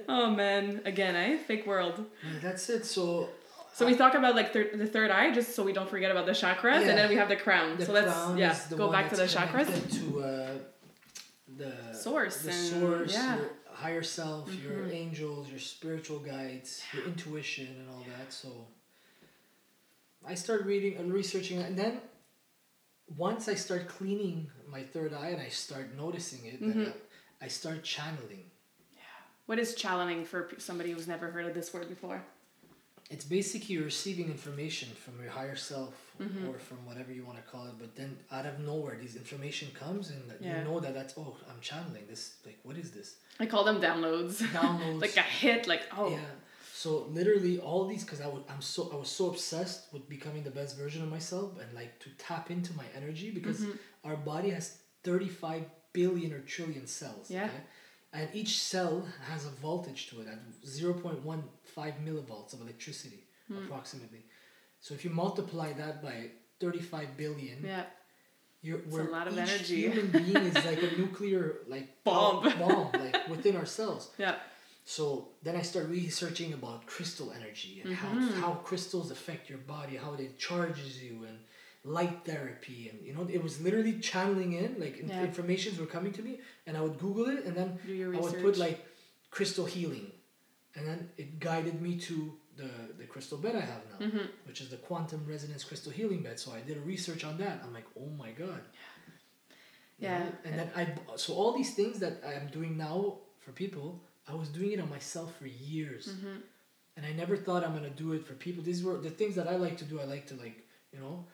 oh 0.08 0.30
man, 0.30 0.80
again, 0.84 1.14
eh? 1.14 1.36
Fake 1.48 1.66
world. 1.66 1.96
That's 2.42 2.68
it. 2.70 2.84
So, 2.86 3.04
So 3.74 3.84
we 3.86 3.94
talk 3.96 4.14
about 4.14 4.34
like 4.40 4.52
thir- 4.54 4.70
the 4.82 4.86
third 4.96 5.10
eye, 5.10 5.30
just 5.38 5.54
so 5.54 5.60
we 5.68 5.72
don't 5.78 5.90
forget 5.94 6.10
about 6.10 6.26
the 6.26 6.32
chakras, 6.44 6.80
Yeah. 6.82 6.88
and 6.90 6.96
then 6.98 7.08
we 7.12 7.16
have 7.22 7.28
the 7.28 7.36
crown. 7.46 7.68
the 7.78 7.86
so 7.86 7.92
let's 7.92 8.12
crown 8.12 8.38
yeah 8.38 8.56
go 8.82 8.86
back 8.96 9.06
to 9.10 9.16
the 9.22 9.28
chakras. 9.36 9.68
To 9.98 10.04
uh, 10.22 10.50
the 11.60 11.72
Source 12.06 12.36
the 12.42 12.50
and- 12.50 12.68
source, 12.74 13.12
yeah. 13.12 13.36
your 13.36 13.50
higher 13.84 14.02
self, 14.02 14.44
your 14.64 14.84
Mhm. 14.86 14.94
angels, 15.02 15.42
your 15.52 15.58
spiritual 15.74 16.20
guides, 16.32 16.82
your 16.94 17.04
intuition, 17.12 17.68
and 17.80 17.86
all 17.92 18.04
that. 18.16 18.32
So, 18.32 18.48
I 20.26 20.34
started 20.34 20.66
reading 20.66 20.96
and 20.96 21.12
researching, 21.12 21.58
and 21.60 21.76
then 21.78 22.00
once 23.16 23.48
I 23.48 23.54
start 23.54 23.88
cleaning 23.88 24.50
my 24.68 24.82
third 24.82 25.12
eye 25.12 25.28
and 25.28 25.40
I 25.40 25.48
start 25.48 25.94
noticing 25.96 26.46
it, 26.46 26.60
then 26.60 26.86
Mhm. 26.86 26.94
I 27.40 27.48
start 27.48 27.82
channeling. 27.84 28.50
Yeah. 28.94 29.00
What 29.46 29.58
is 29.58 29.74
channeling 29.74 30.24
for 30.24 30.50
somebody 30.58 30.92
who's 30.92 31.06
never 31.06 31.30
heard 31.30 31.44
of 31.46 31.54
this 31.54 31.72
word 31.74 31.88
before? 31.88 32.24
It's 33.10 33.26
basically 33.26 33.76
receiving 33.76 34.30
information 34.30 34.88
from 34.94 35.20
your 35.20 35.30
higher 35.30 35.56
self 35.56 36.14
Mhm. 36.18 36.48
or 36.48 36.58
from 36.58 36.86
whatever 36.86 37.12
you 37.12 37.22
want 37.26 37.36
to 37.36 37.44
call 37.50 37.66
it, 37.66 37.74
but 37.78 37.94
then 37.94 38.18
out 38.30 38.46
of 38.46 38.58
nowhere, 38.60 38.96
this 38.96 39.14
information 39.14 39.70
comes 39.72 40.08
and 40.08 40.32
Yeah. 40.40 40.58
you 40.58 40.64
know 40.64 40.80
that 40.80 40.94
that's 40.94 41.12
oh, 41.18 41.36
I'm 41.50 41.60
channeling 41.60 42.06
this. 42.06 42.36
Like, 42.46 42.58
what 42.62 42.78
is 42.78 42.92
this? 42.92 43.16
I 43.38 43.44
call 43.44 43.64
them 43.64 43.78
downloads. 43.82 44.36
Downloads. 44.52 45.00
like 45.06 45.16
a 45.18 45.22
hit, 45.22 45.66
like 45.66 45.82
oh 45.94 46.12
Yeah. 46.12 46.24
So 46.84 46.90
literally 47.18 47.54
all 47.68 47.82
these 47.92 48.04
because 48.04 48.20
I 48.26 48.28
would 48.32 48.44
I'm 48.52 48.60
so 48.74 48.80
I 48.94 48.96
was 49.04 49.08
so 49.20 49.24
obsessed 49.32 49.80
with 49.94 50.04
becoming 50.16 50.42
the 50.48 50.54
best 50.60 50.72
version 50.82 51.00
of 51.06 51.10
myself 51.18 51.48
and 51.60 51.68
like 51.80 51.92
to 52.04 52.08
tap 52.28 52.44
into 52.56 52.70
my 52.82 52.84
energy 53.00 53.28
because 53.38 53.58
Mhm. 53.60 53.78
our 54.08 54.16
body 54.32 54.50
has 54.58 54.66
35 55.08 55.62
billion 55.98 56.30
or 56.36 56.40
trillion 56.54 56.86
cells. 57.00 57.26
Yeah. 57.30 57.46
okay? 57.48 57.62
And 58.18 58.26
each 58.40 58.52
cell 58.72 58.94
has 59.30 59.40
a 59.50 59.52
voltage 59.66 60.02
to 60.10 60.14
it 60.22 60.26
at 60.34 60.38
0.15 60.78 61.94
millivolts 62.06 62.50
of 62.54 62.58
electricity 62.66 63.20
Hmm. 63.48 63.58
approximately. 63.64 64.22
So 64.84 64.90
if 64.96 65.00
you 65.04 65.10
multiply 65.24 65.68
that 65.82 65.94
by 66.08 66.16
35 66.60 67.08
billion, 67.22 67.58
yeah. 67.64 67.84
you're 68.66 68.82
a 68.86 68.88
we're- 68.94 69.10
lot 69.18 69.26
of 69.28 69.32
each 69.34 69.48
energy. 69.48 69.80
Human 69.88 70.08
being 70.20 70.44
is 70.52 70.58
like 70.70 70.82
a 70.88 70.90
nuclear 71.02 71.44
like 71.74 71.86
Bomb. 72.04 72.42
bomb 72.62 72.88
like 73.04 73.18
within 73.34 73.54
ourselves. 73.62 74.04
Yeah. 74.18 74.36
So 74.84 75.28
then 75.42 75.56
I 75.56 75.62
start 75.62 75.88
researching 75.88 76.52
about 76.52 76.86
crystal 76.86 77.32
energy 77.32 77.80
and 77.80 77.90
Mhm. 77.90 77.96
how, 77.96 78.40
how 78.40 78.54
crystals 78.56 79.10
affect 79.10 79.48
your 79.48 79.58
body, 79.58 79.96
how 79.96 80.12
it 80.14 80.38
charges 80.38 81.02
you, 81.02 81.24
and 81.24 81.38
light 81.84 82.24
therapy, 82.24 82.88
and 82.90 83.04
you 83.06 83.12
know 83.14 83.26
it 83.30 83.42
was 83.42 83.60
literally 83.60 83.98
channeling 84.00 84.52
in 84.54 84.78
like 84.80 84.96
Yeah. 84.98 85.22
informations 85.22 85.78
were 85.78 85.86
coming 85.96 86.12
to 86.12 86.22
me, 86.22 86.40
and 86.66 86.76
I 86.76 86.80
would 86.80 86.98
Google 86.98 87.28
it, 87.28 87.44
and 87.46 87.54
then 87.56 87.78
I 88.14 88.18
would 88.20 88.38
put 88.40 88.56
like 88.56 88.86
crystal 89.30 89.66
healing, 89.66 90.10
and 90.74 90.86
then 90.88 91.10
it 91.16 91.40
guided 91.40 91.80
me 91.82 91.98
to 92.08 92.16
the 92.56 92.70
the 92.98 93.04
crystal 93.04 93.38
bed 93.38 93.54
I 93.56 93.60
have 93.72 93.82
now, 93.92 94.06
Mhm. 94.06 94.28
which 94.46 94.60
is 94.62 94.68
the 94.70 94.76
quantum 94.78 95.26
resonance 95.26 95.62
crystal 95.64 95.92
healing 95.92 96.22
bed. 96.22 96.38
So 96.40 96.52
I 96.52 96.60
did 96.60 96.76
a 96.76 96.80
research 96.80 97.22
on 97.24 97.36
that. 97.38 97.62
I'm 97.62 97.72
like, 97.74 97.86
oh 98.02 98.10
my 98.24 98.32
god. 98.32 98.62
You 99.98 100.08
Yeah. 100.08 100.18
know? 100.18 100.32
And 100.44 100.58
then 100.58 100.70
I 100.74 100.82
so 101.16 101.34
all 101.34 101.52
these 101.52 101.74
things 101.74 101.98
that 102.00 102.14
I 102.24 102.32
am 102.34 102.48
doing 102.48 102.76
now 102.76 103.18
for 103.40 103.52
people, 103.52 103.88
I 104.28 104.34
was 104.34 104.48
doing 104.48 104.72
it 104.72 104.80
on 104.80 104.88
myself 104.90 105.36
for 105.38 105.46
years. 105.46 106.08
Mhm. 106.08 106.42
And 106.96 107.04
I 107.06 107.12
never 107.12 107.36
thought 107.36 107.64
I'm 107.64 107.74
gonna 107.74 107.90
do 107.90 108.12
it 108.12 108.24
for 108.26 108.34
people. 108.34 108.62
These 108.62 108.82
were 108.84 108.96
the 108.98 109.10
things 109.10 109.34
that 109.34 109.48
I 109.48 109.56
like 109.56 109.76
to 109.78 109.84
do. 109.84 110.00
I 110.00 110.04
like 110.04 110.26
to 110.28 110.34
like, 110.36 110.56
you 110.92 110.98
know, 111.00 111.26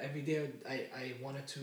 every 0.00 0.22
day 0.22 0.50
I, 0.68 0.76
I 1.02 1.14
wanted 1.22 1.46
to 1.48 1.60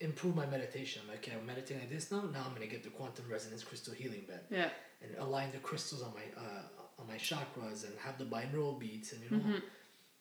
improve 0.00 0.34
my 0.34 0.46
meditation. 0.46 1.02
I'm 1.02 1.08
like, 1.08 1.18
okay, 1.18 1.32
I'm 1.36 1.46
meditating 1.46 1.80
like 1.84 1.90
this 1.90 2.10
now. 2.10 2.22
Now 2.22 2.44
I'm 2.46 2.54
gonna 2.54 2.66
get 2.66 2.82
the 2.82 2.90
quantum 2.90 3.26
resonance 3.30 3.62
crystal 3.62 3.94
healing 3.94 4.24
bed 4.26 4.40
Yeah. 4.50 4.70
and 5.02 5.16
align 5.18 5.52
the 5.52 5.58
crystals 5.58 6.02
on 6.02 6.12
my 6.14 6.24
uh, 6.36 6.62
on 6.98 7.06
my 7.06 7.16
chakras 7.16 7.84
and 7.84 7.96
have 8.00 8.18
the 8.18 8.24
binaural 8.24 8.78
beats 8.78 9.12
and 9.12 9.22
you 9.24 9.30
know. 9.30 9.44
Mhm. 9.44 9.62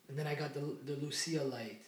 And 0.09 0.17
then 0.17 0.27
I 0.27 0.35
got 0.35 0.53
the 0.53 0.61
the 0.85 0.95
Lucia 0.97 1.43
light. 1.43 1.85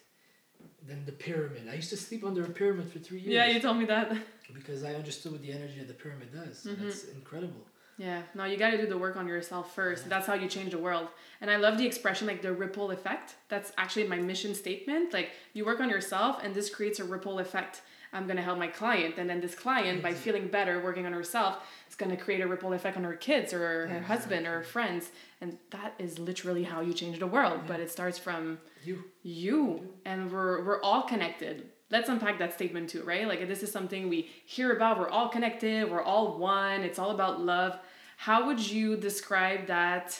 Then 0.88 1.04
the 1.06 1.12
pyramid. 1.12 1.68
I 1.70 1.76
used 1.76 1.90
to 1.92 1.98
sleep 1.98 2.24
under 2.24 2.44
a 2.44 2.50
pyramid 2.50 2.92
for 2.92 3.00
three 3.00 3.20
years 3.20 3.34
Yeah, 3.34 3.46
you 3.48 3.60
told 3.60 3.78
me 3.78 3.86
that. 3.86 4.12
because 4.54 4.84
I 4.84 4.94
understood 4.96 5.32
what 5.34 5.42
the 5.42 5.52
energy 5.52 5.80
of 5.80 5.88
the 5.88 5.94
pyramid 5.94 6.34
does. 6.34 6.66
Mhm. 6.66 6.78
And 6.80 6.88
it's 6.88 7.06
incredible. 7.06 7.66
Yeah, 7.98 8.24
no, 8.34 8.46
you 8.46 8.58
got 8.58 8.72
to 8.72 8.78
do 8.78 8.88
the 8.88 8.98
work 8.98 9.16
on 9.16 9.28
yourself 9.28 9.76
first. 9.76 10.10
That's 10.10 10.26
how 10.26 10.34
you 10.34 10.48
change 10.48 10.72
the 10.72 10.80
world. 10.80 11.08
And 11.40 11.52
I 11.52 11.58
love 11.58 11.78
the 11.78 11.86
expression 11.86 12.26
like 12.26 12.42
the 12.42 12.52
ripple 12.52 12.90
effect. 12.90 13.36
That's 13.48 13.72
actually 13.78 14.08
my 14.08 14.18
mission 14.18 14.56
statement. 14.56 15.14
Like 15.14 15.32
you 15.54 15.66
work 15.66 15.80
on 15.80 15.90
yourself 15.90 16.40
and 16.44 16.56
this 16.56 16.74
creates 16.74 17.00
a 17.00 17.04
ripple 17.04 17.38
effect. 17.38 17.82
I'm 18.14 18.26
going 18.26 18.38
to 18.38 18.44
help 18.44 18.58
my 18.58 18.68
client 18.68 19.16
and 19.18 19.30
then 19.30 19.40
this 19.40 19.56
client 19.56 20.04
by 20.04 20.14
feeling 20.14 20.48
better 20.48 20.82
working 20.82 21.06
on 21.06 21.14
herself, 21.14 21.58
is 21.90 21.96
going 21.96 22.12
to 22.12 22.18
create 22.18 22.42
a 22.42 22.48
ripple 22.48 22.74
effect 22.74 22.98
on 22.98 23.04
her 23.04 23.16
kids 23.16 23.54
or 23.54 23.88
her 23.88 24.02
husband 24.02 24.46
or 24.46 24.58
her 24.58 24.64
friends. 24.64 25.12
And 25.40 25.58
that 25.70 25.94
is 25.98 26.20
literally 26.20 26.64
how 26.64 26.82
you 26.82 26.94
change 26.94 27.20
the 27.20 27.28
world, 27.28 27.62
but 27.68 27.80
it 27.80 27.90
starts 27.90 28.18
from 28.18 28.60
You. 28.84 29.04
you. 29.24 29.94
And 30.06 30.32
we're 30.32 30.64
we're 30.66 30.82
all 30.82 31.04
connected. 31.04 31.70
Let's 31.90 32.10
unpack 32.10 32.40
that 32.40 32.54
statement 32.54 32.90
too 32.90 33.04
right? 33.04 33.28
Like 33.28 33.48
this 33.48 33.64
is 33.64 33.72
something 33.72 34.10
we 34.10 34.30
hear 34.46 34.76
about 34.76 35.00
we're 35.00 35.10
all 35.10 35.30
connected 35.30 35.90
we're 35.90 36.04
all 36.04 36.38
one 36.38 36.82
it's 36.82 37.00
all 37.00 37.12
about 37.12 37.42
love. 37.42 37.80
How 38.18 38.46
would 38.48 38.60
you 38.60 38.98
describe 38.98 39.68
that 39.68 40.20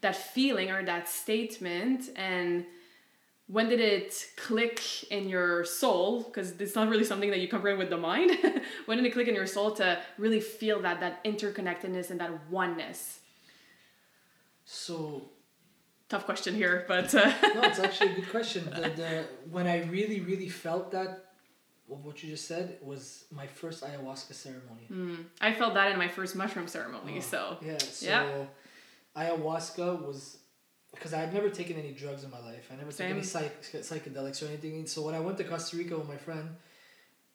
that 0.00 0.16
feeling 0.16 0.70
or 0.70 0.82
that 0.84 1.08
statement? 1.08 2.10
And 2.16 2.64
when 3.50 3.68
did 3.68 3.80
it 3.80 4.26
click 4.36 4.80
in 5.10 5.28
your 5.28 5.64
soul 5.64 6.22
because 6.22 6.52
it's 6.60 6.74
not 6.74 6.88
really 6.88 7.04
something 7.04 7.30
that 7.30 7.40
you 7.40 7.48
comprehend 7.48 7.78
with 7.78 7.90
the 7.90 7.96
mind 7.96 8.30
when 8.86 8.98
did 8.98 9.06
it 9.06 9.12
click 9.12 9.26
in 9.28 9.34
your 9.34 9.46
soul 9.46 9.70
to 9.72 9.98
really 10.18 10.40
feel 10.40 10.80
that 10.82 11.00
that 11.00 11.24
interconnectedness 11.24 12.10
and 12.10 12.20
that 12.20 12.30
oneness 12.50 13.20
So 14.64 15.30
tough 16.08 16.24
question 16.24 16.54
here 16.54 16.84
but 16.86 17.14
uh, 17.14 17.32
no, 17.54 17.62
it's 17.62 17.78
actually 17.78 18.12
a 18.12 18.14
good 18.16 18.30
question. 18.36 18.64
The, 18.74 18.88
the 19.02 19.26
when 19.50 19.66
I 19.66 19.82
really 19.84 20.20
really 20.20 20.48
felt 20.48 20.90
that 20.92 21.24
what 21.86 22.22
you 22.22 22.28
just 22.30 22.46
said 22.46 22.76
was 22.82 23.24
my 23.30 23.46
first 23.46 23.82
ayahuasca 23.82 24.34
ceremony. 24.34 24.86
Mm, 24.92 25.24
I 25.40 25.54
felt 25.54 25.72
that 25.72 25.90
in 25.90 25.96
my 25.98 26.08
first 26.08 26.36
mushroom 26.36 26.68
ceremony. 26.68 27.14
Oh, 27.16 27.20
So 27.20 27.56
yeah, 27.62 27.78
so 27.78 28.06
Yeah. 28.06 28.26
ayahuasca 29.16 30.06
was 30.06 30.36
because 30.92 31.12
I 31.14 31.18
had 31.18 31.32
never 31.34 31.50
taken 31.50 31.76
any 31.76 31.92
drugs 31.92 32.24
in 32.24 32.30
my 32.30 32.40
life. 32.40 32.68
I 32.72 32.76
never 32.76 32.90
took 32.90 33.00
any 33.06 33.22
psych, 33.22 33.62
psychedelics 33.62 34.42
or 34.42 34.46
anything. 34.46 34.86
So 34.86 35.02
when 35.02 35.14
I 35.14 35.20
went 35.20 35.38
to 35.38 35.44
Costa 35.44 35.76
Rica 35.76 35.96
with 35.98 36.08
my 36.08 36.16
friend, 36.16 36.56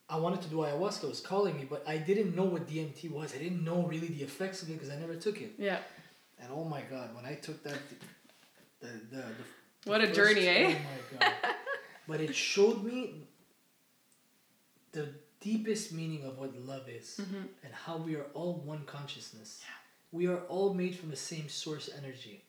I 0.09 0.17
wanted 0.17 0.41
to 0.41 0.49
do 0.49 0.57
ayahuasca. 0.57 1.03
It 1.05 1.09
was 1.09 1.21
calling 1.21 1.55
me, 1.57 1.65
but 1.69 1.83
I 1.87 1.97
didn't 1.97 2.35
know 2.35 2.43
what 2.43 2.67
DMT 2.67 3.11
was. 3.11 3.33
I 3.33 3.37
didn't 3.37 3.63
know 3.63 3.83
really 3.83 4.07
the 4.07 4.23
effects 4.23 4.61
of 4.63 4.69
it 4.69 4.73
because 4.73 4.89
I 4.89 4.97
never 4.97 5.15
took 5.15 5.39
it. 5.41 5.53
yeah, 5.57 5.77
And 6.39 6.49
oh 6.51 6.63
my 6.65 6.81
god, 6.81 7.15
when 7.15 7.25
I 7.25 7.35
took 7.35 7.63
that, 7.63 7.77
the 8.81 8.87
the, 8.87 8.93
the, 9.11 9.23
the 9.85 9.89
What 9.89 10.01
a 10.01 10.07
first- 10.07 10.15
journey, 10.19 10.47
eh? 10.47 10.67
Oh 10.67 10.71
my 10.71 11.19
god! 11.19 11.33
but 12.07 12.19
it 12.19 12.35
showed 12.35 12.83
me 12.83 13.21
the 14.91 15.07
deepest 15.39 15.91
meaning 15.93 16.23
of 16.25 16.37
what 16.37 16.55
love 16.65 16.87
is 16.89 17.19
Mhm. 17.21 17.47
and 17.63 17.73
how 17.73 17.97
we 17.97 18.15
are 18.15 18.25
all 18.33 18.55
one 18.65 18.83
consciousness. 18.85 19.61
We 20.11 20.27
are 20.27 20.41
all 20.47 20.73
made 20.73 20.95
from 20.95 21.09
the 21.09 21.15
same 21.15 21.49
source 21.49 21.89
energy. 21.97 22.43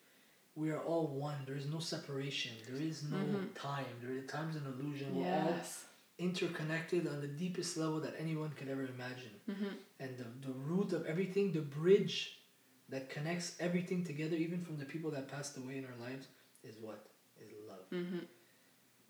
We 0.57 0.71
are 0.71 0.81
all 0.81 1.09
one. 1.09 1.39
There 1.47 1.57
is 1.57 1.67
no 1.67 1.81
separation. 1.81 2.53
There 2.69 2.81
is 2.81 3.03
no 3.03 3.17
Mhm. 3.19 3.55
time. 3.55 3.87
There 4.01 4.13
is 4.17 4.27
time's 4.31 4.57
an 4.57 4.67
illusion. 4.67 5.15
We're 5.17 5.25
all 5.33 5.61
interconnected 6.19 7.09
on 7.09 7.21
the 7.21 7.27
deepest 7.27 7.77
level 7.77 7.99
that 8.01 8.15
anyone 8.19 8.51
could 8.53 8.69
ever 8.69 8.85
imagine 8.87 9.35
hmm 9.47 9.73
and 9.99 10.17
the, 10.19 10.27
the 10.47 10.53
root 10.53 10.93
of 10.93 11.05
everything, 11.07 11.53
the 11.53 11.61
bridge 11.61 12.39
that 12.89 13.09
connects 13.11 13.57
everything 13.59 14.05
together, 14.05 14.37
even 14.37 14.61
from 14.61 14.77
the 14.79 14.85
people 14.85 15.11
that 15.11 15.29
passed 15.29 15.57
away 15.57 15.79
in 15.79 15.85
our 15.87 15.97
lives, 16.09 16.27
is 16.63 16.77
what? 16.81 17.01
Is 17.41 17.51
love. 17.69 17.87
hmm 17.91 18.21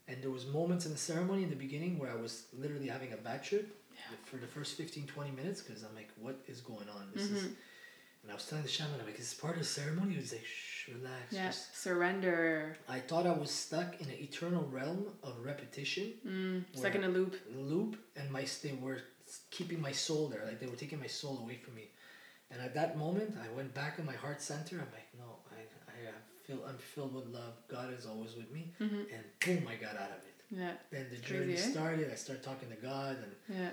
And 0.08 0.22
there 0.22 0.30
was 0.30 0.46
moments 0.46 0.86
in 0.86 0.92
the 0.92 0.98
ceremony 1.12 1.42
in 1.42 1.50
the 1.50 1.56
beginning 1.66 1.98
where 1.98 2.10
I 2.10 2.14
was 2.26 2.46
literally 2.52 2.88
having 2.88 3.12
a 3.12 3.16
bad 3.28 3.42
trip 3.42 3.66
Yeah. 3.92 4.16
for 4.24 4.36
the 4.44 4.46
first 4.46 4.76
15, 4.76 5.06
20 5.06 5.30
minutes 5.40 5.60
because 5.62 5.82
I'm 5.82 5.94
like, 5.94 6.10
what 6.24 6.36
is 6.46 6.60
going 6.60 6.88
on? 6.88 7.10
This 7.12 7.30
is, 7.30 7.42
Mhm. 7.42 7.56
and 8.22 8.30
I 8.32 8.34
was 8.34 8.46
telling 8.48 8.64
the 8.64 8.70
shaman, 8.76 8.98
I'm 9.00 9.06
like, 9.06 9.18
is 9.18 9.30
this 9.30 9.40
part 9.44 9.54
of 9.54 9.60
the 9.60 9.72
ceremony? 9.80 10.12
He 10.14 10.20
was 10.20 10.32
like, 10.32 10.44
shh, 10.46 10.73
relax. 10.88 11.32
yeah, 11.32 11.46
Just, 11.46 11.76
surrender. 11.80 12.76
I 12.88 12.98
thought 13.00 13.26
I 13.26 13.32
was 13.32 13.50
stuck 13.50 14.00
in 14.00 14.08
an 14.08 14.16
eternal 14.20 14.64
realm 14.70 15.06
of 15.22 15.32
repetition 15.44 16.12
Mm, 16.26 16.64
stuck 16.78 16.94
in 16.94 17.04
a 17.04 17.08
loop. 17.08 17.34
loop 17.56 17.96
and 18.16 18.30
my 18.30 18.44
stay 18.44 18.72
were 18.80 19.00
keeping 19.50 19.80
my 19.80 19.92
soul 19.92 20.28
there. 20.28 20.44
Like 20.46 20.60
they 20.60 20.66
were 20.66 20.76
taking 20.76 21.00
my 21.00 21.06
soul 21.06 21.38
away 21.42 21.56
from 21.56 21.74
me. 21.74 21.88
And 22.50 22.60
at 22.62 22.74
that 22.74 22.96
moment, 22.98 23.36
I 23.42 23.48
went 23.56 23.74
back 23.74 23.98
in 23.98 24.04
my 24.06 24.12
heart 24.14 24.40
center. 24.40 24.76
I'm 24.76 24.92
like, 24.92 25.08
no, 25.18 25.38
I, 25.56 25.60
I 25.90 26.10
feel 26.46 26.60
I'm 26.68 26.76
filled 26.78 27.14
with 27.14 27.26
love. 27.26 27.54
God 27.68 27.92
is 27.98 28.06
always 28.06 28.36
with 28.36 28.50
me. 28.52 28.72
Mm-hmm. 28.80 28.96
And 29.14 29.24
boom, 29.40 29.68
I 29.68 29.76
got 29.76 29.94
out 29.96 30.10
of 30.10 30.22
it. 30.28 30.34
Yeah. 30.50 30.72
Then 30.92 31.06
the 31.10 31.16
journey 31.16 31.54
crazy, 31.54 31.68
eh? 31.68 31.72
started. 31.72 32.10
I 32.12 32.14
started 32.16 32.44
talking 32.44 32.68
to 32.68 32.76
God, 32.76 33.16
and 33.16 33.58
Yeah. 33.58 33.70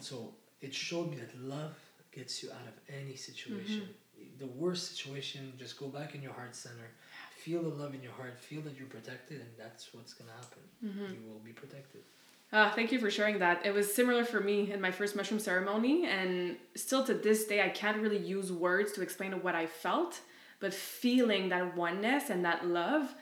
so 0.00 0.34
it 0.60 0.74
showed 0.74 1.10
me 1.10 1.16
that 1.16 1.32
love 1.40 1.74
gets 2.12 2.42
you 2.42 2.50
out 2.50 2.66
of 2.66 2.74
any 2.92 3.14
situation. 3.16 3.82
Mm-hmm. 3.82 4.07
The 4.38 4.46
worst 4.46 4.96
situation, 4.96 5.52
just 5.58 5.78
go 5.78 5.88
back 5.88 6.14
in 6.14 6.22
your 6.22 6.32
heart 6.32 6.54
center, 6.54 6.88
feel 7.36 7.62
the 7.62 7.68
love 7.68 7.94
in 7.94 8.02
your 8.02 8.12
heart, 8.12 8.38
feel 8.38 8.60
that 8.62 8.76
you're 8.78 8.86
protected, 8.86 9.40
and 9.40 9.50
that's 9.58 9.92
what's 9.94 10.12
gonna 10.14 10.30
happen. 10.32 10.62
Mm-hmm. 10.84 11.14
You 11.14 11.30
will 11.30 11.40
be 11.40 11.52
protected. 11.52 12.02
Ah, 12.52 12.72
thank 12.74 12.92
you 12.92 12.98
for 12.98 13.10
sharing 13.10 13.38
that. 13.40 13.66
It 13.66 13.74
was 13.74 13.92
similar 13.92 14.24
for 14.24 14.40
me 14.40 14.72
in 14.72 14.80
my 14.80 14.90
first 14.90 15.16
mushroom 15.16 15.40
ceremony, 15.40 16.06
and 16.06 16.56
still 16.76 17.04
to 17.04 17.14
this 17.14 17.44
day, 17.46 17.62
I 17.62 17.68
can't 17.68 17.98
really 17.98 18.18
use 18.18 18.50
words 18.52 18.92
to 18.92 19.02
explain 19.02 19.32
what 19.42 19.54
I 19.54 19.66
felt, 19.66 20.20
but 20.60 20.72
feeling 20.72 21.48
that 21.50 21.76
oneness 21.76 22.30
and 22.30 22.44
that 22.44 22.66
love, 22.66 23.14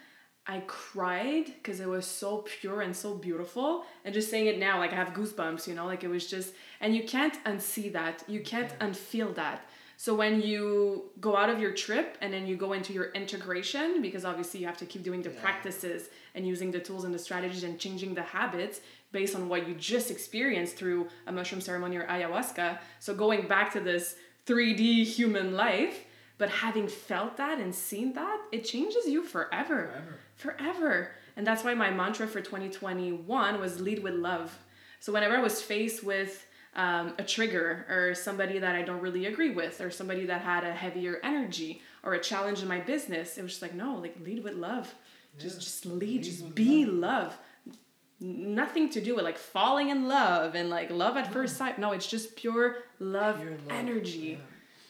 I 0.47 0.63
cried 0.69 1.47
because 1.47 1.81
it 1.81 1.89
was 1.89 2.07
so 2.07 2.45
pure 2.61 2.83
and 2.83 2.95
so 2.95 3.15
beautiful. 3.15 3.85
And 4.05 4.15
just 4.15 4.31
saying 4.31 4.47
it 4.47 4.59
now, 4.61 4.79
like 4.79 4.93
I 4.93 4.97
have 4.97 5.09
goosebumps, 5.13 5.67
you 5.67 5.75
know, 5.75 5.87
like 5.87 6.05
it 6.05 6.09
was 6.09 6.31
just, 6.31 6.55
and 6.81 6.95
you 6.95 7.03
can't 7.03 7.43
unsee 7.45 7.93
that, 7.93 8.23
you 8.29 8.41
can't 8.41 8.71
Yeah. 8.71 8.87
unfeel 8.87 9.35
that. 9.35 9.69
So 9.99 10.15
when 10.15 10.43
you 10.43 11.11
go 11.21 11.37
out 11.37 11.49
of 11.49 11.59
your 11.59 11.73
trip 11.73 12.19
and 12.21 12.33
then 12.33 12.47
you 12.47 12.57
go 12.57 12.75
into 12.75 12.93
your 12.93 13.07
integration, 13.13 14.03
because 14.03 14.25
obviously 14.27 14.61
you 14.61 14.67
have 14.67 14.77
to 14.79 14.87
keep 14.87 15.03
doing 15.03 15.23
the 15.23 15.31
Yeah. 15.31 15.41
practices 15.41 16.11
and 16.35 16.47
using 16.47 16.71
the 16.71 16.81
tools 16.81 17.05
and 17.05 17.15
the 17.15 17.19
strategies 17.19 17.65
and 17.65 17.79
changing 17.79 18.15
the 18.15 18.23
habits 18.23 18.81
based 19.13 19.35
on 19.35 19.49
what 19.49 19.67
you 19.67 19.75
just 19.75 20.11
experienced 20.11 20.77
through 20.77 21.09
a 21.27 21.33
mushroom 21.33 21.63
ceremony 21.63 21.97
or 21.97 22.07
ayahuasca. 22.07 22.79
So 23.01 23.15
going 23.15 23.49
back 23.49 23.73
to 23.73 23.81
this 23.81 24.17
3D 24.47 25.05
human 25.05 25.55
life, 25.55 26.05
but 26.39 26.51
having 26.51 26.87
felt 26.89 27.39
that 27.39 27.59
and 27.59 27.75
seen 27.75 28.13
that, 28.13 28.39
it 28.53 28.65
changes 28.65 29.07
you 29.07 29.23
forever. 29.25 29.91
Forever. 30.35 30.59
Forever. 30.59 31.11
And 31.37 31.47
that's 31.47 31.65
why 31.65 31.73
my 31.73 31.91
mantra 31.91 32.27
for 32.27 32.43
2021 32.43 33.59
was 33.61 33.81
lead 33.81 34.03
with 34.03 34.15
love. 34.15 34.59
So 35.01 35.13
whenever 35.13 35.37
I 35.37 35.43
was 35.43 35.63
faced 35.63 36.05
with 36.05 36.47
um, 36.77 37.15
a 37.19 37.25
trigger 37.25 37.87
or 37.89 38.15
somebody 38.15 38.59
that 38.59 38.75
I 38.77 38.83
don't 38.83 39.01
really 39.01 39.27
agree 39.27 39.51
with 39.51 39.81
or 39.81 39.91
somebody 39.91 40.27
that 40.27 40.43
had 40.43 40.63
a 40.65 40.73
heavier 40.73 41.19
energy 41.25 41.83
or 42.05 42.15
a 42.15 42.21
challenge 42.21 42.63
in 42.63 42.69
my 42.69 42.81
business, 42.81 43.37
it 43.39 43.43
was 43.43 43.53
just 43.53 43.63
like, 43.63 43.75
no, 43.75 43.97
like 43.97 44.17
lead 44.25 44.45
with 44.45 44.55
love. 44.55 44.95
Just 45.39 45.57
Yeah. 45.57 45.61
just 45.61 45.87
lead, 45.87 46.01
Lead 46.03 46.23
just 46.25 46.55
be 46.55 46.85
love. 46.87 47.37
love. 47.67 47.77
Nothing 48.19 48.89
to 48.91 49.01
do 49.03 49.15
with 49.15 49.25
like 49.25 49.37
falling 49.37 49.91
in 49.91 50.09
love 50.09 50.55
and 50.55 50.71
like 50.71 50.91
love 50.91 51.17
at 51.19 51.31
first 51.33 51.57
sight. 51.59 51.79
No, 51.79 51.93
it's 51.93 52.07
just 52.07 52.35
pure 52.37 52.77
love, 52.99 53.37
Pure 53.41 53.51
love. 53.51 53.61
energy. 53.71 54.39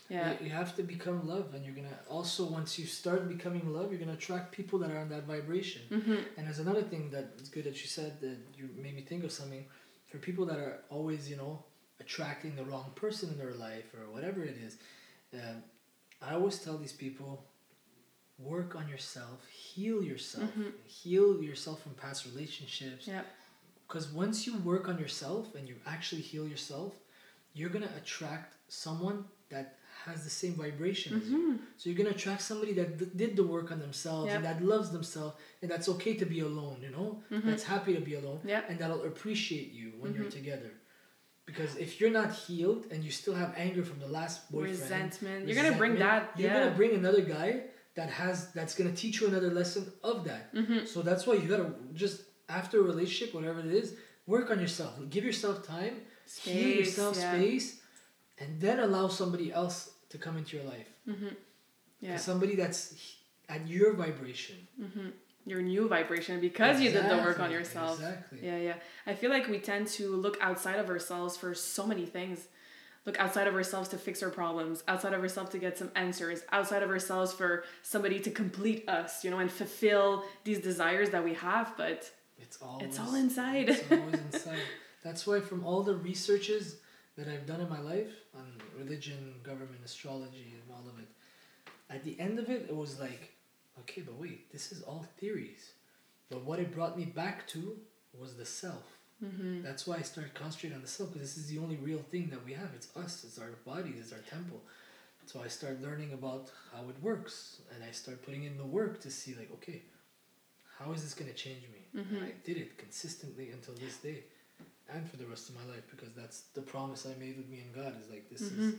Yeah. 0.08 0.30
You, 0.40 0.46
you 0.46 0.50
have 0.50 0.76
to 0.76 0.84
become 0.84 1.26
love, 1.26 1.52
and 1.54 1.64
you're 1.64 1.74
gonna 1.74 1.98
also 2.08 2.44
once 2.44 2.78
you 2.78 2.86
start 2.86 3.26
becoming 3.28 3.64
love, 3.72 3.90
you're 3.90 3.98
gonna 3.98 4.12
attract 4.12 4.52
people 4.52 4.78
that 4.78 4.92
are 4.92 4.98
on 4.98 5.08
that 5.08 5.24
vibration. 5.24 5.82
Mm-hmm. 5.90 6.12
And 6.36 6.46
there's 6.46 6.60
another 6.60 6.82
thing 6.82 7.10
that 7.10 7.32
it's 7.38 7.48
good 7.48 7.64
that 7.64 7.80
you 7.82 7.88
said 7.88 8.20
that 8.20 8.36
you 8.56 8.70
made 8.80 8.94
me 8.94 9.02
think 9.02 9.24
of 9.24 9.32
something. 9.32 9.64
For 10.08 10.18
people 10.18 10.46
that 10.46 10.58
are 10.58 10.82
always, 10.88 11.28
you 11.28 11.34
know, 11.36 11.64
attracting 12.00 12.54
the 12.56 12.64
wrong 12.64 12.92
person 12.94 13.30
in 13.30 13.38
their 13.38 13.54
life 13.54 13.92
or 13.94 14.10
whatever 14.12 14.42
it 14.44 14.56
is, 14.64 14.76
um, 15.34 15.62
I 16.22 16.34
always 16.34 16.58
tell 16.58 16.78
these 16.78 16.92
people, 16.92 17.44
work 18.38 18.76
on 18.76 18.88
yourself, 18.88 19.46
heal 19.48 20.02
yourself, 20.02 20.50
Mhm. 20.54 20.72
heal 20.84 21.42
yourself 21.42 21.82
from 21.82 21.94
past 21.94 22.26
relationships. 22.26 23.06
Yeah. 23.06 23.24
Because 23.86 24.08
once 24.08 24.46
you 24.46 24.58
work 24.58 24.88
on 24.88 24.98
yourself 24.98 25.54
and 25.54 25.66
you 25.68 25.76
actually 25.86 26.20
heal 26.22 26.46
yourself, 26.46 26.94
you're 27.54 27.70
gonna 27.70 27.92
attract 27.96 28.54
someone 28.68 29.24
that 29.48 29.78
has 30.04 30.22
the 30.24 30.30
same 30.30 30.54
vibration 30.54 31.18
as 31.20 31.28
you. 31.30 31.38
Mhm. 31.38 31.58
So 31.78 31.88
you're 31.88 31.96
gonna 31.96 32.10
attract 32.14 32.42
somebody 32.42 32.72
that 32.74 32.98
d- 32.98 33.10
did 33.16 33.36
the 33.36 33.44
work 33.44 33.70
on 33.72 33.78
themselves 33.80 34.30
and 34.32 34.44
that 34.44 34.62
loves 34.62 34.90
themselves 34.90 35.36
and 35.62 35.70
that's 35.70 35.88
okay 35.88 36.14
to 36.14 36.26
be 36.26 36.40
alone. 36.40 36.82
You 36.82 36.90
know, 36.90 37.22
Mhm. 37.30 37.44
that's 37.44 37.62
happy 37.64 37.94
to 37.94 38.00
be 38.00 38.14
alone 38.14 38.40
Yeah. 38.44 38.64
and 38.68 38.78
that'll 38.78 39.04
appreciate 39.04 39.72
you 39.72 39.92
when 39.98 40.14
you're 40.14 40.24
Mhm. 40.26 40.30
together. 40.30 40.72
Because 41.46 41.76
if 41.76 42.00
you're 42.00 42.10
not 42.10 42.32
healed 42.32 42.86
and 42.90 43.04
you 43.04 43.10
still 43.10 43.34
have 43.34 43.54
anger 43.56 43.84
from 43.84 44.00
the 44.00 44.08
last 44.08 44.50
boyfriend, 44.50 44.78
Resentment. 44.80 45.46
You're 45.46 45.56
gonna 45.62 45.76
bring 45.76 45.96
that. 45.96 46.32
You're 46.36 46.52
gonna 46.52 46.76
bring 46.80 46.92
another 46.94 47.22
guy 47.22 47.62
that 47.94 48.10
has 48.10 48.52
that's 48.52 48.74
gonna 48.74 48.92
teach 48.92 49.20
you 49.20 49.28
another 49.28 49.50
lesson 49.50 49.90
of 50.02 50.24
that. 50.24 50.52
Mhm. 50.54 50.86
So 50.86 51.02
that's 51.02 51.26
why 51.26 51.34
you 51.34 51.48
gotta 51.48 51.72
just 51.94 52.22
after 52.48 52.80
a 52.80 52.82
relationship, 52.82 53.34
whatever 53.34 53.60
it 53.60 53.66
is, 53.66 53.94
work 54.26 54.50
on 54.50 54.60
yourself. 54.60 54.92
Give 55.08 55.24
yourself 55.24 55.66
time, 55.66 56.02
heal 56.42 56.78
yourself 56.80 57.16
yeah. 57.16 57.32
space, 57.32 57.80
and 58.38 58.60
then 58.60 58.80
allow 58.80 59.06
somebody 59.08 59.52
else 59.52 59.92
to 60.10 60.18
come 60.18 60.36
into 60.36 60.56
your 60.56 60.66
life. 60.66 60.88
Mm-hmm. 61.08 61.28
Yeah. 62.00 62.16
Somebody 62.16 62.56
that's 62.56 63.16
at 63.48 63.66
your 63.68 63.94
vibration. 63.94 64.66
Mm-hmm. 64.80 65.08
Your 65.46 65.62
new 65.62 65.88
vibration 65.88 66.40
because 66.40 66.80
you 66.80 66.90
did 66.90 67.08
the 67.08 67.18
work 67.18 67.38
on 67.38 67.52
yourself. 67.52 68.00
Exactly. 68.00 68.40
Yeah, 68.42 68.58
yeah. 68.58 68.74
I 69.06 69.14
feel 69.14 69.30
like 69.30 69.48
we 69.48 69.58
tend 69.58 69.86
to 69.98 70.14
look 70.16 70.36
outside 70.40 70.78
of 70.80 70.88
ourselves 70.88 71.36
for 71.36 71.54
so 71.54 71.86
many 71.86 72.04
things. 72.04 72.48
Look 73.04 73.20
outside 73.20 73.46
of 73.46 73.54
ourselves 73.54 73.88
to 73.90 73.98
fix 73.98 74.20
our 74.24 74.30
problems, 74.30 74.82
outside 74.88 75.14
of 75.14 75.20
ourselves 75.20 75.50
to 75.50 75.58
get 75.58 75.78
some 75.78 75.92
answers, 75.94 76.40
outside 76.50 76.82
of 76.82 76.90
ourselves 76.90 77.32
for 77.32 77.62
somebody 77.82 78.18
to 78.18 78.30
complete 78.32 78.88
us, 78.88 79.22
you 79.24 79.30
know, 79.30 79.38
and 79.38 79.48
fulfill 79.48 80.24
these 80.42 80.58
desires 80.58 81.10
that 81.10 81.22
we 81.22 81.34
have. 81.34 81.72
But 81.76 82.10
It's 82.40 82.58
always 82.60 82.98
all 82.98 83.14
inside. 83.14 83.68
It's 83.68 83.92
always 83.92 84.14
inside. 84.32 84.58
That's 85.04 85.24
why 85.24 85.38
from 85.38 85.64
all 85.64 85.84
the 85.84 85.94
researches 85.94 86.78
that 87.16 87.28
I've 87.28 87.46
done 87.46 87.60
in 87.60 87.68
my 87.68 87.78
life 87.80 88.10
on 88.34 88.46
religion, 88.76 89.34
government, 89.44 89.78
astrology, 89.84 90.54
and 90.60 90.74
all 90.74 90.88
of 90.92 90.98
it, 90.98 91.06
at 91.88 92.02
the 92.02 92.18
end 92.18 92.40
of 92.40 92.50
it, 92.50 92.66
it 92.68 92.74
was 92.74 92.98
like, 92.98 93.35
okay, 93.80 94.02
but 94.02 94.14
wait, 94.18 94.50
this 94.52 94.72
is 94.72 94.82
all 94.82 95.06
theories. 95.18 95.72
But 96.30 96.42
what 96.44 96.58
it 96.58 96.72
brought 96.74 96.96
me 96.98 97.04
back 97.04 97.46
to 97.48 97.78
was 98.18 98.34
the 98.34 98.44
self. 98.46 98.98
mm-hmm. 99.24 99.62
That's 99.62 99.86
why 99.86 99.96
I 99.96 100.02
started 100.02 100.34
concentrating 100.34 100.76
on 100.76 100.82
the 100.82 100.88
self 100.88 101.12
because 101.12 101.34
this 101.34 101.44
is 101.44 101.50
the 101.50 101.58
only 101.58 101.76
real 101.76 102.02
thing 102.10 102.28
that 102.30 102.44
we 102.44 102.52
have. 102.54 102.70
It's 102.74 102.88
us. 102.96 103.24
It's 103.24 103.38
our 103.38 103.50
body. 103.64 103.94
It's 103.98 104.12
our 104.12 104.24
temple. 104.30 104.60
So 105.26 105.42
I 105.42 105.48
started 105.48 105.82
learning 105.82 106.12
about 106.12 106.50
how 106.72 106.82
it 106.88 106.96
works, 107.02 107.60
and 107.74 107.82
I 107.82 107.90
started 107.90 108.24
putting 108.24 108.44
in 108.44 108.56
the 108.56 108.64
work 108.64 109.00
to 109.00 109.10
see 109.10 109.34
like, 109.34 109.50
okay, 109.54 109.82
how 110.78 110.92
is 110.92 111.02
this 111.02 111.14
gonna 111.14 111.32
change 111.32 111.62
me? 111.72 111.82
Mhm. 112.00 112.16
And 112.18 112.24
I 112.24 112.32
did 112.44 112.56
it 112.58 112.78
consistently 112.78 113.50
until 113.50 113.74
this 113.74 113.96
day, 113.96 114.24
and 114.88 115.08
for 115.10 115.16
the 115.16 115.26
rest 115.26 115.48
of 115.48 115.54
my 115.56 115.64
life 115.64 115.84
because 115.90 116.12
that's 116.14 116.42
the 116.54 116.62
promise 116.62 117.06
I 117.06 117.14
made 117.18 117.36
with 117.36 117.48
me 117.48 117.60
and 117.60 117.74
God. 117.74 118.00
Is 118.00 118.08
like 118.08 118.28
this 118.30 118.42
is 118.42 118.52
Mhm. 118.74 118.78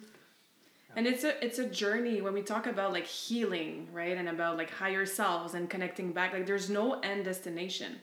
And 0.96 1.06
it's 1.08 1.24
a 1.24 1.44
it's 1.46 1.60
a 1.60 1.66
journey 1.70 2.22
when 2.22 2.34
we 2.34 2.42
talk 2.42 2.66
about 2.68 2.92
like 2.94 3.06
healing 3.06 3.88
right 3.94 4.18
and 4.18 4.30
about 4.30 4.58
like 4.58 4.70
higher 4.72 5.06
selves 5.06 5.54
and 5.54 5.70
connecting 5.70 6.12
back 6.14 6.34
like 6.34 6.46
there's 6.46 6.70
no 6.70 7.00
end 7.02 7.26
destination 7.26 7.96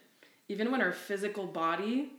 even 0.48 0.70
when 0.70 0.80
our 0.80 0.92
physical 0.92 1.46
body 1.46 2.12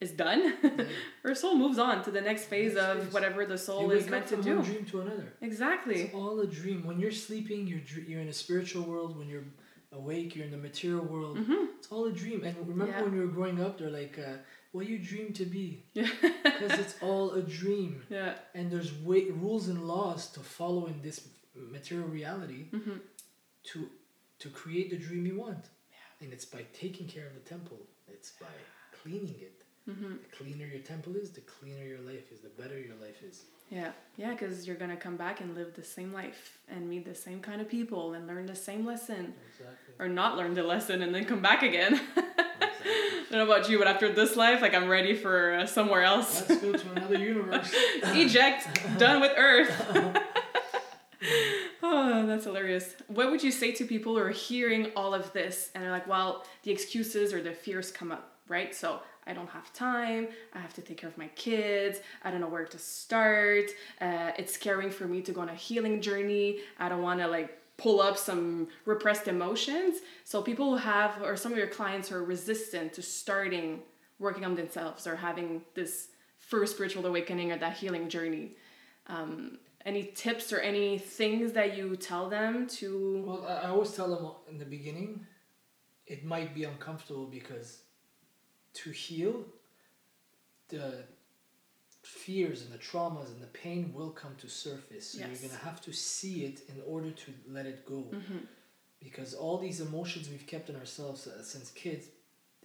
is 0.00 0.10
done 0.12 0.54
our 1.24 1.34
soul 1.34 1.54
moves 1.56 1.78
on 1.78 2.02
to 2.02 2.10
the 2.10 2.20
next 2.20 2.44
phase 2.46 2.74
Next 2.74 2.86
of 2.86 3.02
phase. 3.04 3.12
whatever 3.12 3.44
the 3.46 3.58
soul 3.58 3.82
you 3.82 3.90
is 3.92 4.08
meant 4.08 4.26
to 4.28 4.36
do 4.42 4.56
one 4.56 4.64
dream 4.64 4.84
to 4.86 5.00
another. 5.02 5.32
exactly 5.42 6.02
It's 6.02 6.14
all 6.14 6.40
a 6.40 6.46
dream. 6.46 6.84
When 6.86 6.98
you're 6.98 7.12
sleeping, 7.28 7.66
you're 7.66 7.80
you're 8.08 8.20
in 8.20 8.28
a 8.28 8.32
spiritual 8.44 8.84
world. 8.84 9.18
When 9.18 9.28
you're 9.28 9.44
awake, 9.92 10.34
you're 10.34 10.46
in 10.46 10.50
the 10.52 10.56
material 10.70 11.04
world. 11.04 11.36
mm-hmm. 11.38 11.64
It's 11.78 11.88
all 11.92 12.04
a 12.06 12.12
dream. 12.12 12.44
And 12.44 12.56
remember 12.66 12.92
Yeah. 12.92 13.02
when 13.02 13.12
you 13.14 13.20
were 13.26 13.34
growing 13.38 13.58
up, 13.64 13.76
they're 13.78 13.90
like, 14.02 14.18
uh, 14.18 14.36
"What 14.72 14.88
you 14.88 14.98
dream 14.98 15.32
to 15.34 15.44
be?" 15.44 15.84
Because 15.94 16.78
it's 16.82 16.96
all 17.00 17.32
a 17.32 17.42
dream. 17.42 18.02
yeah. 18.08 18.34
And 18.54 18.70
there's 18.70 18.92
way, 18.92 19.30
rules 19.30 19.68
and 19.68 19.86
laws 19.86 20.30
to 20.32 20.40
follow 20.40 20.86
in 20.86 21.02
this 21.02 21.28
material 21.54 22.08
reality 22.08 22.66
mm-hmm. 22.72 22.98
to 23.64 23.88
to 24.38 24.48
create 24.48 24.90
the 24.90 24.96
dream 24.96 25.26
you 25.26 25.38
want. 25.38 25.66
And 26.20 26.32
it's 26.32 26.44
by 26.44 26.66
taking 26.72 27.06
care 27.06 27.26
of 27.26 27.34
the 27.34 27.40
temple. 27.40 27.78
It's 28.08 28.32
by 28.32 28.46
cleaning 29.02 29.36
it. 29.40 29.56
Mm-hmm. 29.88 30.16
the 30.22 30.36
cleaner 30.36 30.66
your 30.66 30.82
temple 30.82 31.16
is 31.16 31.30
the 31.30 31.40
cleaner 31.40 31.84
your 31.84 32.00
life 32.00 32.30
is 32.30 32.40
the 32.40 32.50
better 32.50 32.78
your 32.78 32.94
life 32.96 33.22
is. 33.26 33.44
Yeah. 33.70 33.92
Yeah 34.16 34.32
because 34.32 34.66
you're 34.66 34.76
gonna 34.76 34.96
come 34.96 35.16
back 35.16 35.40
and 35.40 35.54
live 35.54 35.74
the 35.74 35.82
same 35.82 36.12
life 36.12 36.58
and 36.68 36.88
meet 36.88 37.06
the 37.06 37.14
same 37.14 37.40
kind 37.40 37.60
of 37.60 37.68
people 37.68 38.12
and 38.12 38.26
learn 38.26 38.46
the 38.46 38.54
same 38.54 38.84
lesson. 38.84 39.34
Exactly. 39.48 39.94
Or 39.98 40.08
not 40.08 40.36
learn 40.36 40.54
the 40.54 40.62
lesson 40.62 41.02
and 41.02 41.14
then 41.14 41.24
come 41.24 41.40
back 41.40 41.62
again 41.62 41.98
I 43.30 43.36
don't 43.36 43.46
know 43.46 43.54
about 43.54 43.70
you, 43.70 43.78
but 43.78 43.86
after 43.86 44.12
this 44.12 44.34
life, 44.34 44.60
like 44.60 44.74
I'm 44.74 44.88
ready 44.88 45.14
for 45.14 45.54
uh, 45.54 45.66
somewhere 45.66 46.02
else. 46.02 46.48
let's 46.48 46.60
go 46.60 46.72
to 46.72 46.90
another 46.90 47.16
universe 47.16 47.72
Eject, 48.02 48.98
done 48.98 49.20
with 49.20 49.32
Earth. 49.36 49.70
oh, 51.82 52.26
that's 52.26 52.44
hilarious. 52.44 52.96
What 53.06 53.30
would 53.30 53.40
you 53.42 53.52
say 53.52 53.70
to 53.72 53.84
people 53.84 54.14
who 54.14 54.20
are 54.20 54.30
hearing 54.30 54.90
all 54.96 55.14
of 55.14 55.32
this 55.32 55.70
and 55.74 55.84
they're 55.84 55.92
like, 55.92 56.08
well, 56.08 56.44
the 56.64 56.72
excuses 56.72 57.32
or 57.32 57.40
the 57.40 57.52
fears 57.52 57.92
come 57.92 58.10
up, 58.10 58.32
right? 58.48 58.74
So 58.74 59.00
I 59.28 59.32
don't 59.32 59.50
have 59.50 59.72
time. 59.72 60.26
I 60.52 60.58
have 60.58 60.74
to 60.74 60.82
take 60.82 60.96
care 60.96 61.08
of 61.08 61.16
my 61.16 61.28
kids. 61.28 62.00
I 62.24 62.32
don't 62.32 62.40
know 62.40 62.48
where 62.48 62.64
to 62.64 62.78
start. 62.78 63.70
Uh, 64.00 64.32
it's 64.38 64.52
scary 64.52 64.90
for 64.90 65.06
me 65.06 65.20
to 65.22 65.30
go 65.30 65.40
on 65.42 65.50
a 65.50 65.54
healing 65.54 66.00
journey. 66.00 66.60
I 66.80 66.88
don't 66.88 67.02
want 67.02 67.20
to 67.20 67.28
like 67.28 67.59
pull 67.80 68.00
up 68.00 68.16
some 68.16 68.68
repressed 68.84 69.26
emotions. 69.26 69.96
So 70.24 70.42
people 70.42 70.70
who 70.70 70.76
have, 70.76 71.22
or 71.22 71.36
some 71.36 71.52
of 71.52 71.58
your 71.58 71.66
clients 71.66 72.08
who 72.08 72.16
are 72.16 72.24
resistant 72.24 72.92
to 72.94 73.02
starting 73.02 73.80
working 74.18 74.44
on 74.44 74.54
themselves 74.54 75.06
or 75.06 75.16
having 75.16 75.62
this 75.74 76.08
first 76.38 76.74
spiritual 76.74 77.06
awakening 77.06 77.52
or 77.52 77.58
that 77.58 77.76
healing 77.76 78.08
journey. 78.08 78.56
Um, 79.06 79.58
any 79.86 80.04
tips 80.04 80.52
or 80.52 80.58
any 80.58 80.98
things 80.98 81.52
that 81.52 81.76
you 81.76 81.96
tell 81.96 82.28
them 82.28 82.66
to? 82.66 83.24
Well, 83.26 83.46
I, 83.48 83.66
I 83.66 83.68
always 83.70 83.92
tell 83.92 84.08
them 84.14 84.30
in 84.50 84.58
the 84.58 84.66
beginning, 84.66 85.26
it 86.06 86.24
might 86.24 86.54
be 86.54 86.64
uncomfortable 86.64 87.26
because 87.26 87.80
to 88.74 88.90
heal, 88.90 89.44
the 90.68 91.04
fears 92.10 92.62
and 92.62 92.72
the 92.72 92.78
traumas 92.78 93.28
and 93.34 93.40
the 93.40 93.52
pain 93.64 93.92
will 93.94 94.10
come 94.10 94.34
to 94.38 94.48
surface. 94.48 95.06
So 95.12 95.18
Yes. 95.18 95.28
you're 95.30 95.48
gonna 95.50 95.62
have 95.70 95.80
to 95.82 95.92
see 95.92 96.44
it 96.48 96.60
in 96.68 96.78
order 96.86 97.10
to 97.10 97.28
let 97.56 97.66
it 97.66 97.86
go. 97.86 98.00
Mm-hmm. 98.12 98.38
Because 99.06 99.32
all 99.34 99.56
these 99.58 99.80
emotions 99.80 100.28
we've 100.28 100.46
kept 100.46 100.68
in 100.68 100.76
ourselves 100.76 101.26
uh, 101.26 101.42
since 101.42 101.70
kids, 101.70 102.06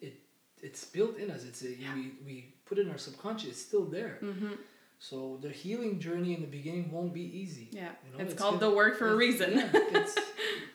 it 0.02 0.14
it's 0.62 0.84
built 0.86 1.16
in 1.18 1.30
us. 1.36 1.42
It's 1.50 1.62
a, 1.64 1.70
Yeah. 1.76 1.94
we 1.96 2.04
we 2.28 2.36
put 2.66 2.78
it 2.78 2.82
in 2.88 2.92
our 2.92 2.98
subconscious. 2.98 3.50
It's 3.52 3.62
still 3.62 3.86
there. 3.86 4.16
Mm-hmm. 4.22 4.54
So 5.00 5.38
the 5.46 5.50
healing 5.64 6.00
journey 6.00 6.34
in 6.38 6.42
the 6.42 6.48
beginning 6.60 6.86
won't 6.92 7.14
be 7.14 7.26
easy. 7.42 7.68
Yeah, 7.72 7.92
You 8.06 8.10
know, 8.14 8.24
it's, 8.24 8.34
it's 8.34 8.42
called 8.42 8.60
gonna- 8.60 8.72
the 8.72 8.76
work 8.82 8.94
for 8.98 9.08
a 9.10 9.16
reason. 9.26 9.50
yeah, 9.58 9.70
it's, 10.00 10.16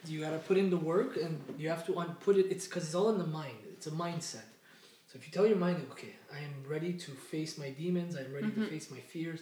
you 0.07 0.21
gotta 0.27 0.39
put 0.39 0.57
in 0.63 0.69
the 0.71 0.83
work, 0.93 1.17
and 1.25 1.33
you 1.61 1.69
have 1.75 1.85
to 1.89 1.93
un- 2.03 2.17
put 2.27 2.35
it. 2.41 2.47
It's 2.55 2.67
because 2.69 2.85
it's 2.87 2.95
all 3.01 3.11
in 3.15 3.19
the 3.19 3.27
mind. 3.41 3.59
It's 3.75 3.87
a 3.87 3.91
mindset. 4.07 4.47
So 5.11 5.19
if 5.19 5.27
you 5.27 5.33
tell 5.33 5.47
your 5.47 5.57
mind, 5.57 5.85
okay, 5.91 6.15
I 6.33 6.39
am 6.39 6.65
ready 6.69 6.93
to 6.93 7.11
face 7.11 7.59
my 7.59 7.71
demons. 7.71 8.15
I'm 8.15 8.33
ready 8.33 8.47
Mhm. 8.47 8.55
to 8.63 8.71
face 8.71 8.93
my 8.93 9.01
fears. 9.01 9.41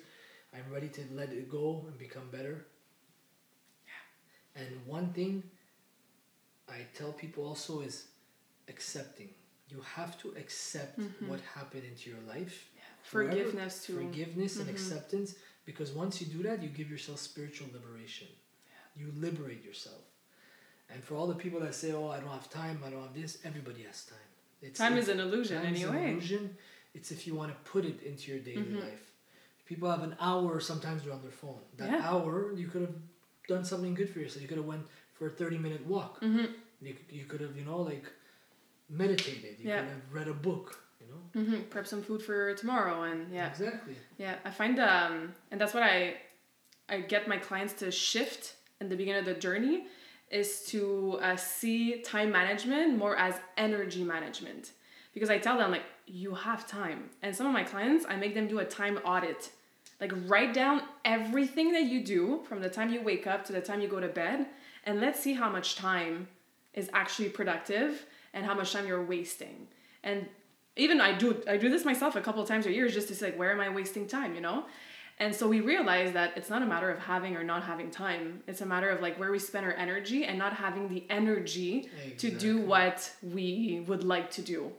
I'm 0.54 0.72
ready 0.72 0.88
to 0.88 1.02
let 1.12 1.28
it 1.30 1.46
go 1.50 1.84
and 1.86 1.98
become 1.98 2.30
better. 2.30 2.66
Yeah. 3.86 4.62
And 4.62 4.86
one 4.86 5.12
thing 5.12 5.42
I 6.68 6.86
tell 6.94 7.12
people 7.12 7.44
also 7.44 7.80
is 7.82 8.08
accepting. 8.68 9.34
You 9.68 9.82
have 9.82 10.18
to 10.22 10.34
accept 10.36 10.98
Mhm. 11.00 11.28
what 11.28 11.40
happened 11.40 11.84
into 11.84 12.08
your 12.08 12.20
life. 12.20 12.70
Forgiveness 13.02 13.84
too. 13.84 13.94
Forgiveness 13.94 14.56
and 14.56 14.68
Mhm. 14.68 14.72
acceptance, 14.72 15.34
because 15.66 15.92
once 15.92 16.22
you 16.22 16.26
do 16.28 16.42
that, 16.44 16.62
you 16.62 16.70
give 16.70 16.90
yourself 16.90 17.20
spiritual 17.20 17.68
liberation. 17.72 18.28
You 18.96 19.12
liberate 19.12 19.62
yourself. 19.62 20.02
And 20.88 21.04
for 21.04 21.14
all 21.14 21.26
the 21.26 21.34
people 21.44 21.60
that 21.60 21.74
say, 21.74 21.92
"Oh, 21.92 22.08
I 22.08 22.20
don't 22.20 22.30
have 22.30 22.48
time. 22.48 22.82
I 22.82 22.88
don't 22.90 23.02
have 23.02 23.14
this," 23.14 23.38
everybody 23.44 23.82
has 23.82 24.06
time. 24.06 24.27
It's, 24.60 24.78
Time 24.78 24.96
is 24.98 25.08
an 25.08 25.20
illusion 25.20 25.62
time 25.62 25.74
is 25.74 25.82
an 25.84 25.94
anyway. 25.94 26.10
illusion. 26.12 26.56
It's 26.94 27.10
if 27.10 27.26
you 27.26 27.34
want 27.34 27.50
to 27.52 27.70
put 27.70 27.84
it 27.84 28.02
into 28.02 28.32
your 28.32 28.40
daily 28.40 28.62
Mhm. 28.74 28.80
life. 28.80 29.12
People 29.66 29.90
have 29.90 30.02
an 30.02 30.16
hour. 30.20 30.58
Sometimes 30.60 31.04
they're 31.04 31.12
on 31.12 31.22
their 31.22 31.30
phone. 31.30 31.60
That 31.76 31.90
Yeah. 31.90 32.08
hour, 32.10 32.52
you 32.54 32.66
could 32.68 32.80
have 32.82 32.96
done 33.46 33.64
something 33.64 33.94
good 33.94 34.10
for 34.10 34.18
yourself. 34.20 34.42
You 34.42 34.48
could 34.48 34.56
have 34.56 34.66
went 34.66 34.86
for 35.12 35.26
a 35.26 35.30
thirty 35.30 35.58
minute 35.58 35.84
walk. 35.86 36.18
hmm 36.20 36.46
You, 36.80 36.96
you 37.10 37.24
could 37.26 37.40
have, 37.40 37.56
you 37.56 37.64
know, 37.64 37.78
like 37.82 38.06
meditated. 38.88 39.58
You 39.60 39.68
Yeah. 39.68 39.80
could 39.80 39.90
have 39.90 40.12
read 40.12 40.28
a 40.28 40.34
book. 40.34 40.82
You 41.00 41.06
know. 41.12 41.22
hmm 41.56 41.62
Prep 41.70 41.86
some 41.86 42.02
food 42.02 42.22
for 42.22 42.54
tomorrow, 42.54 43.02
and 43.04 43.32
yeah, 43.32 43.48
Exactly. 43.48 43.96
yeah. 44.18 44.38
I 44.44 44.50
find 44.50 44.78
um, 44.80 45.34
and 45.50 45.60
that's 45.60 45.72
what 45.74 45.82
I, 45.84 46.16
I 46.88 47.00
get 47.02 47.28
my 47.28 47.36
clients 47.38 47.74
to 47.74 47.90
shift 47.90 48.56
in 48.80 48.88
the 48.88 48.96
beginning 48.96 49.20
of 49.20 49.26
the 49.26 49.34
journey, 49.34 49.86
is 50.30 50.64
to 50.66 51.18
uh, 51.22 51.36
see 51.36 52.00
time 52.02 52.30
management 52.30 52.96
more 52.96 53.16
as 53.16 53.34
energy 53.56 54.04
management, 54.04 54.72
because 55.14 55.30
I 55.30 55.38
tell 55.38 55.56
them 55.58 55.70
like 55.70 55.84
you 56.06 56.34
have 56.34 56.66
time, 56.66 57.10
and 57.22 57.34
some 57.34 57.46
of 57.46 57.52
my 57.52 57.64
clients 57.64 58.04
I 58.08 58.16
make 58.16 58.34
them 58.34 58.48
do 58.48 58.58
a 58.58 58.64
time 58.64 58.98
audit, 58.98 59.50
like 60.00 60.12
write 60.26 60.54
down 60.54 60.82
everything 61.04 61.72
that 61.72 61.84
you 61.84 62.04
do 62.04 62.40
from 62.48 62.60
the 62.60 62.68
time 62.68 62.92
you 62.92 63.02
wake 63.02 63.26
up 63.26 63.44
to 63.46 63.52
the 63.52 63.60
time 63.60 63.80
you 63.80 63.88
go 63.88 64.00
to 64.00 64.08
bed, 64.08 64.46
and 64.84 65.00
let's 65.00 65.20
see 65.20 65.34
how 65.34 65.50
much 65.50 65.76
time 65.76 66.28
is 66.74 66.88
actually 66.92 67.28
productive 67.28 68.06
and 68.34 68.44
how 68.44 68.54
much 68.54 68.72
time 68.72 68.86
you're 68.86 69.04
wasting. 69.04 69.66
And 70.04 70.26
even 70.76 71.00
I 71.00 71.16
do 71.16 71.42
I 71.48 71.56
do 71.56 71.68
this 71.68 71.84
myself 71.84 72.14
a 72.16 72.20
couple 72.20 72.40
of 72.40 72.48
times 72.48 72.66
a 72.66 72.72
year 72.72 72.88
just 72.88 73.08
to 73.08 73.14
say 73.14 73.26
like 73.26 73.38
where 73.38 73.50
am 73.50 73.60
I 73.60 73.68
wasting 73.68 74.06
time, 74.06 74.34
you 74.34 74.40
know? 74.40 74.66
And 75.20 75.34
so 75.34 75.48
we 75.48 75.60
realize 75.60 76.12
that 76.12 76.36
it's 76.36 76.48
not 76.48 76.62
a 76.62 76.66
matter 76.66 76.90
of 76.90 77.00
having 77.00 77.36
or 77.36 77.42
not 77.42 77.64
having 77.64 77.90
time. 77.90 78.42
It's 78.46 78.60
a 78.60 78.66
matter 78.66 78.88
of 78.88 79.00
like 79.00 79.18
where 79.18 79.32
we 79.32 79.38
spend 79.38 79.66
our 79.66 79.72
energy 79.72 80.24
and 80.24 80.38
not 80.38 80.52
having 80.52 80.88
the 80.88 81.04
energy 81.10 81.88
to 82.18 82.30
do 82.30 82.60
what 82.60 83.10
we 83.22 83.84
would 83.88 84.04
like 84.04 84.30
to 84.32 84.42
do. 84.42 84.72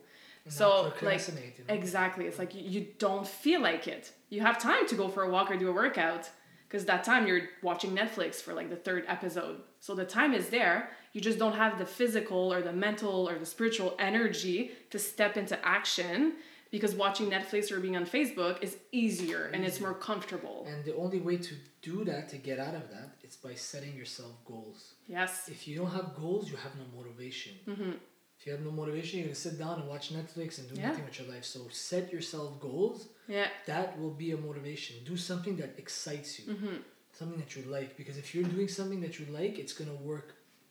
And 0.46 0.54
So, 0.54 0.84
like, 0.84 0.94
procrastinate, 0.94 1.56
you 1.58 1.66
know? 1.68 1.74
Exactly. 1.74 2.26
It's 2.26 2.40
like 2.40 2.54
you 2.56 2.88
don't 3.00 3.28
feel 3.28 3.62
like 3.62 3.88
it. 3.88 4.14
You 4.30 4.40
have 4.42 4.58
time 4.58 4.88
to 4.88 4.96
go 4.96 5.10
for 5.10 5.24
a 5.24 5.30
walk 5.30 5.52
or 5.52 5.58
do 5.58 5.70
a 5.70 5.74
workout 5.74 6.30
because 6.68 6.86
that 6.86 7.04
time 7.04 7.28
you're 7.28 7.50
watching 7.62 7.92
Netflix 7.96 8.36
for 8.36 8.54
like 8.54 8.70
the 8.70 8.76
third 8.76 9.04
episode. 9.08 9.58
So 9.82 9.94
the 9.94 10.06
time 10.06 10.34
is 10.34 10.50
there. 10.50 10.92
You 11.14 11.22
just 11.22 11.40
don't 11.40 11.56
have 11.56 11.80
the 11.80 11.86
physical 11.86 12.54
or 12.54 12.62
the 12.62 12.72
mental 12.72 13.28
or 13.28 13.38
the 13.40 13.46
spiritual 13.46 13.96
energy 14.00 14.72
to 14.92 15.00
step 15.00 15.36
into 15.36 15.58
action 15.66 16.34
because 16.72 16.94
watching 16.96 17.30
Netflix 17.30 17.72
or 17.72 17.80
being 17.80 17.98
on 17.98 18.06
Facebook 18.06 18.62
is 18.62 18.78
easier 18.92 19.50
and 19.54 19.66
it's 19.66 19.80
more 19.80 19.94
comfortable. 19.94 20.66
And 20.72 20.84
the 20.86 20.96
only 20.96 21.20
way 21.20 21.38
to 21.38 21.54
do 21.82 22.04
that, 22.06 22.30
to 22.30 22.38
get 22.38 22.60
out 22.60 22.76
of 22.76 22.90
that, 22.92 23.10
is 23.24 23.36
by 23.36 23.54
setting 23.56 23.96
yourself 23.96 24.34
goals. 24.46 24.94
Yes. 25.08 25.50
If 25.50 25.68
you 25.68 25.78
don't 25.80 25.92
have 25.92 26.16
goals, 26.16 26.50
you 26.52 26.58
have 26.58 26.74
no 26.76 26.86
motivation. 26.98 27.54
hmm 27.66 27.92
If 28.40 28.46
you 28.46 28.54
have 28.54 28.62
no 28.64 28.72
motivation, 28.72 29.20
you're 29.20 29.28
gonna 29.28 29.36
sit 29.50 29.58
down 29.60 29.76
and 29.82 29.88
watch 29.90 30.06
Netflix 30.20 30.60
and 30.60 30.66
do 30.70 30.76
Yeah. 30.76 30.88
nothing 30.90 31.06
with 31.06 31.18
your 31.20 31.28
life. 31.34 31.44
So 31.44 31.60
set 31.72 32.06
yourself 32.14 32.60
goals. 32.68 33.10
Yeah. 33.28 33.50
That 33.66 34.00
will 34.00 34.16
be 34.24 34.32
a 34.32 34.38
motivation. 34.38 34.94
Do 35.12 35.18
something 35.18 35.56
that 35.62 35.72
excites 35.84 36.40
you, 36.40 36.46
hmm 36.54 36.78
something 37.20 37.40
that 37.44 37.54
you 37.56 37.64
like. 37.78 37.98
Because 37.98 38.18
if 38.24 38.28
you're 38.34 38.50
doing 38.56 38.70
something 38.70 39.02
that 39.06 39.14
you 39.20 39.26
like, 39.40 39.54
it's 39.64 39.74
gonna 39.80 40.00
work 40.14 40.28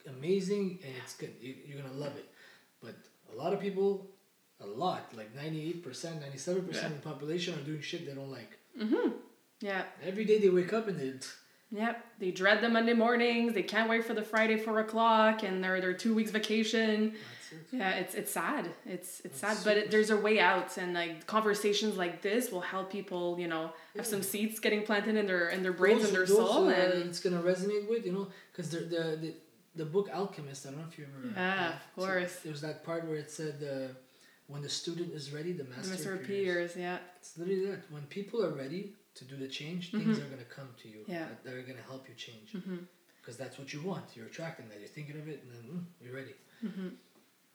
amazing 0.07 0.79
and 0.85 0.93
it's 1.03 1.15
good. 1.17 1.35
You're 1.41 1.81
gonna 1.83 1.93
love 1.95 2.17
it. 2.17 2.29
But 2.81 2.97
a 3.33 3.35
lot 3.43 3.53
of 3.53 3.61
people, 3.61 4.09
a 4.61 4.67
lot, 4.67 5.13
like 5.17 5.35
ninety 5.35 5.69
eight 5.69 5.83
percent, 5.83 6.21
ninety 6.21 6.39
seven 6.39 6.65
percent 6.65 6.95
of 6.95 7.03
the 7.03 7.09
population 7.09 7.55
are 7.55 7.63
doing 7.63 7.81
shit 7.81 8.07
they 8.07 8.15
don't 8.15 8.31
like. 8.31 8.59
Mm-hmm. 8.81 9.11
Yeah. 9.61 9.85
Every 10.05 10.25
day 10.25 10.39
they 10.39 10.49
wake 10.49 10.73
up 10.73 10.89
and 10.89 10.99
they 10.99 11.13
Yep. 11.71 12.05
They 12.19 12.31
dread 12.31 12.63
the 12.63 12.69
Monday 12.71 12.95
mornings. 12.95 13.53
They 13.53 13.63
can't 13.63 13.91
wait 13.91 14.05
for 14.05 14.15
the 14.15 14.23
Friday 14.23 14.57
four 14.57 14.81
o'clock 14.81 15.43
and 15.43 15.63
their 15.63 15.81
their 15.81 15.93
two 15.93 16.15
weeks 16.15 16.31
vacation. 16.31 17.13
that's 17.13 17.53
it. 17.73 17.77
Yeah, 17.77 17.91
it's 17.91 18.15
it's 18.15 18.33
sad. 18.33 18.71
It's 18.87 19.21
it's 19.21 19.39
sad, 19.39 19.59
but 19.65 19.77
it, 19.77 19.91
there's 19.91 20.09
a 20.11 20.17
way 20.17 20.41
out, 20.41 20.79
and 20.79 20.95
like 20.95 21.27
conversations 21.27 21.97
like 21.99 22.23
this 22.23 22.51
will 22.51 22.63
help 22.63 22.91
people, 22.91 23.39
you 23.39 23.49
know, 23.49 23.71
have 23.97 24.07
some 24.07 24.23
seeds 24.23 24.61
getting 24.61 24.83
planted 24.83 25.17
in 25.17 25.27
their 25.27 25.51
in 25.51 25.63
their 25.63 25.73
brains 25.75 26.05
and 26.05 26.15
their 26.15 26.25
Those- 26.27 26.37
those, 26.39 26.51
soul, 26.51 26.69
uh, 26.69 26.73
and 26.73 27.05
it's 27.11 27.21
gonna 27.21 27.43
resonate 27.43 27.89
with 27.89 28.07
you 28.07 28.13
know 28.13 28.29
because 28.51 28.71
the, 28.71 28.79
the 28.81 29.03
the 29.21 29.35
the 29.77 29.85
book 29.85 30.09
Alchemist. 30.13 30.67
I 30.67 30.71
don't 30.71 30.79
know 30.81 30.87
if 30.91 30.99
you 30.99 31.07
remember. 31.07 31.39
Yeah, 31.39 31.67
uh, 31.67 31.73
of 31.75 31.95
course. 32.07 32.37
There 32.37 32.53
was 32.53 32.63
that 32.63 32.83
part 32.85 33.07
where 33.07 33.17
it 33.17 33.31
said, 33.31 33.57
uh, 33.63 33.93
"When 34.53 34.63
the 34.63 34.69
student 34.83 35.11
is 35.21 35.25
ready, 35.37 35.53
the 35.53 35.63
the 35.65 35.71
master, 35.75 36.11
Mr. 36.11 36.15
appears." 36.21 36.71
Yeah, 36.77 36.99
It's 37.21 37.33
literally 37.39 37.67
that. 37.71 37.81
When 37.95 38.05
people 38.19 38.39
are 38.47 38.55
ready 38.65 38.83
to 39.19 39.23
do 39.25 39.37
the 39.45 39.49
change, 39.61 39.83
things 39.91 40.19
are 40.19 40.31
gonna 40.35 40.51
come 40.59 40.69
to 40.83 40.87
you. 40.95 41.01
Mm-hmm. 41.03 41.13
Yeah. 41.17 41.27
That, 41.29 41.45
that 41.45 41.55
are 41.59 41.63
gonna 41.71 41.87
help 41.93 42.03
you 42.11 42.15
change. 42.27 42.49
hmm 42.53 42.81
Because 43.21 43.37
that's 43.43 43.57
what 43.61 43.69
you 43.75 43.81
want. 43.91 44.07
You're 44.17 44.27
attracting 44.33 44.67
that. 44.71 44.79
You're 44.83 44.95
thinking 44.99 45.17
of 45.23 45.27
it, 45.35 45.39
and 45.43 45.51
then 45.55 45.65
mm, 45.73 45.85
you're 46.03 46.17
ready. 46.23 46.35
hmm 46.67 46.89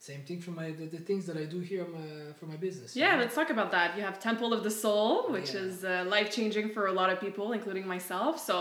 Same 0.09 0.23
thing 0.27 0.39
for 0.45 0.51
my 0.51 0.67
the, 0.79 0.85
the 0.97 1.03
things 1.09 1.23
that 1.29 1.37
I 1.43 1.45
do 1.55 1.59
here 1.71 1.85
my, 1.97 2.33
for 2.39 2.45
my 2.53 2.57
business. 2.67 2.89
yeah. 3.03 3.13
Let's 3.21 3.35
talk 3.39 3.49
about 3.57 3.69
that. 3.77 3.87
You 3.97 4.03
have 4.09 4.15
Temple 4.29 4.49
of 4.57 4.61
the 4.67 4.73
Soul, 4.83 5.11
which 5.35 5.51
Yeah. 5.53 5.61
is 5.67 5.75
uh, 5.83 5.91
life 6.15 6.29
changing 6.37 6.67
for 6.75 6.83
a 6.93 6.95
lot 6.99 7.09
of 7.13 7.17
people, 7.25 7.45
including 7.59 7.85
myself. 7.95 8.33
So. 8.49 8.55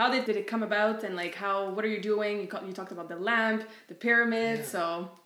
How 0.00 0.08
did, 0.14 0.24
did 0.24 0.36
it 0.42 0.46
come 0.46 0.62
about 0.62 0.98
and 1.06 1.14
like 1.22 1.34
how 1.44 1.56
what 1.74 1.84
are 1.84 1.92
you 1.96 2.00
doing? 2.00 2.40
You, 2.42 2.46
ca- 2.52 2.64
you 2.66 2.72
talked 2.72 2.92
about 2.96 3.08
the 3.14 3.16
lamp, 3.30 3.60
the 3.88 3.94
pyramid, 4.06 4.58
Yeah. 4.60 4.64
so 4.74 4.82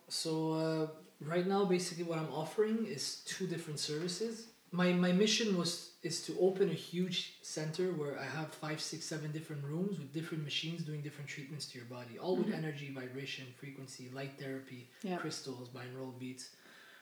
So 0.09 0.31
uh, 0.63 0.87
right 1.21 1.47
now, 1.47 1.65
basically, 1.65 2.03
what 2.03 2.19
I'm 2.19 2.31
offering 2.31 2.85
is 2.85 3.21
two 3.25 3.47
different 3.47 3.79
services. 3.79 4.47
My 4.71 4.91
my 4.93 5.11
mission 5.11 5.57
was 5.57 5.91
is 6.03 6.21
to 6.25 6.37
open 6.39 6.69
a 6.69 6.73
huge 6.73 7.37
center 7.41 7.91
where 7.93 8.19
I 8.19 8.25
have 8.25 8.53
five, 8.53 8.79
six, 8.81 9.05
seven 9.05 9.31
different 9.31 9.63
rooms 9.63 9.97
with 9.99 10.13
different 10.13 10.43
machines 10.43 10.83
doing 10.83 11.01
different 11.01 11.29
treatments 11.29 11.65
to 11.67 11.77
your 11.79 11.87
body, 11.87 12.19
all 12.19 12.35
with 12.35 12.53
energy, 12.53 12.91
vibration, 12.93 13.45
frequency, 13.57 14.09
light 14.13 14.33
therapy, 14.39 14.89
Yeah. 15.03 15.17
crystals, 15.17 15.69
binaural 15.69 16.17
beats. 16.19 16.49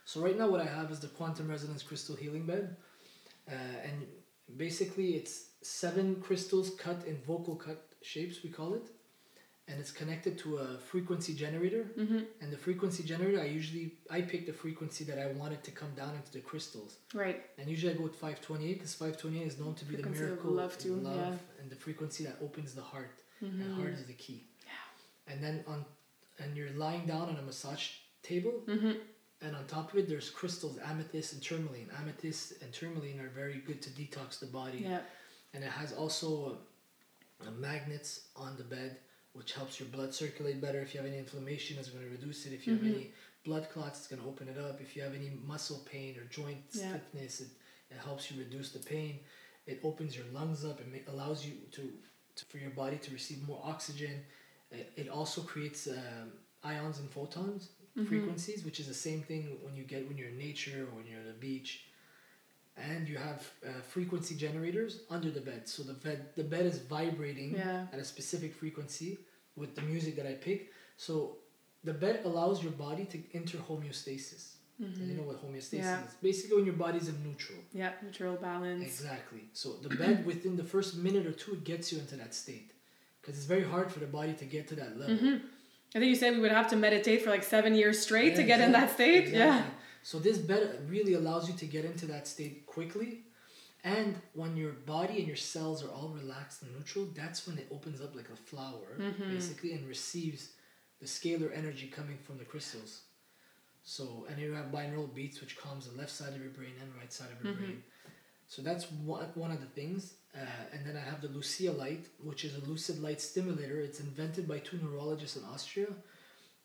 So 0.05 0.21
right 0.21 0.37
now, 0.37 0.49
what 0.49 0.61
I 0.61 0.65
have 0.77 0.91
is 0.91 0.99
the 0.99 1.07
quantum 1.07 1.47
resonance 1.49 1.83
crystal 1.83 2.15
healing 2.15 2.45
bed, 2.45 2.75
uh, 3.49 3.87
and 3.87 4.05
basically 4.57 5.15
it's 5.15 5.35
seven 5.61 6.21
crystals 6.21 6.69
cut 6.75 7.05
in 7.05 7.17
Vogel 7.27 7.55
cut 7.55 7.79
shapes 8.01 8.43
we 8.43 8.49
call 8.49 8.73
it, 8.75 8.85
and 9.67 9.79
it's 9.79 9.91
connected 9.91 10.37
to 10.39 10.57
a 10.57 10.77
frequency 10.91 11.33
generator. 11.33 11.83
hmm 11.95 12.19
And 12.41 12.51
the 12.51 12.57
frequency 12.57 13.03
generator, 13.03 13.39
I 13.39 13.45
usually 13.45 13.93
I 14.09 14.21
pick 14.21 14.45
the 14.45 14.53
frequency 14.53 15.03
that 15.05 15.17
I 15.17 15.27
want 15.39 15.53
it 15.53 15.63
to 15.63 15.71
come 15.71 15.93
down 15.95 16.13
into 16.15 16.31
the 16.31 16.41
crystals. 16.41 16.97
right. 17.13 17.41
And 17.57 17.69
usually 17.69 17.93
I 17.93 17.97
go 17.97 18.03
with 18.03 18.15
528 18.15 18.73
because 18.73 18.93
528 18.93 19.47
is 19.47 19.59
known 19.59 19.75
to 19.75 19.85
be 19.85 19.95
the 19.95 20.09
miracle 20.09 20.49
of 20.51 20.55
love 20.55 20.77
too, 20.77 20.99
yeah. 21.03 21.35
and 21.59 21.69
the 21.73 21.75
frequency 21.85 22.23
that 22.25 22.37
opens 22.41 22.73
the 22.73 22.81
heart. 22.93 23.19
And 23.41 23.61
Mhm. 23.61 23.75
heart 23.79 23.93
is 23.93 24.05
the 24.05 24.13
key. 24.25 24.39
Yeah. 24.65 25.33
And 25.33 25.43
then 25.43 25.63
on 25.67 25.85
and 26.39 26.49
you're 26.57 26.71
lying 26.85 27.05
down 27.13 27.25
on 27.31 27.37
a 27.37 27.45
massage 27.51 27.85
table 28.23 28.55
hmm 28.67 28.93
and 29.43 29.51
on 29.59 29.63
top 29.67 29.85
of 29.91 29.95
it 29.99 30.07
there's 30.11 30.29
crystals 30.29 30.77
amethyst 30.91 31.33
and 31.33 31.41
tourmaline. 31.49 31.89
Amethyst 32.01 32.45
and 32.61 32.69
tourmaline 32.79 33.19
are 33.23 33.29
very 33.43 33.59
good 33.67 33.79
to 33.85 33.89
detox 33.99 34.39
the 34.39 34.45
body. 34.61 34.79
Yeah. 34.91 35.01
And 35.53 35.63
it 35.67 35.71
has 35.81 35.89
also 36.01 36.29
uh, 37.41 37.51
magnets 37.67 38.11
on 38.45 38.51
the 38.57 38.63
bed, 38.75 38.91
which 39.33 39.53
helps 39.53 39.79
your 39.79 39.89
blood 39.89 40.13
circulate 40.13 40.61
better. 40.61 40.79
If 40.79 40.93
you 40.93 40.99
have 41.01 41.09
any 41.09 41.17
inflammation, 41.17 41.77
it's 41.77 41.89
going 41.89 42.05
to 42.05 42.09
reduce 42.11 42.45
it. 42.45 42.53
If 42.53 42.65
you 42.67 42.73
Mhm. 42.73 42.77
have 42.83 42.93
any 42.95 43.13
blood 43.43 43.69
clots, 43.69 43.99
it's 43.99 44.07
going 44.07 44.21
to 44.21 44.27
open 44.27 44.47
it 44.47 44.57
up. 44.57 44.79
If 44.79 44.95
you 44.95 45.01
have 45.01 45.15
any 45.15 45.31
muscle 45.31 45.79
pain 45.85 46.17
or 46.17 46.25
joint 46.25 46.63
Yeah. 46.71 46.89
stiffness, 46.89 47.41
it, 47.41 47.49
It 47.91 47.97
helps 47.99 48.31
you 48.31 48.39
reduce 48.39 48.71
the 48.71 48.79
pain. 48.79 49.19
It 49.67 49.79
opens 49.83 50.15
your 50.17 50.25
lungs 50.33 50.65
up. 50.65 50.79
It 50.81 51.07
allows 51.07 51.45
you 51.45 51.53
to, 51.73 51.93
to 52.37 52.45
for 52.45 52.57
your 52.57 52.71
body 52.71 52.97
to 52.97 53.11
receive 53.11 53.47
more 53.47 53.61
oxygen. 53.63 54.25
It, 54.71 54.91
it 54.95 55.09
also 55.09 55.43
creates 55.43 55.85
um, 55.87 56.31
ions 56.63 56.97
and 56.99 57.11
photons 57.11 57.69
frequencies, 58.07 58.65
which 58.65 58.79
is 58.79 58.87
the 58.87 58.93
same 58.95 59.21
thing 59.21 59.59
when 59.61 59.75
you 59.75 59.83
get 59.83 60.07
when 60.07 60.17
you're 60.17 60.29
in 60.29 60.39
nature 60.39 60.87
or 60.87 60.95
when 60.97 61.05
you're 61.05 61.19
at 61.21 61.27
a 61.27 61.39
beach. 61.39 61.85
And 62.75 63.07
you 63.07 63.17
have 63.17 63.47
uh, 63.65 63.69
frequency 63.87 64.35
generators 64.35 65.01
under 65.09 65.29
the 65.29 65.41
bed, 65.41 65.67
so 65.69 65.83
the 65.83 65.93
bed 65.93 66.19
the 66.35 66.43
bed 66.43 66.65
is 66.65 66.79
vibrating 66.79 67.51
Yeah. 67.55 67.85
at 67.93 67.99
a 67.99 68.03
specific 68.03 68.55
frequency 68.55 69.19
with 69.55 69.75
the 69.75 69.83
music 69.83 70.15
that 70.15 70.25
I 70.25 70.33
pick. 70.33 70.71
So 70.97 71.37
the 71.83 71.93
bed 71.93 72.21
allows 72.25 72.63
your 72.63 72.71
body 72.71 73.05
to 73.13 73.17
enter 73.33 73.57
homeostasis. 73.69 74.43
And 74.79 75.07
you 75.09 75.15
know 75.15 75.23
what 75.29 75.37
homeostasis 75.45 75.83
Yeah. 75.83 76.03
is? 76.05 76.13
Basically, 76.29 76.55
when 76.57 76.65
your 76.65 76.73
body's 76.85 77.07
in 77.07 77.17
neutral. 77.23 77.59
Yeah, 77.73 77.91
neutral 78.01 78.35
balance. 78.37 78.83
Exactly. 78.83 79.43
So 79.53 79.73
the 79.85 79.89
bed 79.95 80.25
within 80.31 80.55
the 80.57 80.63
first 80.63 80.97
minute 80.97 81.25
or 81.27 81.31
two 81.31 81.53
it 81.53 81.63
gets 81.63 81.91
you 81.91 81.99
into 81.99 82.15
that 82.15 82.33
state, 82.33 82.71
because 83.21 83.37
it's 83.37 83.45
very 83.45 83.63
hard 83.73 83.91
for 83.93 83.99
the 83.99 84.07
body 84.19 84.33
to 84.33 84.45
get 84.45 84.67
to 84.69 84.75
that 84.81 84.97
level. 84.99 85.15
I 85.95 85.99
think 85.99 86.09
you 86.09 86.15
said 86.15 86.33
we 86.33 86.39
would 86.39 86.51
have 86.51 86.69
to 86.71 86.75
meditate 86.75 87.21
for 87.23 87.29
like 87.29 87.43
seven 87.43 87.75
years 87.75 87.99
straight 88.07 88.31
Yeah, 88.31 88.37
to 88.41 88.43
get 88.51 88.59
in 88.61 88.71
that 88.71 88.89
state. 88.97 89.25
exactly. 89.27 89.39
Yeah. 89.39 89.63
So 90.03 90.19
this 90.19 90.37
bed 90.37 90.85
really 90.89 91.13
allows 91.13 91.47
you 91.49 91.55
to 91.55 91.65
get 91.65 91.85
into 91.85 92.05
that 92.07 92.27
state 92.27 92.65
quickly, 92.65 93.21
and 93.83 94.15
when 94.33 94.55
your 94.57 94.73
body 94.73 95.17
and 95.19 95.27
your 95.27 95.35
cells 95.37 95.83
are 95.83 95.89
all 95.89 96.09
relaxed 96.09 96.61
and 96.61 96.71
neutral, 96.75 97.05
that's 97.15 97.47
when 97.47 97.57
it 97.57 97.67
opens 97.71 98.01
up 98.01 98.15
like 98.15 98.29
a 98.29 98.35
flower, 98.35 98.99
Mm-hmm. 98.99 99.29
basically, 99.29 99.73
and 99.73 99.87
receives 99.87 100.49
the 100.99 101.05
scalar 101.07 101.49
energy 101.57 101.87
coming 101.87 102.17
from 102.17 102.37
the 102.37 102.45
crystals. 102.45 103.01
So 103.83 104.25
and 104.29 104.39
you 104.39 104.53
have 104.53 104.67
binaural 104.67 105.13
beats, 105.13 105.41
which 105.41 105.57
calms 105.57 105.87
the 105.87 105.97
left 105.97 106.11
side 106.11 106.33
of 106.33 106.41
your 106.41 106.51
brain 106.51 106.73
and 106.81 106.89
right 106.99 107.11
side 107.11 107.29
of 107.31 107.43
your 107.43 107.53
Mm-hmm. 107.53 107.63
brain. 107.63 107.83
So 108.47 108.61
that's 108.61 108.91
one, 108.91 109.25
one 109.35 109.51
of 109.51 109.59
the 109.61 109.67
things. 109.81 110.13
Uh, 110.35 110.45
and 110.73 110.85
then 110.85 110.95
I 110.95 111.01
have 111.09 111.21
the 111.21 111.27
Lucia 111.27 111.71
light, 111.71 112.05
which 112.23 112.43
is 112.45 112.55
a 112.55 112.65
lucid 112.65 113.01
light 113.01 113.21
stimulator. 113.21 113.79
It's 113.79 113.99
invented 113.99 114.47
by 114.47 114.59
two 114.59 114.77
neurologists 114.83 115.37
in 115.37 115.43
Austria. 115.43 115.87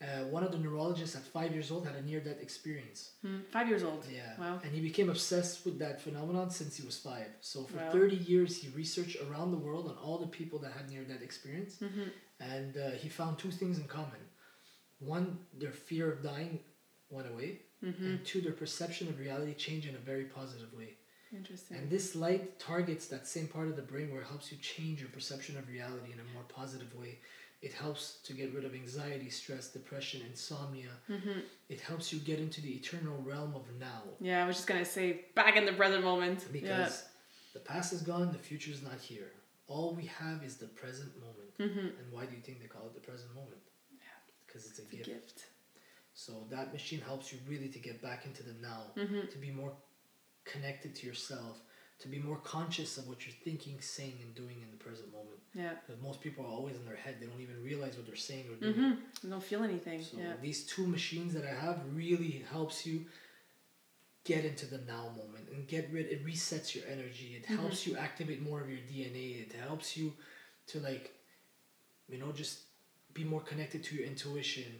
Uh, 0.00 0.22
one 0.30 0.44
of 0.44 0.52
the 0.52 0.58
neurologists 0.58 1.16
at 1.16 1.22
five 1.24 1.52
years 1.52 1.72
old 1.72 1.84
had 1.84 1.96
a 1.96 2.02
near 2.02 2.20
death 2.20 2.40
experience. 2.40 3.10
Mm, 3.26 3.44
Five 3.50 3.68
years 3.68 3.82
old. 3.82 4.04
Yeah. 4.08 4.38
Wow. 4.38 4.60
And 4.62 4.72
he 4.72 4.80
became 4.80 5.10
obsessed 5.10 5.64
with 5.64 5.76
that 5.80 6.00
phenomenon 6.00 6.50
since 6.50 6.76
he 6.76 6.86
was 6.86 6.96
five. 6.96 7.26
So 7.40 7.64
for 7.64 7.78
Wow. 7.78 7.90
30 7.90 8.14
years, 8.16 8.56
he 8.62 8.68
researched 8.68 9.16
around 9.28 9.50
the 9.50 9.56
world 9.58 9.88
on 9.88 9.96
all 9.96 10.18
the 10.18 10.28
people 10.28 10.60
that 10.60 10.70
had 10.72 10.88
near 10.88 11.02
death 11.02 11.20
experience. 11.22 11.76
Mm-hmm. 11.82 12.10
And 12.38 12.76
uh, 12.76 12.90
he 12.90 13.08
found 13.08 13.38
two 13.38 13.50
things 13.50 13.78
in 13.78 13.84
common. 13.88 14.22
One, 15.00 15.38
their 15.58 15.72
fear 15.72 16.12
of 16.12 16.22
dying 16.22 16.60
went 17.10 17.28
away. 17.28 17.62
Mm-hmm. 17.84 18.04
And 18.04 18.24
two, 18.24 18.40
their 18.40 18.52
perception 18.52 19.08
of 19.08 19.18
reality 19.18 19.54
changed 19.54 19.88
in 19.88 19.96
a 19.96 19.98
very 19.98 20.24
positive 20.26 20.72
way. 20.74 20.94
Interesting. 21.32 21.76
And 21.76 21.90
this 21.90 22.14
light 22.16 22.58
targets 22.58 23.06
that 23.08 23.26
same 23.26 23.48
part 23.48 23.68
of 23.68 23.76
the 23.76 23.82
brain 23.82 24.10
where 24.10 24.22
it 24.22 24.28
helps 24.28 24.50
you 24.50 24.58
change 24.58 25.00
your 25.00 25.10
perception 25.10 25.58
of 25.58 25.68
reality 25.68 26.12
in 26.12 26.20
a 26.20 26.34
more 26.34 26.44
positive 26.48 26.94
way. 26.94 27.18
It 27.60 27.72
helps 27.72 28.18
to 28.24 28.32
get 28.34 28.54
rid 28.54 28.64
of 28.64 28.72
anxiety, 28.74 29.30
stress, 29.30 29.68
depression, 29.68 30.22
insomnia. 30.30 30.90
mm-hmm. 31.10 31.40
It 31.68 31.80
helps 31.80 32.12
you 32.12 32.20
get 32.20 32.38
into 32.38 32.60
the 32.60 32.70
eternal 32.70 33.16
realm 33.24 33.52
of 33.56 33.64
now. 33.80 34.02
Yeah, 34.20 34.44
I 34.44 34.46
was 34.46 34.56
just 34.56 34.68
gonna 34.68 34.84
say 34.84 35.24
back 35.34 35.56
in 35.56 35.66
the 35.66 35.72
present 35.72 36.04
moment. 36.04 36.46
Because 36.52 37.04
the 37.54 37.58
past 37.60 37.92
is 37.92 38.02
gone, 38.02 38.30
the 38.32 38.38
future 38.38 38.70
is 38.70 38.82
not 38.82 39.00
here. 39.00 39.32
All 39.66 39.92
we 39.94 40.04
have 40.06 40.44
is 40.44 40.56
the 40.56 40.66
present 40.68 41.10
moment. 41.20 41.58
Mm-hmm. 41.58 41.86
And 41.98 42.12
why 42.12 42.26
do 42.26 42.34
you 42.36 42.40
think 42.42 42.60
they 42.60 42.68
call 42.68 42.86
it 42.86 42.94
the 42.94 43.00
present 43.00 43.34
moment? 43.34 43.58
Because 44.46 44.64
it's 44.66 44.78
a 44.78 44.82
It's 44.82 44.92
a 44.92 44.96
gift. 44.96 45.08
gift. 45.08 45.44
So 46.14 46.32
that 46.50 46.72
machine 46.72 47.00
helps 47.00 47.32
you 47.32 47.38
really 47.48 47.68
to 47.68 47.78
get 47.80 48.00
back 48.00 48.24
into 48.24 48.42
the 48.44 48.54
now, 48.62 48.82
Mm-hmm. 48.96 49.26
to 49.32 49.38
be 49.38 49.50
more 49.50 49.72
connected 50.44 50.94
to 50.96 51.06
yourself, 51.06 51.58
to 52.00 52.08
be 52.08 52.18
more 52.18 52.36
conscious 52.38 52.96
of 52.98 53.08
what 53.08 53.26
you're 53.26 53.34
thinking, 53.44 53.80
saying, 53.80 54.18
and 54.22 54.34
doing 54.34 54.56
in 54.62 54.70
the 54.70 54.76
present 54.76 55.10
moment. 55.12 55.38
Yeah. 55.54 55.72
Because 55.84 56.00
most 56.02 56.20
people 56.20 56.44
are 56.44 56.48
always 56.48 56.76
in 56.76 56.84
their 56.84 56.96
head; 56.96 57.16
they 57.20 57.26
don't 57.26 57.40
even 57.40 57.62
realize 57.62 57.96
what 57.96 58.06
they're 58.06 58.16
saying 58.16 58.44
or 58.50 58.54
doing. 58.56 58.74
Mm-hmm. 58.74 58.92
You 59.24 59.30
don't 59.30 59.42
feel 59.42 59.64
anything. 59.64 60.02
So 60.02 60.16
yeah. 60.18 60.34
these 60.40 60.64
two 60.64 60.86
machines 60.86 61.34
that 61.34 61.44
I 61.44 61.54
have 61.66 61.80
really 61.92 62.44
helps 62.50 62.86
you 62.86 63.06
get 64.24 64.44
into 64.44 64.66
the 64.66 64.78
now 64.86 65.04
moment 65.16 65.48
and 65.52 65.66
get 65.66 65.88
rid. 65.92 66.06
It 66.06 66.24
resets 66.24 66.74
your 66.74 66.84
energy. 66.86 67.34
It 67.36 67.44
Mm-hmm. 67.46 67.56
helps 67.62 67.86
you 67.86 67.96
activate 67.96 68.42
more 68.42 68.60
of 68.60 68.68
your 68.68 68.78
DNA. 68.78 69.40
It 69.42 69.52
helps 69.66 69.96
you 69.96 70.12
to 70.68 70.80
like, 70.80 71.12
you 72.08 72.18
know, 72.18 72.30
just 72.32 72.60
be 73.14 73.24
more 73.24 73.40
connected 73.40 73.82
to 73.84 73.96
your 73.96 74.04
intuition. 74.06 74.70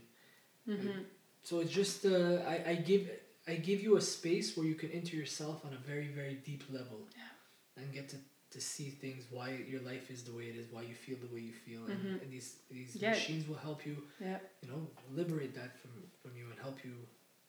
Mm-hmm. 0.69 1.01
So 1.43 1.61
it's 1.61 1.73
just 1.73 2.05
uh, 2.05 2.43
I, 2.47 2.63
I 2.71 2.75
give 2.75 3.09
I 3.49 3.55
give 3.57 3.81
you 3.83 3.97
a 3.97 4.01
space 4.01 4.57
where 4.57 4.67
you 4.67 4.75
can 4.75 4.91
enter 4.91 5.17
yourself 5.17 5.65
on 5.65 5.73
a 5.73 5.79
very 5.91 6.09
very 6.09 6.35
deep 6.51 6.65
level, 6.71 7.01
Yeah. 7.17 7.83
and 7.83 7.93
get 7.93 8.09
to, 8.11 8.17
to 8.55 8.61
see 8.61 8.89
things 8.91 9.25
why 9.31 9.49
your 9.73 9.81
life 9.83 10.11
is 10.11 10.23
the 10.29 10.33
way 10.39 10.45
it 10.53 10.57
is, 10.57 10.67
why 10.71 10.83
you 10.83 10.95
feel 10.95 11.19
the 11.27 11.33
way 11.35 11.41
you 11.41 11.53
feel, 11.67 11.83
and, 11.87 11.99
Mhm. 12.05 12.23
and 12.23 12.31
these 12.35 12.51
these 12.71 12.97
Yeah. 12.97 13.11
machines 13.11 13.45
will 13.49 13.57
help 13.69 13.81
you 13.87 13.97
Yeah. 14.21 14.39
you 14.63 14.69
know 14.71 14.81
liberate 15.21 15.55
that 15.61 15.73
from 15.81 15.93
from 16.23 16.37
you 16.37 16.47
and 16.51 16.59
help 16.67 16.79
you 16.85 16.95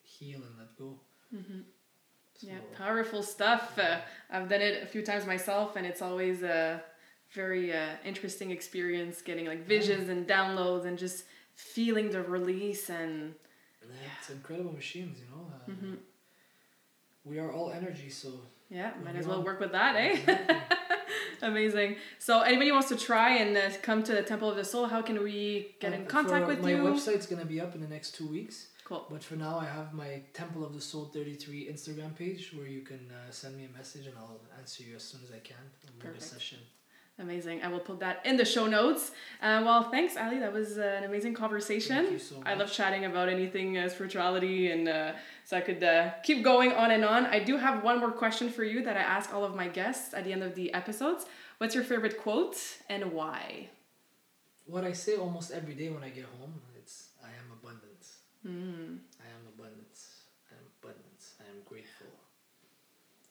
heal 0.02 0.40
and 0.46 0.54
let 0.58 0.70
go. 0.76 0.88
Mm-hmm. 1.34 1.60
So, 2.40 2.46
Yeah, 2.46 2.60
powerful 2.84 3.22
stuff. 3.22 3.78
Uh, 3.78 4.00
I've 4.30 4.48
done 4.48 4.62
it 4.62 4.82
a 4.82 4.86
few 4.86 5.02
times 5.02 5.26
myself, 5.26 5.76
and 5.76 5.84
it's 5.86 6.00
always 6.08 6.42
a 6.42 6.82
very 7.40 7.66
uh, 7.72 7.96
interesting 8.04 8.50
experience 8.50 9.20
getting 9.22 9.46
like 9.52 9.62
visions 9.76 10.08
and 10.08 10.26
downloads 10.26 10.84
and 10.86 10.98
just 10.98 11.24
feeling 11.54 12.10
the 12.10 12.22
release 12.22 12.88
and 12.90 13.34
yeah, 13.94 14.08
it's 14.18 14.30
incredible 14.30 14.72
machines, 14.72 15.18
you 15.20 15.26
know. 15.34 15.50
Uh, 15.54 15.70
Mhm. 15.70 15.96
We 17.24 17.38
are 17.38 17.52
all 17.52 17.70
energy, 17.70 18.08
so 18.10 18.28
yeah, 18.70 18.92
might 19.04 19.16
as 19.16 19.26
well 19.26 19.38
on- 19.38 19.44
work 19.44 19.60
with 19.60 19.72
that, 19.72 19.94
eh? 19.96 20.16
Amazing. 21.42 21.96
So, 22.18 22.40
anybody 22.40 22.70
wants 22.72 22.88
to 22.88 22.96
try 22.96 23.36
and 23.38 23.56
uh, 23.56 23.70
come 23.82 24.02
to 24.04 24.12
the 24.12 24.22
Temple 24.22 24.48
of 24.50 24.56
the 24.56 24.64
Soul, 24.64 24.86
how 24.86 25.02
can 25.02 25.22
we 25.22 25.74
get 25.80 25.92
in 25.92 26.02
Uh, 26.02 26.06
contact 26.06 26.42
for- 26.44 26.48
with 26.52 26.60
my 26.62 26.70
you? 26.70 26.78
My 26.78 26.90
website's 26.90 27.26
gonna 27.26 27.44
be 27.44 27.60
up 27.60 27.74
in 27.74 27.80
the 27.80 27.88
next 27.88 28.14
two 28.14 28.26
weeks. 28.26 28.68
Cool. 28.84 29.06
But 29.08 29.22
for 29.22 29.36
now, 29.36 29.58
I 29.58 29.66
have 29.66 29.92
my 29.94 30.22
Temple 30.32 30.64
of 30.64 30.72
the 30.74 30.80
Soul 30.80 31.04
33 31.06 31.68
Instagram 31.68 32.14
page 32.16 32.52
where 32.54 32.66
you 32.66 32.82
can 32.82 33.10
uh, 33.10 33.30
send 33.30 33.56
me 33.56 33.64
a 33.64 33.76
message 33.76 34.06
and 34.06 34.16
I'll 34.18 34.40
answer 34.58 34.82
you 34.82 34.96
as 34.96 35.04
soon 35.04 35.20
as 35.24 35.30
I 35.30 35.38
can. 35.38 35.56
I'll 35.86 35.92
book 35.92 36.04
a 36.04 36.06
Perfect. 36.08 36.22
session. 36.24 36.58
Amazing. 37.20 37.62
I 37.62 37.68
will 37.68 37.80
put 37.80 38.00
that 38.00 38.24
in 38.24 38.36
the 38.36 38.44
show 38.44 38.66
notes. 38.66 39.10
Uh, 39.42 39.60
well, 39.64 39.90
thanks, 39.90 40.16
Ali. 40.16 40.38
That 40.38 40.52
was 40.52 40.78
uh, 40.78 40.96
an 40.98 41.04
amazing 41.04 41.34
conversation. 41.34 41.96
Thank 41.96 42.12
you 42.12 42.18
so 42.18 42.36
much. 42.36 42.46
I 42.46 42.54
love 42.54 42.72
chatting 42.72 43.04
about 43.04 43.28
anything 43.28 43.76
uh, 43.76 43.88
spirituality, 43.90 44.70
and 44.70 44.88
uh, 44.88 45.12
so 45.44 45.56
I 45.56 45.60
could 45.60 45.82
uh, 45.84 46.10
keep 46.22 46.42
going 46.42 46.72
on 46.72 46.90
and 46.90 47.04
on. 47.04 47.26
I 47.26 47.38
do 47.40 47.58
have 47.58 47.84
one 47.84 48.00
more 48.00 48.10
question 48.10 48.48
for 48.50 48.64
you 48.64 48.82
that 48.84 48.96
I 48.96 49.00
ask 49.00 49.34
all 49.34 49.44
of 49.44 49.54
my 49.54 49.68
guests 49.68 50.14
at 50.14 50.24
the 50.24 50.32
end 50.32 50.42
of 50.42 50.54
the 50.54 50.72
episodes. 50.72 51.26
What's 51.58 51.74
your 51.74 51.84
favorite 51.84 52.16
quote 52.18 52.56
and 52.88 53.12
why? 53.12 53.68
What 54.66 54.84
I 54.84 54.92
say 54.92 55.16
almost 55.16 55.50
every 55.50 55.74
day 55.74 55.90
when 55.90 56.02
I 56.02 56.08
get 56.08 56.24
home, 56.40 56.54
it's 56.78 57.10
I 57.22 57.28
am 57.28 57.46
abundance. 57.52 58.06
Mm, 58.46 58.98
I 59.20 59.28
am 59.36 59.42
abundance. 59.54 60.24
I 60.50 60.54
am 60.56 60.64
abundance. 60.80 61.34
I 61.38 61.44
am 61.50 61.58
grateful. 61.68 62.06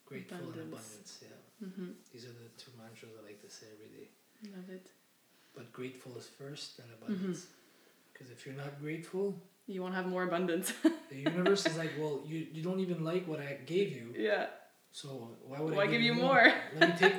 Grateful 0.05 0.37
and 0.37 0.45
Abundance. 0.47 0.73
abundance, 0.73 1.19
yeah. 1.23 1.38
Hmm 1.59 1.91
These 2.11 2.25
are 2.25 2.35
the 2.41 2.49
two 2.57 2.71
mantras 2.81 3.11
I 3.19 3.25
like 3.25 3.41
to 3.41 3.49
say 3.49 3.65
every 3.75 3.89
day. 3.97 4.07
Love 4.55 4.69
it. 4.69 4.87
But 5.55 5.71
grateful 5.73 6.17
is 6.17 6.27
first 6.27 6.79
and 6.79 6.87
Mm-hmm. 6.89 7.03
abundance. 7.05 7.47
Because 8.13 8.29
if 8.31 8.45
you're 8.45 8.55
not 8.55 8.79
grateful, 8.81 9.35
You 9.67 9.81
won't 9.83 9.93
have 9.95 10.07
more 10.07 10.23
abundance. 10.23 10.73
the 11.09 11.17
universe 11.31 11.65
is 11.69 11.77
like, 11.77 11.91
well, 11.99 12.21
you, 12.25 12.47
you 12.55 12.61
don't 12.63 12.79
even 12.79 13.03
like 13.03 13.27
what 13.27 13.39
I 13.39 13.57
gave 13.65 13.89
you. 13.99 14.13
yeah. 14.17 14.47
So 14.91 15.07
why 15.49 15.59
would 15.61 15.75
Why 15.75 15.83
I 15.83 15.87
give 15.87 16.01
you 16.01 16.15
more? 16.15 16.43
let 16.75 16.81
me 16.89 16.93
take 16.97 17.15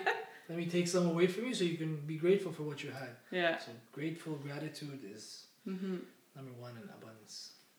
let 0.48 0.58
me 0.58 0.66
take 0.66 0.88
some 0.88 1.06
away 1.12 1.26
from 1.28 1.44
you 1.46 1.54
so 1.54 1.62
you 1.72 1.76
can 1.82 1.94
be 2.12 2.16
grateful 2.16 2.52
for 2.52 2.64
what 2.64 2.82
you 2.84 2.90
had. 2.90 3.12
Yeah. 3.30 3.58
So 3.58 3.70
grateful 3.92 4.34
gratitude 4.46 5.00
is 5.14 5.46
hmm 5.64 5.98
number 6.36 6.54
one 6.66 6.74
in 6.82 6.88
abundance. 6.98 7.34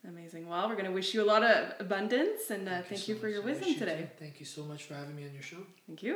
Amazing. 0.08 0.48
Well, 0.50 0.64
we're 0.70 0.78
gonna 0.82 0.96
wish 1.00 1.14
you 1.14 1.22
a 1.28 1.30
lot 1.34 1.44
of 1.44 1.58
abundance, 1.86 2.50
and 2.56 2.64
uh, 2.70 2.82
thank, 2.90 3.08
you, 3.08 3.16
so 3.16 3.22
for 3.22 3.28
your 3.30 3.44
wisdom 3.50 3.68
you 3.74 3.80
today. 3.84 4.10
Thank 4.24 4.40
you 4.40 4.46
so 4.58 4.62
much 4.72 4.82
for 4.88 4.94
having 4.96 5.16
me 5.20 5.24
on 5.28 5.34
your 5.34 5.44
show. 5.52 5.62
Thank 5.88 6.02
you. 6.08 6.16